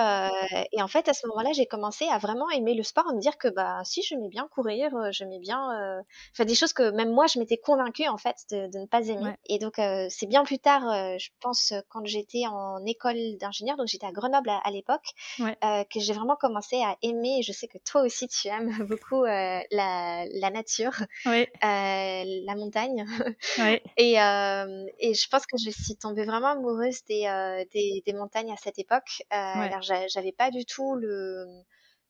et 0.71 0.81
en 0.81 0.87
fait, 0.87 1.09
à 1.09 1.13
ce 1.13 1.27
moment-là, 1.27 1.51
j'ai 1.53 1.65
commencé 1.65 2.07
à 2.07 2.19
vraiment 2.19 2.49
aimer 2.51 2.73
le 2.73 2.83
sport, 2.83 3.07
à 3.09 3.13
me 3.13 3.19
dire 3.19 3.37
que 3.37 3.47
bah 3.49 3.81
si 3.83 4.01
j'aimais 4.01 4.29
bien 4.29 4.47
courir, 4.49 4.91
j'aimais 5.11 5.39
bien, 5.39 6.01
enfin 6.33 6.45
des 6.45 6.55
choses 6.55 6.73
que 6.73 6.91
même 6.91 7.11
moi 7.11 7.27
je 7.27 7.39
m'étais 7.39 7.57
convaincue 7.57 8.07
en 8.07 8.17
fait 8.17 8.35
de, 8.51 8.67
de 8.67 8.79
ne 8.79 8.85
pas 8.85 9.07
aimer. 9.07 9.23
Ouais. 9.23 9.37
Et 9.45 9.59
donc 9.59 9.75
c'est 10.09 10.25
bien 10.25 10.43
plus 10.43 10.59
tard, 10.59 10.81
je 11.17 11.29
pense, 11.41 11.73
quand 11.89 12.05
j'étais 12.05 12.43
en 12.47 12.83
école 12.85 13.37
d'ingénieur, 13.39 13.77
donc 13.77 13.87
j'étais 13.87 14.05
à 14.07 14.11
Grenoble 14.11 14.49
à, 14.49 14.57
à 14.63 14.71
l'époque, 14.71 15.13
que 15.39 15.99
j'ai 15.99 16.13
vraiment 16.13 16.35
commencé 16.35 16.81
à 16.81 16.97
aimer. 17.01 17.37
Et 17.39 17.43
je 17.43 17.51
sais 17.51 17.67
que 17.67 17.77
toi 17.77 18.01
aussi 18.01 18.27
tu 18.27 18.47
aimes 18.47 18.71
beaucoup 18.89 19.23
euh, 19.33 19.61
la, 19.71 20.25
la, 20.31 20.49
nature, 20.49 20.93
oui. 21.25 21.47
euh, 21.63 22.23
la 22.45 22.55
montagne. 22.55 23.05
Oui. 23.57 23.79
et, 23.97 24.21
euh, 24.21 24.85
et 24.99 25.13
je 25.13 25.27
pense 25.29 25.45
que 25.45 25.57
je 25.57 25.69
suis 25.69 25.95
tombée 25.95 26.25
vraiment 26.25 26.49
amoureuse 26.49 27.03
des, 27.05 27.23
des, 27.71 28.03
des, 28.05 28.13
montagnes 28.13 28.51
à 28.51 28.57
cette 28.57 28.79
époque. 28.79 29.23
Ouais. 29.31 29.37
Alors 29.37 29.81
j'avais 29.81 30.31
pas 30.31 30.51
du 30.51 30.65
tout 30.65 30.95
le... 30.95 31.45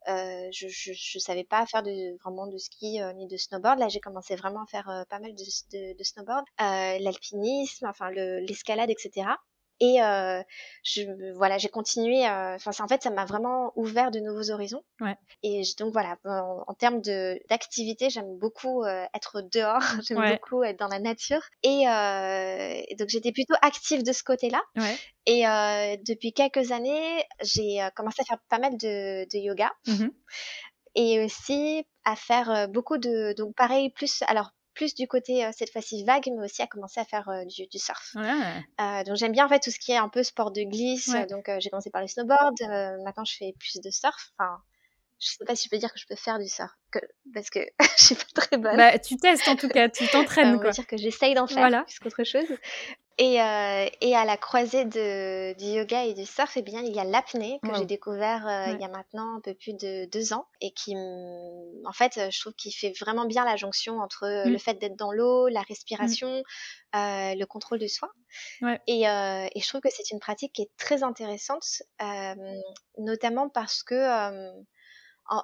je, 0.08 0.68
je, 0.68 0.94
je, 0.94 1.20
savais 1.20 1.44
pas 1.44 1.66
faire 1.66 1.84
de, 1.84 2.18
vraiment 2.24 2.48
de 2.48 2.58
ski 2.58 3.00
ni 3.16 3.28
de 3.28 3.38
snowboard. 3.38 3.80
Là, 3.80 3.88
j'ai 3.90 4.00
commencé 4.00 4.36
vraiment 4.36 4.64
à 4.64 4.68
faire 4.68 5.06
pas 5.10 5.20
mal 5.20 5.34
de, 5.34 5.44
de, 5.72 5.98
de 5.98 6.04
snowboard, 6.04 6.46
l'alpinisme, 6.60 7.88
enfin 7.88 8.12
l'escalade, 8.12 8.90
etc. 8.90 9.28
Et 9.80 10.02
euh, 10.02 10.42
je, 10.84 11.34
voilà, 11.36 11.58
j'ai 11.58 11.70
continué. 11.70 12.26
Enfin, 12.26 12.72
euh, 12.72 12.84
en 12.84 12.88
fait, 12.88 13.04
ça 13.04 13.10
m'a 13.10 13.26
vraiment 13.26 13.74
ouvert 13.76 14.12
de 14.12 14.20
nouveaux 14.20 14.52
horizons. 14.52 14.84
Ouais. 15.02 15.16
Et 15.42 15.64
je, 15.64 15.76
donc 15.76 15.92
voilà, 15.92 16.18
en, 16.26 16.64
en 16.68 16.74
termes 16.74 17.02
de 17.02 17.40
d'activité, 17.50 18.10
j'aime 18.10 18.38
beaucoup 18.38 18.84
euh, 18.84 19.06
être 19.14 19.42
dehors. 19.42 19.82
j'aime 20.08 20.20
ouais. 20.20 20.34
beaucoup 20.34 20.64
être 20.64 20.80
dans 20.80 20.88
la 20.88 21.00
nature. 21.00 21.42
Et, 21.64 21.84
et 21.84 22.96
donc 22.96 23.10
j'étais 23.10 23.32
plutôt 23.32 23.56
active 23.62 24.04
de 24.04 24.12
ce 24.12 24.24
côté-là. 24.24 24.62
Ouais. 24.76 24.98
Et 25.26 25.44
depuis 26.06 26.34
quelques 26.34 26.72
années, 26.72 27.24
j'ai 27.42 27.80
commencé 27.96 28.22
à 28.22 28.26
faire 28.26 28.40
pas 28.50 28.60
mal 28.60 28.78
de, 28.78 29.26
de 29.26 29.38
yoga. 29.38 29.72
Mmh 29.88 30.08
et 30.96 31.26
aussi 31.26 31.88
à 32.06 32.16
faire 32.16 32.70
beaucoup 32.70 33.00
de 33.00 33.34
donc 33.36 33.56
pareil 33.56 33.90
plus 33.90 34.22
alors 34.28 34.52
plus 34.74 34.96
du 34.96 35.08
côté 35.08 35.46
euh, 35.46 35.52
cette 35.56 35.72
fois-ci 35.72 36.04
vague, 36.04 36.30
mais 36.36 36.46
aussi 36.46 36.62
à 36.62 36.68
commencer 36.68 37.00
à 37.00 37.06
faire 37.06 37.30
euh, 37.30 37.46
du, 37.46 37.68
du, 37.68 37.80
surf. 37.80 38.14
Ouais. 38.16 38.24
Euh, 38.82 39.04
donc 39.04 39.16
j'aime 39.16 39.32
bien 39.32 39.46
en 39.46 39.50
fait 39.50 39.60
tout 39.60 39.72
ce 39.72 39.80
qui 39.80 39.92
est 39.92 39.98
un 39.98 40.10
peu 40.10 40.24
sport 40.24 40.52
de 40.52 40.64
glisse. 40.64 41.08
Ouais. 41.08 41.26
Donc 41.28 41.50
j'ai 41.60 41.70
commencé 41.70 41.90
par 41.90 42.02
le 42.02 42.08
snowboard. 42.08 42.56
maintenant 43.04 43.26
je 43.26 43.36
fais 43.38 43.54
plus 43.60 43.80
de 43.82 43.90
surf. 43.90 44.32
Enfin, 44.38 44.62
je 45.20 45.28
sais 45.28 45.46
pas 45.46 45.56
si 45.56 45.66
je 45.66 45.70
peux 45.70 45.78
dire 45.78 45.92
que 45.94 46.00
je 46.00 46.06
peux 46.08 46.16
faire 46.16 46.40
du 46.40 46.48
surf, 46.48 46.72
que, 46.92 47.00
parce 47.34 47.50
que 47.50 47.60
je 47.98 48.04
suis 48.04 48.16
pas 48.16 48.42
très 48.42 48.58
bonne. 48.58 48.76
Bah, 48.76 49.00
tu 49.00 49.16
testes 49.18 49.48
en 49.48 49.56
tout 49.56 49.70
cas, 49.70 49.90
tu 49.90 50.08
t'entraînes. 50.08 50.56
on 50.56 50.58
va 50.58 50.72
dire 50.72 50.88
que 50.88 50.98
j'essaye 50.98 51.34
d'en 51.34 51.48
faire 51.48 51.60
voilà. 51.60 51.84
plus 51.84 52.00
qu'autre 52.00 52.24
chose. 52.24 52.48
Et, 53.20 53.40
euh, 53.40 53.86
et 54.02 54.16
à 54.16 54.26
la 54.26 54.38
croisée 54.38 54.86
de, 54.86 55.54
du 55.60 55.66
yoga 55.66 56.06
et 56.06 56.16
du 56.16 56.26
surf, 56.26 56.58
eh 56.58 56.64
bien, 56.64 56.82
il 56.82 56.96
y 56.96 57.00
a 57.00 57.04
l'apnée 57.04 57.60
que 57.62 57.76
j'ai 57.76 57.86
découvert 57.86 58.48
euh, 58.48 58.74
il 58.74 58.82
y 58.82 58.84
a 58.84 58.88
maintenant 58.88 59.36
un 59.36 59.40
peu 59.40 59.54
plus 59.54 59.74
de 59.74 60.06
deux 60.06 60.34
ans 60.34 60.48
et 60.62 60.72
qui, 60.72 60.96
en 60.96 61.94
fait, 61.94 62.20
je 62.32 62.40
trouve 62.40 62.54
qu'il 62.54 62.74
fait 62.74 62.92
vraiment 63.00 63.26
bien 63.26 63.46
la 63.46 63.56
jonction 63.56 64.00
entre 64.00 64.26
mmh. 64.26 64.50
le 64.50 64.58
fait 64.58 64.74
d'être 64.76 64.96
dans 64.96 65.12
l'eau, 65.12 65.48
la 65.48 65.62
mmh. 65.62 65.66
respiration, 65.70 66.44
euh, 66.96 67.36
le 67.36 67.46
contrôle 67.46 67.78
de 67.78 67.88
soi. 67.88 68.12
Ouais. 68.62 68.82
Et, 68.88 69.02
et, 69.02 69.60
je 69.60 69.68
trouve 69.68 69.82
que 69.82 69.90
c'est 69.92 70.10
une 70.10 70.20
pratique 70.20 70.54
qui 70.54 70.64
est 70.64 70.72
très 70.78 71.04
intéressante, 71.04 71.84
notamment 72.98 73.48
parce 73.48 73.84
que 73.84 73.94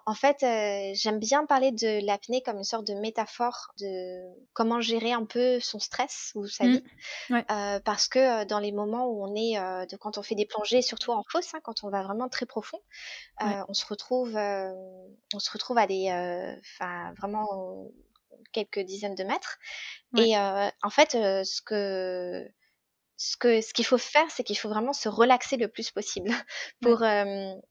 en, 0.05 0.13
fait, 0.13 0.43
euh, 0.43 0.91
j'aime 0.93 1.19
bien 1.19 1.45
parler 1.45 1.71
de 1.71 2.05
l'apnée 2.05 2.41
comme 2.41 2.57
une 2.57 2.63
sorte 2.63 2.85
de 2.85 2.93
métaphore 2.93 3.71
de 3.79 4.21
comment 4.53 4.81
gérer 4.81 5.11
un 5.11 5.25
peu 5.25 5.59
son 5.59 5.79
stress 5.79 6.31
ou 6.35 6.47
sa 6.47 6.65
mmh. 6.65 6.71
vie. 6.71 6.83
Euh, 7.31 7.79
parce 7.79 8.07
que 8.07 8.19
euh, 8.19 8.45
dans 8.45 8.59
les 8.59 8.71
moments 8.71 9.07
où 9.07 9.23
on 9.23 9.35
est, 9.35 9.55
de, 9.87 9.95
quand 9.97 10.17
on 10.17 10.23
fait 10.23 10.35
des 10.35 10.45
plongées, 10.45 10.81
surtout 10.81 11.11
en 11.11 11.23
fosse, 11.23 11.53
hein, 11.53 11.59
quand 11.63 11.83
on 11.83 11.89
va 11.89 12.03
vraiment 12.03 12.29
très 12.29 12.45
profond, 12.45 12.79
on 13.39 13.73
se 13.73 13.85
retrouve, 13.85 14.35
on 14.35 15.39
se 15.39 15.51
retrouve 15.51 15.77
à 15.77 15.87
des, 15.87 16.09
enfin 16.75 17.13
vraiment 17.17 17.87
quelques 18.51 18.79
dizaines 18.79 19.15
de 19.15 19.23
mètres. 19.23 19.57
Et 20.17 20.37
en 20.37 20.89
fait, 20.89 21.11
ce 21.11 21.61
que 21.61 22.47
ce 23.17 23.35
que 23.35 23.61
ce 23.61 23.73
qu'il 23.73 23.85
faut 23.85 23.97
faire, 23.97 24.29
c'est 24.29 24.43
qu'il 24.43 24.57
faut 24.57 24.69
vraiment 24.69 24.93
se 24.93 25.09
relaxer 25.09 25.57
le 25.57 25.67
plus 25.67 25.91
possible 25.91 26.29
pour 26.81 27.03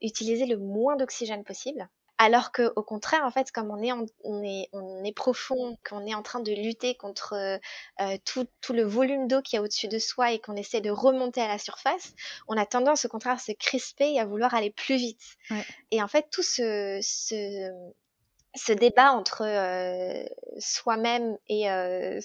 utiliser 0.00 0.46
le 0.46 0.56
moins 0.58 0.96
d'oxygène 0.96 1.44
possible. 1.44 1.88
Alors 2.18 2.50
que 2.50 2.72
au 2.74 2.82
contraire, 2.82 3.24
en 3.24 3.30
fait, 3.30 3.52
comme 3.52 3.70
on 3.70 3.80
est, 3.80 3.92
on 4.24 4.42
est, 4.42 4.68
on 4.72 5.04
est 5.04 5.12
profond, 5.12 5.78
qu'on 5.88 6.04
est 6.04 6.14
en 6.14 6.22
train 6.22 6.40
de 6.40 6.52
lutter 6.52 6.96
contre 6.96 7.34
euh, 7.34 8.16
tout, 8.24 8.46
tout, 8.60 8.72
le 8.72 8.82
volume 8.82 9.28
d'eau 9.28 9.40
qu'il 9.40 9.56
y 9.56 9.60
a 9.60 9.62
au-dessus 9.62 9.86
de 9.86 10.00
soi 10.00 10.32
et 10.32 10.40
qu'on 10.40 10.56
essaie 10.56 10.80
de 10.80 10.90
remonter 10.90 11.40
à 11.40 11.48
la 11.48 11.58
surface, 11.58 12.14
on 12.48 12.56
a 12.56 12.66
tendance 12.66 13.04
au 13.04 13.08
contraire 13.08 13.34
à 13.34 13.38
se 13.38 13.52
crisper 13.52 14.14
et 14.14 14.20
à 14.20 14.26
vouloir 14.26 14.54
aller 14.54 14.70
plus 14.70 14.96
vite. 14.96 15.22
Ouais. 15.50 15.64
Et 15.92 16.02
en 16.02 16.08
fait, 16.08 16.26
tout 16.30 16.42
ce, 16.42 16.98
ce, 17.02 17.70
ce 18.56 18.72
débat 18.72 19.12
entre 19.12 19.42
euh, 19.44 20.24
soi-même 20.58 21.38
et, 21.48 21.70
euh, 21.70 22.20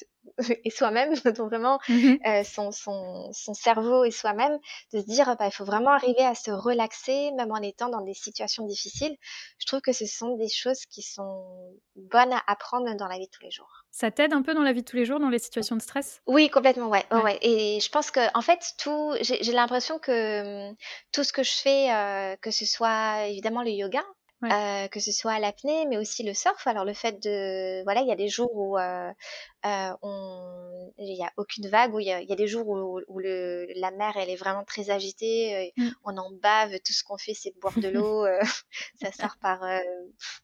et 0.64 0.70
soi-même, 0.70 1.14
donc 1.26 1.50
vraiment 1.50 1.80
mmh 1.90 2.14
euh, 2.26 2.44
son, 2.44 2.72
son, 2.72 3.32
son, 3.34 3.54
cerveau 3.54 4.04
et 4.04 4.12
soi-même, 4.12 4.58
de 4.94 5.00
se 5.00 5.06
dire 5.06 5.36
bah, 5.38 5.48
il 5.48 5.52
faut 5.52 5.66
vraiment 5.66 5.92
arriver 5.92 6.26
à 6.26 6.36
se 6.36 6.52
relaxer, 6.52 7.32
même 7.32 7.52
en 7.52 7.62
étant 7.62 7.90
dans 7.90 8.02
des 8.02 8.14
situations 8.14 8.66
difficiles. 8.66 9.16
Je 9.60 9.66
trouve 9.66 9.82
que 9.82 9.94
ce 9.94 10.06
sont 10.06 10.36
des 10.38 10.50
choses 10.50 10.86
qui 10.90 11.02
sont 11.02 11.76
bonnes 11.96 12.34
à 12.34 12.42
apprendre 12.48 12.96
dans 12.96 13.08
la 13.08 13.18
vie 13.18 13.26
de 13.26 13.32
tous 13.32 13.44
les 13.44 13.52
jours. 13.52 13.86
Ça 13.92 14.12
t'aide 14.12 14.34
un 14.34 14.42
peu 14.42 14.54
dans 14.54 14.64
la 14.64 14.74
vie 14.74 14.82
de 14.82 14.88
tous 14.88 14.98
les 14.98 15.06
jours, 15.06 15.20
dans 15.20 15.30
les 15.30 15.40
situations 15.40 15.76
de 15.76 15.82
stress? 15.82 16.22
Oui, 16.26 16.50
complètement, 16.50 16.90
ouais. 16.90 17.06
ouais. 17.12 17.38
Et 17.42 17.80
je 17.80 17.90
pense 17.90 18.10
que, 18.10 18.22
en 18.36 18.42
fait, 18.42 18.74
tout, 18.80 19.14
j'ai 19.22 19.52
l'impression 19.52 20.00
que 20.00 20.70
hum, 20.70 20.76
tout 21.12 21.24
ce 21.24 21.32
que 21.32 21.44
je 21.44 21.52
fais, 21.52 22.38
que 22.42 22.50
ce 22.50 22.66
soit 22.66 23.28
évidemment 23.28 23.62
le 23.62 23.70
yoga, 23.70 24.04
euh, 24.52 24.88
que 24.90 25.00
ce 25.00 25.12
soit 25.12 25.40
l'apnée, 25.40 25.86
mais 25.88 25.98
aussi 25.98 26.24
le 26.24 26.34
surf. 26.34 26.68
Alors 26.68 26.86
le 26.86 26.94
fait 26.94 27.24
de, 27.24 27.84
voilà, 27.84 28.02
il 28.02 28.08
y 28.08 28.12
a 28.12 28.16
des 28.16 28.28
jours 28.28 28.52
où 28.54 28.78
euh, 28.78 29.12
euh, 29.66 29.96
on, 30.02 30.94
il 30.98 31.14
n'y 31.14 31.24
a 31.24 31.32
aucune 31.38 31.68
vague, 31.68 31.94
où 31.94 32.00
il 32.00 32.08
y 32.08 32.12
a, 32.12 32.22
y 32.22 32.32
a 32.32 32.36
des 32.36 32.48
jours 32.48 32.68
où, 32.68 33.00
où 33.08 33.20
le, 33.20 33.68
la 33.76 33.92
mer 33.92 34.14
elle 34.18 34.30
est 34.30 34.36
vraiment 34.36 34.64
très 34.64 34.90
agitée, 34.90 35.74
mmh. 35.78 35.90
on 36.04 36.18
en 36.18 36.32
bave, 36.32 36.72
tout 36.86 36.94
ce 36.94 37.04
qu'on 37.04 37.18
fait 37.18 37.34
c'est 37.34 37.52
de 37.52 37.60
boire 37.60 37.78
de 37.78 37.88
l'eau, 37.88 38.26
ça 39.02 39.12
sort 39.12 39.38
par 39.42 39.62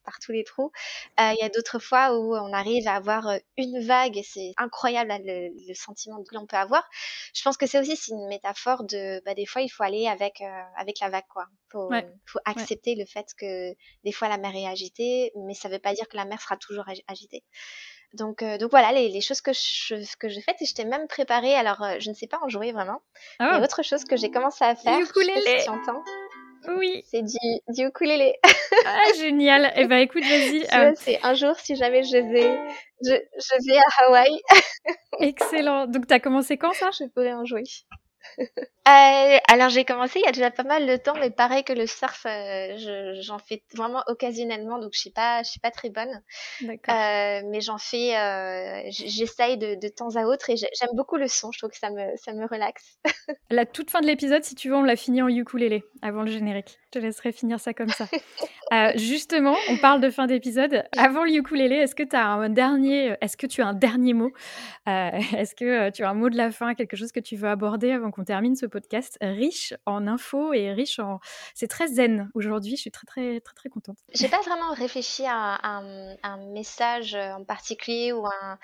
par 0.04 0.20
tous 0.20 0.32
les 0.32 0.44
trous. 0.44 0.72
Il 1.18 1.38
y 1.40 1.44
a 1.44 1.50
d'autres 1.50 1.80
fois 1.80 2.18
où 2.18 2.36
on 2.36 2.54
arrive 2.54 2.88
à 2.88 2.96
avoir 2.96 3.32
une 3.58 3.82
vague 3.82 4.18
et 4.18 4.24
c'est 4.24 4.54
incroyable 4.58 5.12
le, 5.26 5.50
le, 5.68 5.74
sentiment 5.74 6.24
que 6.24 6.36
l'on 6.36 6.46
peut 6.46 6.58
avoir. 6.58 6.88
Je 7.34 7.42
pense 7.44 7.58
que 7.58 7.66
c'est 7.66 7.80
aussi 7.80 8.12
une 8.12 8.28
métaphore 8.28 8.84
de, 8.84 9.22
bah, 9.26 9.34
des 9.34 9.46
fois 9.46 9.62
il 9.62 9.70
faut 9.70 9.84
aller 9.84 10.08
avec 10.08 10.42
avec 10.78 11.00
la 11.00 11.10
vague 11.10 11.28
quoi. 11.30 11.46
Faut, 11.72 11.92
faut 12.26 12.40
accepter 12.46 12.96
le 12.96 13.06
fait 13.06 13.28
que 13.38 13.76
des 14.04 14.12
fois, 14.12 14.28
la 14.30 14.38
mer 14.38 14.56
est 14.56 14.68
agitée, 14.68 15.32
mais 15.36 15.54
ça 15.54 15.70
ne 15.70 15.74
veut 15.74 15.80
pas 15.80 15.94
dire 15.94 16.08
que 16.08 16.18
la 16.18 16.26
mer 16.26 16.42
sera 16.42 16.58
toujours 16.58 16.86
agitée. 17.08 17.44
Donc, 18.14 18.42
euh, 18.42 18.58
donc 18.58 18.72
voilà 18.72 18.92
les, 18.92 19.22
choses 19.22 19.42
que 19.42 19.54
je, 19.54 19.96
que 20.18 20.30
je 20.30 20.40
fais 20.40 20.56
et 20.60 20.66
je 20.66 20.74
t'ai 20.74 20.86
même 20.86 21.08
préparé. 21.08 21.54
Alors, 21.56 21.82
euh, 21.84 21.96
je 22.00 22.10
ne 22.10 22.16
sais 22.16 22.28
pas 22.28 22.40
en 22.44 22.50
jouer 22.50 22.72
vraiment. 22.72 23.02
Oh. 23.40 23.46
Mais 23.52 23.64
autre 23.64 23.84
chose 23.84 24.04
que 24.04 24.18
j'ai 24.18 24.32
commencé 24.32 24.64
à 24.64 24.76
faire. 24.76 25.00
Ukulélé. 25.00 25.62
tu 25.64 25.70
entends. 25.70 26.04
Oui. 26.68 27.04
C'est 27.10 27.22
du, 27.22 27.38
du 27.70 27.88
ukulélé. 27.88 28.36
ah, 28.86 29.00
génial. 29.18 29.72
Eh 29.76 29.86
ben, 29.86 29.98
écoute, 29.98 30.24
vas-y. 30.24 30.66
Euh, 30.74 30.94
c'est 30.96 31.20
un 31.24 31.34
jour, 31.34 31.56
si 31.58 31.76
jamais 31.76 32.04
je 32.04 32.18
vais, 32.18 32.58
je, 33.04 33.14
je 33.14 33.72
vais 33.72 33.78
à 33.78 34.06
Hawaï. 34.06 34.42
Excellent. 35.20 35.88
Donc, 35.88 36.08
tu 36.08 36.14
as 36.14 36.20
commencé 36.20 36.58
quand 36.58 36.74
ça? 36.74 36.90
Je 36.92 37.06
pourrais 37.06 37.34
en 37.34 37.46
jouer. 37.46 37.64
Euh, 38.90 39.38
alors 39.48 39.70
j'ai 39.70 39.86
commencé 39.86 40.20
il 40.20 40.26
y 40.26 40.28
a 40.28 40.32
déjà 40.32 40.50
pas 40.50 40.64
mal 40.64 40.88
de 40.88 40.96
temps, 40.96 41.14
mais 41.20 41.30
pareil 41.30 41.64
que 41.64 41.74
le 41.74 41.86
surf, 41.86 42.26
euh, 42.26 43.14
j'en 43.22 43.38
fais 43.38 43.62
vraiment 43.76 44.04
occasionnellement, 44.08 44.80
donc 44.80 44.92
je 44.94 45.00
suis 45.00 45.12
pas, 45.12 45.44
je 45.44 45.50
suis 45.50 45.60
pas 45.60 45.70
très 45.70 45.90
bonne. 45.90 46.22
Euh, 46.64 47.42
mais 47.46 47.62
j'en 47.62 47.78
fais, 47.78 48.16
j'essaye 48.90 49.58
de, 49.58 49.76
de, 49.76 49.88
temps 49.90 50.16
à 50.16 50.24
autre 50.24 50.50
et 50.50 50.56
j'aime 50.56 50.90
beaucoup 50.94 51.18
le 51.18 51.28
son. 51.28 51.52
Je 51.52 51.60
trouve 51.60 51.70
que 51.70 51.78
ça 51.78 51.92
me, 51.92 52.16
ça 52.16 52.34
me 52.34 52.48
relaxe. 52.48 52.98
la 53.52 53.66
toute 53.66 53.92
fin 53.92 54.02
de 54.02 54.08
l'épisode, 54.08 54.44
si 54.44 54.56
tu 54.56 54.70
veux, 54.70 54.76
on 54.76 54.84
l'a 54.84 54.96
fini 54.96 55.22
en 55.22 55.28
ukulélé 55.28 55.84
avant 56.02 56.24
le 56.24 56.32
générique. 56.32 56.80
Je 56.86 57.00
te 57.00 57.06
laisserai 57.06 57.32
finir 57.32 57.60
ça 57.60 57.74
comme 57.74 57.90
ça. 57.90 58.08
justement, 58.96 59.56
on 59.70 59.78
parle 59.78 60.02
de 60.02 60.10
fin 60.10 60.26
d'épisode. 60.26 60.84
Avant 60.98 61.26
le 61.26 61.32
ukulélé, 61.34 61.76
est-ce 61.76 61.96
que 61.96 62.04
tu 62.04 62.16
as 62.16 62.26
un 62.26 62.50
dernier, 62.50 63.16
est-ce 63.22 63.38
que 63.38 63.46
tu 63.46 63.62
as 63.62 63.68
un 63.68 63.74
dernier 63.74 64.14
mot? 64.14 64.32
Est-ce 64.90 65.54
que 65.54 65.92
tu 65.92 66.04
as 66.04 66.10
un 66.10 66.16
mot 66.16 66.30
de 66.30 66.38
la 66.38 66.50
fin, 66.50 66.74
quelque 66.74 66.98
chose 66.98 67.12
que 67.12 67.20
tu 67.20 67.36
veux 67.36 67.48
aborder 67.48 67.92
avant 67.92 68.10
qu'on 68.10 68.19
termine 68.24 68.56
ce 68.56 68.66
podcast 68.66 69.18
riche 69.22 69.74
en 69.86 70.08
infos 70.08 70.54
et 70.54 70.72
riche 70.74 71.00
en. 71.00 71.20
C'est 71.54 71.68
très 71.68 71.88
zen 71.88 72.30
aujourd'hui. 72.34 72.76
Je 72.76 72.82
suis 72.82 72.92
très 72.92 73.06
très 73.06 73.40
très 73.42 73.56
très 73.56 73.70
contente. 73.70 73.98
J'ai 74.14 74.30
pas 74.30 74.42
vraiment 74.42 74.74
réfléchi 74.74 75.24
à 75.26 75.60
un 76.24 76.38
message 76.54 77.16
en 77.16 77.44
particulier 77.44 78.14
ou 78.14 78.26
un 78.26 78.60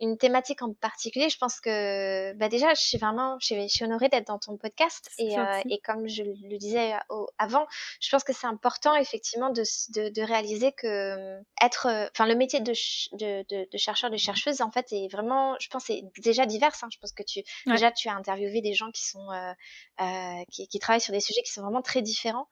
une 0.00 0.18
thématique 0.18 0.62
en 0.62 0.72
particulier, 0.74 1.28
je 1.28 1.38
pense 1.38 1.60
que 1.60 2.32
bah 2.34 2.48
déjà, 2.48 2.74
je 2.74 2.80
suis 2.80 2.98
vraiment, 2.98 3.36
je 3.40 3.66
suis, 3.68 3.84
honorée 3.84 4.08
d'être 4.08 4.26
dans 4.26 4.38
ton 4.38 4.56
podcast 4.56 5.10
et, 5.18 5.38
euh, 5.38 5.60
et, 5.68 5.80
comme 5.80 6.08
je 6.08 6.22
le 6.22 6.58
disais 6.58 6.94
avant, 7.38 7.66
je 8.00 8.08
pense 8.10 8.24
que 8.24 8.32
c'est 8.32 8.46
important 8.46 8.94
effectivement 8.94 9.50
de, 9.50 9.62
de, 9.94 10.08
de, 10.08 10.22
réaliser 10.22 10.72
que 10.72 10.86
euh, 10.86 11.40
être, 11.62 11.86
euh, 11.86 12.08
enfin 12.12 12.26
le 12.26 12.34
métier 12.34 12.60
de, 12.60 12.72
de, 13.12 13.44
de, 13.48 13.78
chercheur, 13.78 14.10
de 14.10 14.16
chercheuse, 14.16 14.60
en 14.60 14.70
fait, 14.70 14.86
est 14.92 15.08
vraiment, 15.10 15.56
je 15.60 15.68
pense, 15.68 15.84
c'est 15.84 16.02
déjà 16.18 16.46
divers. 16.46 16.72
Hein. 16.82 16.88
Je 16.90 16.98
pense 16.98 17.12
que 17.12 17.22
tu 17.22 17.42
déjà 17.66 17.90
tu 17.92 18.08
as 18.08 18.14
interviewé 18.14 18.60
des 18.60 18.74
gens 18.74 18.90
qui 18.90 19.04
sont 19.04 19.28
euh, 19.30 20.42
qui, 20.50 20.68
qui, 20.68 20.78
travaillent 20.78 21.00
sur 21.00 21.12
des 21.12 21.20
sujets 21.20 21.42
qui 21.42 21.52
sont 21.52 21.62
vraiment 21.62 21.82
très 21.82 22.02
différents 22.02 22.48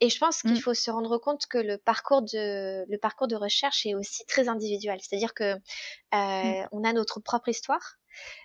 et 0.00 0.08
je 0.08 0.18
pense 0.18 0.42
qu'il 0.42 0.52
mmh. 0.52 0.60
faut 0.60 0.74
se 0.74 0.90
rendre 0.90 1.18
compte 1.18 1.46
que 1.46 1.58
le 1.58 1.78
parcours 1.78 2.22
de 2.22 2.84
le 2.88 2.98
parcours 2.98 3.28
de 3.28 3.36
recherche 3.36 3.86
est 3.86 3.94
aussi 3.94 4.24
très 4.26 4.48
individuel. 4.48 4.98
C'est-à-dire 5.02 5.34
que 5.34 5.54
mmh. 5.54 6.68
on 6.72 6.84
a 6.86 6.92
notre 6.92 7.20
propre 7.20 7.48
histoire. 7.48 7.98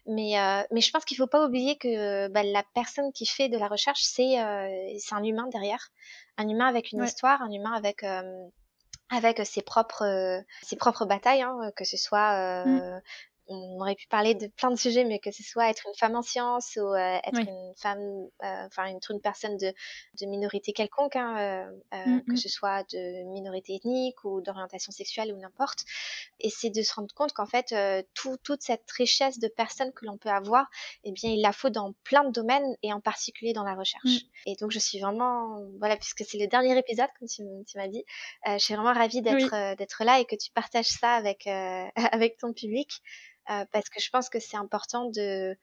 Mais, 0.06 0.38
euh, 0.38 0.64
mais 0.72 0.82
je 0.82 0.92
pense 0.92 1.06
qu'il 1.06 1.16
ne 1.16 1.24
faut 1.24 1.30
pas 1.30 1.46
oublier 1.46 1.78
que 1.78 2.28
bah, 2.28 2.44
la 2.44 2.64
personne 2.74 3.14
qui 3.14 3.26
fait 3.26 3.48
de 3.48 3.58
la 3.58 3.70
recherche, 3.70 4.02
c'est 4.04 4.40
euh, 4.42 4.98
un 5.12 5.24
humain 5.24 5.48
derrière. 5.52 5.90
Un 6.38 6.50
humain 6.50 6.68
avec 6.68 6.92
une 6.92 7.04
histoire, 7.04 7.42
un 7.42 7.52
humain 7.52 7.72
avec, 7.72 8.04
euh, 8.04 8.22
avec 9.10 9.46
ses, 9.46 9.62
propres, 9.62 10.44
ses 10.62 10.76
propres 10.76 11.06
batailles, 11.06 11.42
hein, 11.42 11.72
que 11.76 11.86
ce 11.86 11.98
soit 11.98 12.66
mmh 12.66 13.02
on 13.52 13.80
aurait 13.80 13.96
pu 13.96 14.08
parler 14.08 14.36
de 14.36 14.48
plein 14.48 14.72
de 14.72 14.76
sujets, 14.76 15.04
mais 15.04 15.20
que 15.20 15.32
ce 15.32 15.44
soit 15.44 15.70
être 15.70 15.86
une 15.88 15.96
femme 15.96 16.16
en 16.16 16.22
sciences 16.22 16.78
ou 16.78 16.94
euh, 16.94 17.20
être 17.24 17.40
une 17.40 17.74
femme, 17.78 18.00
euh, 18.44 18.66
enfin 18.66 18.86
être 18.96 19.12
une 19.12 19.22
personne 19.22 19.58
de, 19.58 19.74
de 20.20 20.26
minorité 20.26 20.74
quelconque, 20.74 21.16
hein, 21.16 21.68
euh, 21.94 21.98
mmh, 22.06 22.22
que 22.22 22.32
mmh. 22.34 22.38
ce 22.38 22.50
soit 22.50 22.84
de 22.92 23.24
minorité 23.32 23.76
ethnique 23.76 24.24
ou 24.24 24.42
d'orientation 24.42 24.92
sexuelle 24.92 25.34
ou 25.34 25.38
n'importe. 25.38 25.80
Et 26.40 26.50
c'est 26.50 26.70
de 26.70 26.82
se 26.82 26.94
rendre 26.94 27.14
compte 27.14 27.34
qu'en 27.34 27.46
fait, 27.46 27.76
tout, 28.14 28.38
toute 28.44 28.62
cette 28.62 28.90
richesse 28.92 29.40
de 29.40 29.48
personnes 29.48 29.92
que 29.94 30.06
l'on 30.06 30.18
peut 30.18 30.30
avoir, 30.30 30.70
eh 31.04 31.12
bien, 31.12 31.32
il 31.32 31.42
la 31.42 31.52
faut 31.52 31.70
dans 31.70 31.94
plein 32.04 32.24
de 32.24 32.32
domaines 32.32 32.76
et 32.84 32.94
en 32.94 33.02
particulier 33.02 33.54
dans 33.54 33.64
la 33.64 33.76
recherche. 33.76 34.04
Mmh. 34.06 34.50
Et 34.50 34.56
donc, 34.56 34.72
je 34.72 34.80
suis 34.80 35.00
vraiment, 35.00 35.62
voilà, 35.80 35.98
puisque 35.98 36.24
c'est 36.26 36.38
le 36.38 36.48
dernier 36.48 36.78
épisode, 36.78 37.10
comme 37.20 37.28
tu, 37.28 37.44
tu 37.68 37.78
m'as 37.78 37.88
dit, 37.88 38.04
je 38.46 38.58
suis 38.58 38.74
vraiment 38.74 38.94
ravie 38.94 39.22
d'être 39.22 39.76
d'être 39.76 40.04
là 40.04 40.20
et 40.20 40.26
que 40.26 40.36
tu 40.36 40.52
partages 40.52 40.88
ça 40.88 41.14
avec 41.14 41.48
avec 42.12 42.38
ton 42.38 42.54
public. 42.54 43.02
Euh, 43.52 43.66
parce 43.72 43.90
que 43.90 44.00
je 44.00 44.10
pense 44.10 44.30
que 44.30 44.40
c'est 44.40 44.58
important 44.58 45.10
de 45.10 45.58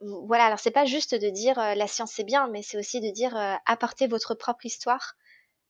voilà 0.00 0.46
alors 0.46 0.58
c'est 0.58 0.70
pas 0.70 0.84
juste 0.84 1.14
de 1.14 1.28
dire 1.30 1.58
euh, 1.58 1.74
la 1.74 1.86
science 1.86 2.12
c'est 2.12 2.24
bien 2.24 2.48
mais 2.48 2.62
c'est 2.62 2.78
aussi 2.78 3.00
de 3.00 3.10
dire 3.10 3.36
euh, 3.36 3.54
apportez 3.66 4.06
votre 4.06 4.34
propre 4.34 4.66
histoire 4.66 5.14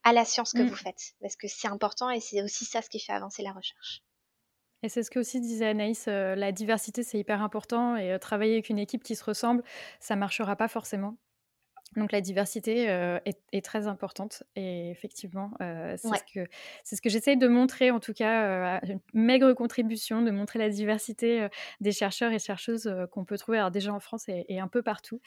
à 0.03 0.13
la 0.13 0.25
science 0.25 0.53
que 0.53 0.63
mmh. 0.63 0.69
vous 0.69 0.77
faites 0.77 1.15
parce 1.21 1.37
que 1.37 1.49
c'est 1.49 1.69
important 1.69 2.11
et 2.11 2.21
c'est 2.21 2.43
aussi 2.43 2.65
ça 2.65 2.83
ce 2.83 2.91
qui 2.91 3.01
fait 3.01 3.13
avancer 3.13 3.43
la 3.43 3.53
recherche. 3.53 4.03
Et 4.83 4.89
c'est 4.89 5.03
ce 5.03 5.11
que 5.11 5.19
aussi 5.19 5.41
disait 5.41 5.69
Anaïs, 5.69 6.07
la 6.07 6.53
diversité 6.53 7.03
c'est 7.03 7.19
hyper 7.19 7.43
important 7.43 7.97
et 7.97 8.19
travailler 8.19 8.53
avec 8.55 8.69
une 8.69 8.79
équipe 8.79 9.03
qui 9.03 9.17
se 9.17 9.25
ressemble, 9.25 9.65
ça 9.99 10.15
marchera 10.15 10.57
pas 10.57 10.69
forcément. 10.69 11.17
Donc 11.97 12.13
la 12.13 12.21
diversité 12.21 12.85
est, 13.25 13.65
très 13.65 13.87
importante 13.87 14.43
et 14.57 14.91
effectivement, 14.91 15.53
c'est 15.61 15.97
ce 15.99 16.33
que, 16.33 16.51
ce 16.85 17.01
que 17.01 17.09
j'essaye 17.09 17.37
de 17.37 17.49
montrer, 17.49 17.91
en 17.91 18.01
tout 18.01 18.13
cas, 18.13 18.81
une 18.83 19.01
maigre 19.13 19.53
contribution, 19.53 20.23
de 20.23 20.31
montrer 20.31 20.59
la 20.59 20.69
diversité 20.69 21.49
des 21.81 21.93
chercheurs 21.93 22.33
et 22.33 22.39
chercheuses 22.39 22.93
qu'on 23.13 23.25
peut 23.25 23.39
trouver 23.39 23.59
alors 23.59 23.71
déjà 23.71 23.93
en 23.93 24.01
France 24.01 24.25
et, 24.29 24.59
un 24.59 24.69
peu 24.69 24.83
partout. 24.83 25.21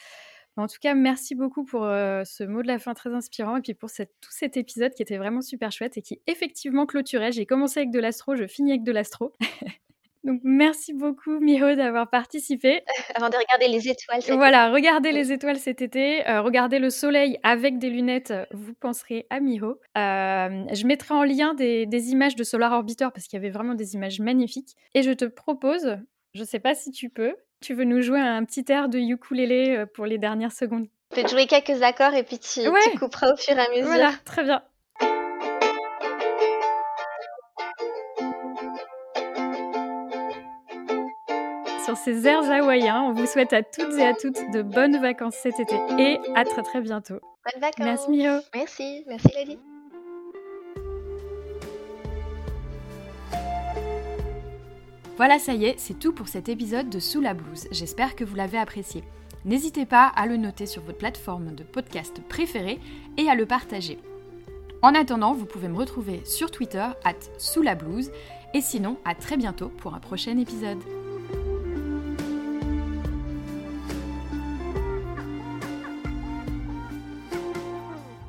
En 0.56 0.66
tout 0.66 0.78
cas, 0.80 0.94
merci 0.94 1.34
beaucoup 1.34 1.64
pour 1.64 1.82
ce 1.82 2.44
mot 2.44 2.62
de 2.62 2.66
la 2.66 2.78
fin 2.78 2.94
très 2.94 3.14
inspirant 3.14 3.56
et 3.56 3.60
puis 3.60 3.74
pour 3.74 3.90
tout 3.90 4.30
cet 4.30 4.56
épisode 4.56 4.92
qui 4.92 5.02
était 5.02 5.18
vraiment 5.18 5.40
super 5.40 5.72
chouette 5.72 5.96
et 5.96 6.02
qui 6.02 6.20
effectivement 6.26 6.86
clôturait. 6.86 7.32
J'ai 7.32 7.46
commencé 7.46 7.80
avec 7.80 7.90
de 7.90 8.00
l'astro, 8.00 8.36
je 8.36 8.46
finis 8.46 8.72
avec 8.72 8.82
de 8.82 8.92
l'astro. 8.92 9.34
Donc 10.24 10.40
merci 10.42 10.92
beaucoup 10.92 11.38
Miho 11.40 11.74
d'avoir 11.74 12.10
participé. 12.10 12.82
Avant 13.14 13.28
de 13.28 13.36
regarder 13.36 13.68
les 13.68 13.88
étoiles. 13.88 14.22
Cet 14.22 14.34
voilà, 14.34 14.70
regardez 14.70 15.12
les 15.12 15.32
étoiles 15.32 15.58
cet 15.58 15.80
été, 15.82 16.28
euh, 16.28 16.42
regardez 16.42 16.78
le 16.78 16.90
soleil 16.90 17.38
avec 17.42 17.78
des 17.78 17.90
lunettes, 17.90 18.32
vous 18.52 18.74
penserez 18.74 19.26
à 19.30 19.40
Miho. 19.40 19.80
Euh, 19.96 20.64
je 20.72 20.86
mettrai 20.86 21.14
en 21.14 21.24
lien 21.24 21.54
des, 21.54 21.86
images 22.10 22.36
de 22.36 22.44
Solar 22.44 22.72
Orbiter 22.72 23.08
parce 23.12 23.26
qu'il 23.26 23.38
y 23.38 23.42
avait 23.42 23.50
vraiment 23.50 23.74
des 23.74 23.94
images 23.94 24.20
magnifiques. 24.20 24.76
Et 24.94 25.02
je 25.02 25.12
te 25.12 25.24
propose, 25.24 25.98
je 26.34 26.40
ne 26.40 26.46
sais 26.46 26.60
pas 26.60 26.74
si 26.74 26.90
tu 26.90 27.10
peux, 27.10 27.34
tu 27.60 27.74
veux 27.74 27.84
nous 27.84 28.02
jouer 28.02 28.20
un 28.20 28.44
petit 28.44 28.64
air 28.68 28.88
de 28.88 28.98
ukulélé 28.98 29.76
euh, 29.76 29.86
pour 29.86 30.06
les 30.06 30.18
dernières 30.18 30.52
secondes. 30.52 30.86
Je 31.10 31.20
peux 31.20 31.26
te 31.26 31.30
jouer 31.30 31.46
quelques 31.46 31.82
accords 31.82 32.14
et 32.14 32.22
puis 32.22 32.38
tu, 32.38 32.60
tu 32.60 32.98
couperas 32.98 33.32
au 33.32 33.36
fur 33.36 33.56
et 33.56 33.60
à 33.60 33.70
mesure. 33.70 33.86
Voilà, 33.86 34.12
très 34.24 34.44
bien. 34.44 34.62
Sur 41.88 41.96
ces 41.96 42.26
airs 42.26 42.50
hawaïens. 42.50 43.00
On 43.00 43.14
vous 43.14 43.24
souhaite 43.24 43.54
à 43.54 43.62
toutes 43.62 43.94
et 43.94 44.06
à 44.06 44.12
toutes 44.12 44.50
de 44.52 44.60
bonnes 44.60 45.00
vacances 45.00 45.36
cet 45.42 45.58
été 45.58 45.76
et 45.98 46.18
à 46.34 46.44
très 46.44 46.62
très 46.62 46.82
bientôt. 46.82 47.14
Bonnes 47.14 47.62
vacances. 47.62 47.78
Merci 47.78 48.10
Mio. 48.10 48.40
Merci, 48.54 49.04
merci 49.08 49.28
Lady. 49.34 49.58
Voilà, 55.16 55.38
ça 55.38 55.54
y 55.54 55.64
est, 55.64 55.78
c'est 55.78 55.98
tout 55.98 56.12
pour 56.12 56.28
cet 56.28 56.50
épisode 56.50 56.90
de 56.90 56.98
Sous 56.98 57.22
la 57.22 57.32
blouse. 57.32 57.66
J'espère 57.72 58.16
que 58.16 58.24
vous 58.24 58.36
l'avez 58.36 58.58
apprécié. 58.58 59.02
N'hésitez 59.46 59.86
pas 59.86 60.12
à 60.14 60.26
le 60.26 60.36
noter 60.36 60.66
sur 60.66 60.82
votre 60.82 60.98
plateforme 60.98 61.54
de 61.54 61.62
podcast 61.62 62.20
préférée 62.28 62.80
et 63.16 63.30
à 63.30 63.34
le 63.34 63.46
partager. 63.46 63.98
En 64.82 64.94
attendant, 64.94 65.32
vous 65.32 65.46
pouvez 65.46 65.68
me 65.68 65.78
retrouver 65.78 66.20
sur 66.26 66.50
Twitter, 66.50 66.86
at 67.04 67.14
sous 67.38 67.62
la 67.62 67.74
blouse, 67.74 68.10
et 68.52 68.60
sinon, 68.60 68.98
à 69.06 69.14
très 69.14 69.38
bientôt 69.38 69.70
pour 69.70 69.94
un 69.94 70.00
prochain 70.00 70.36
épisode. 70.36 70.78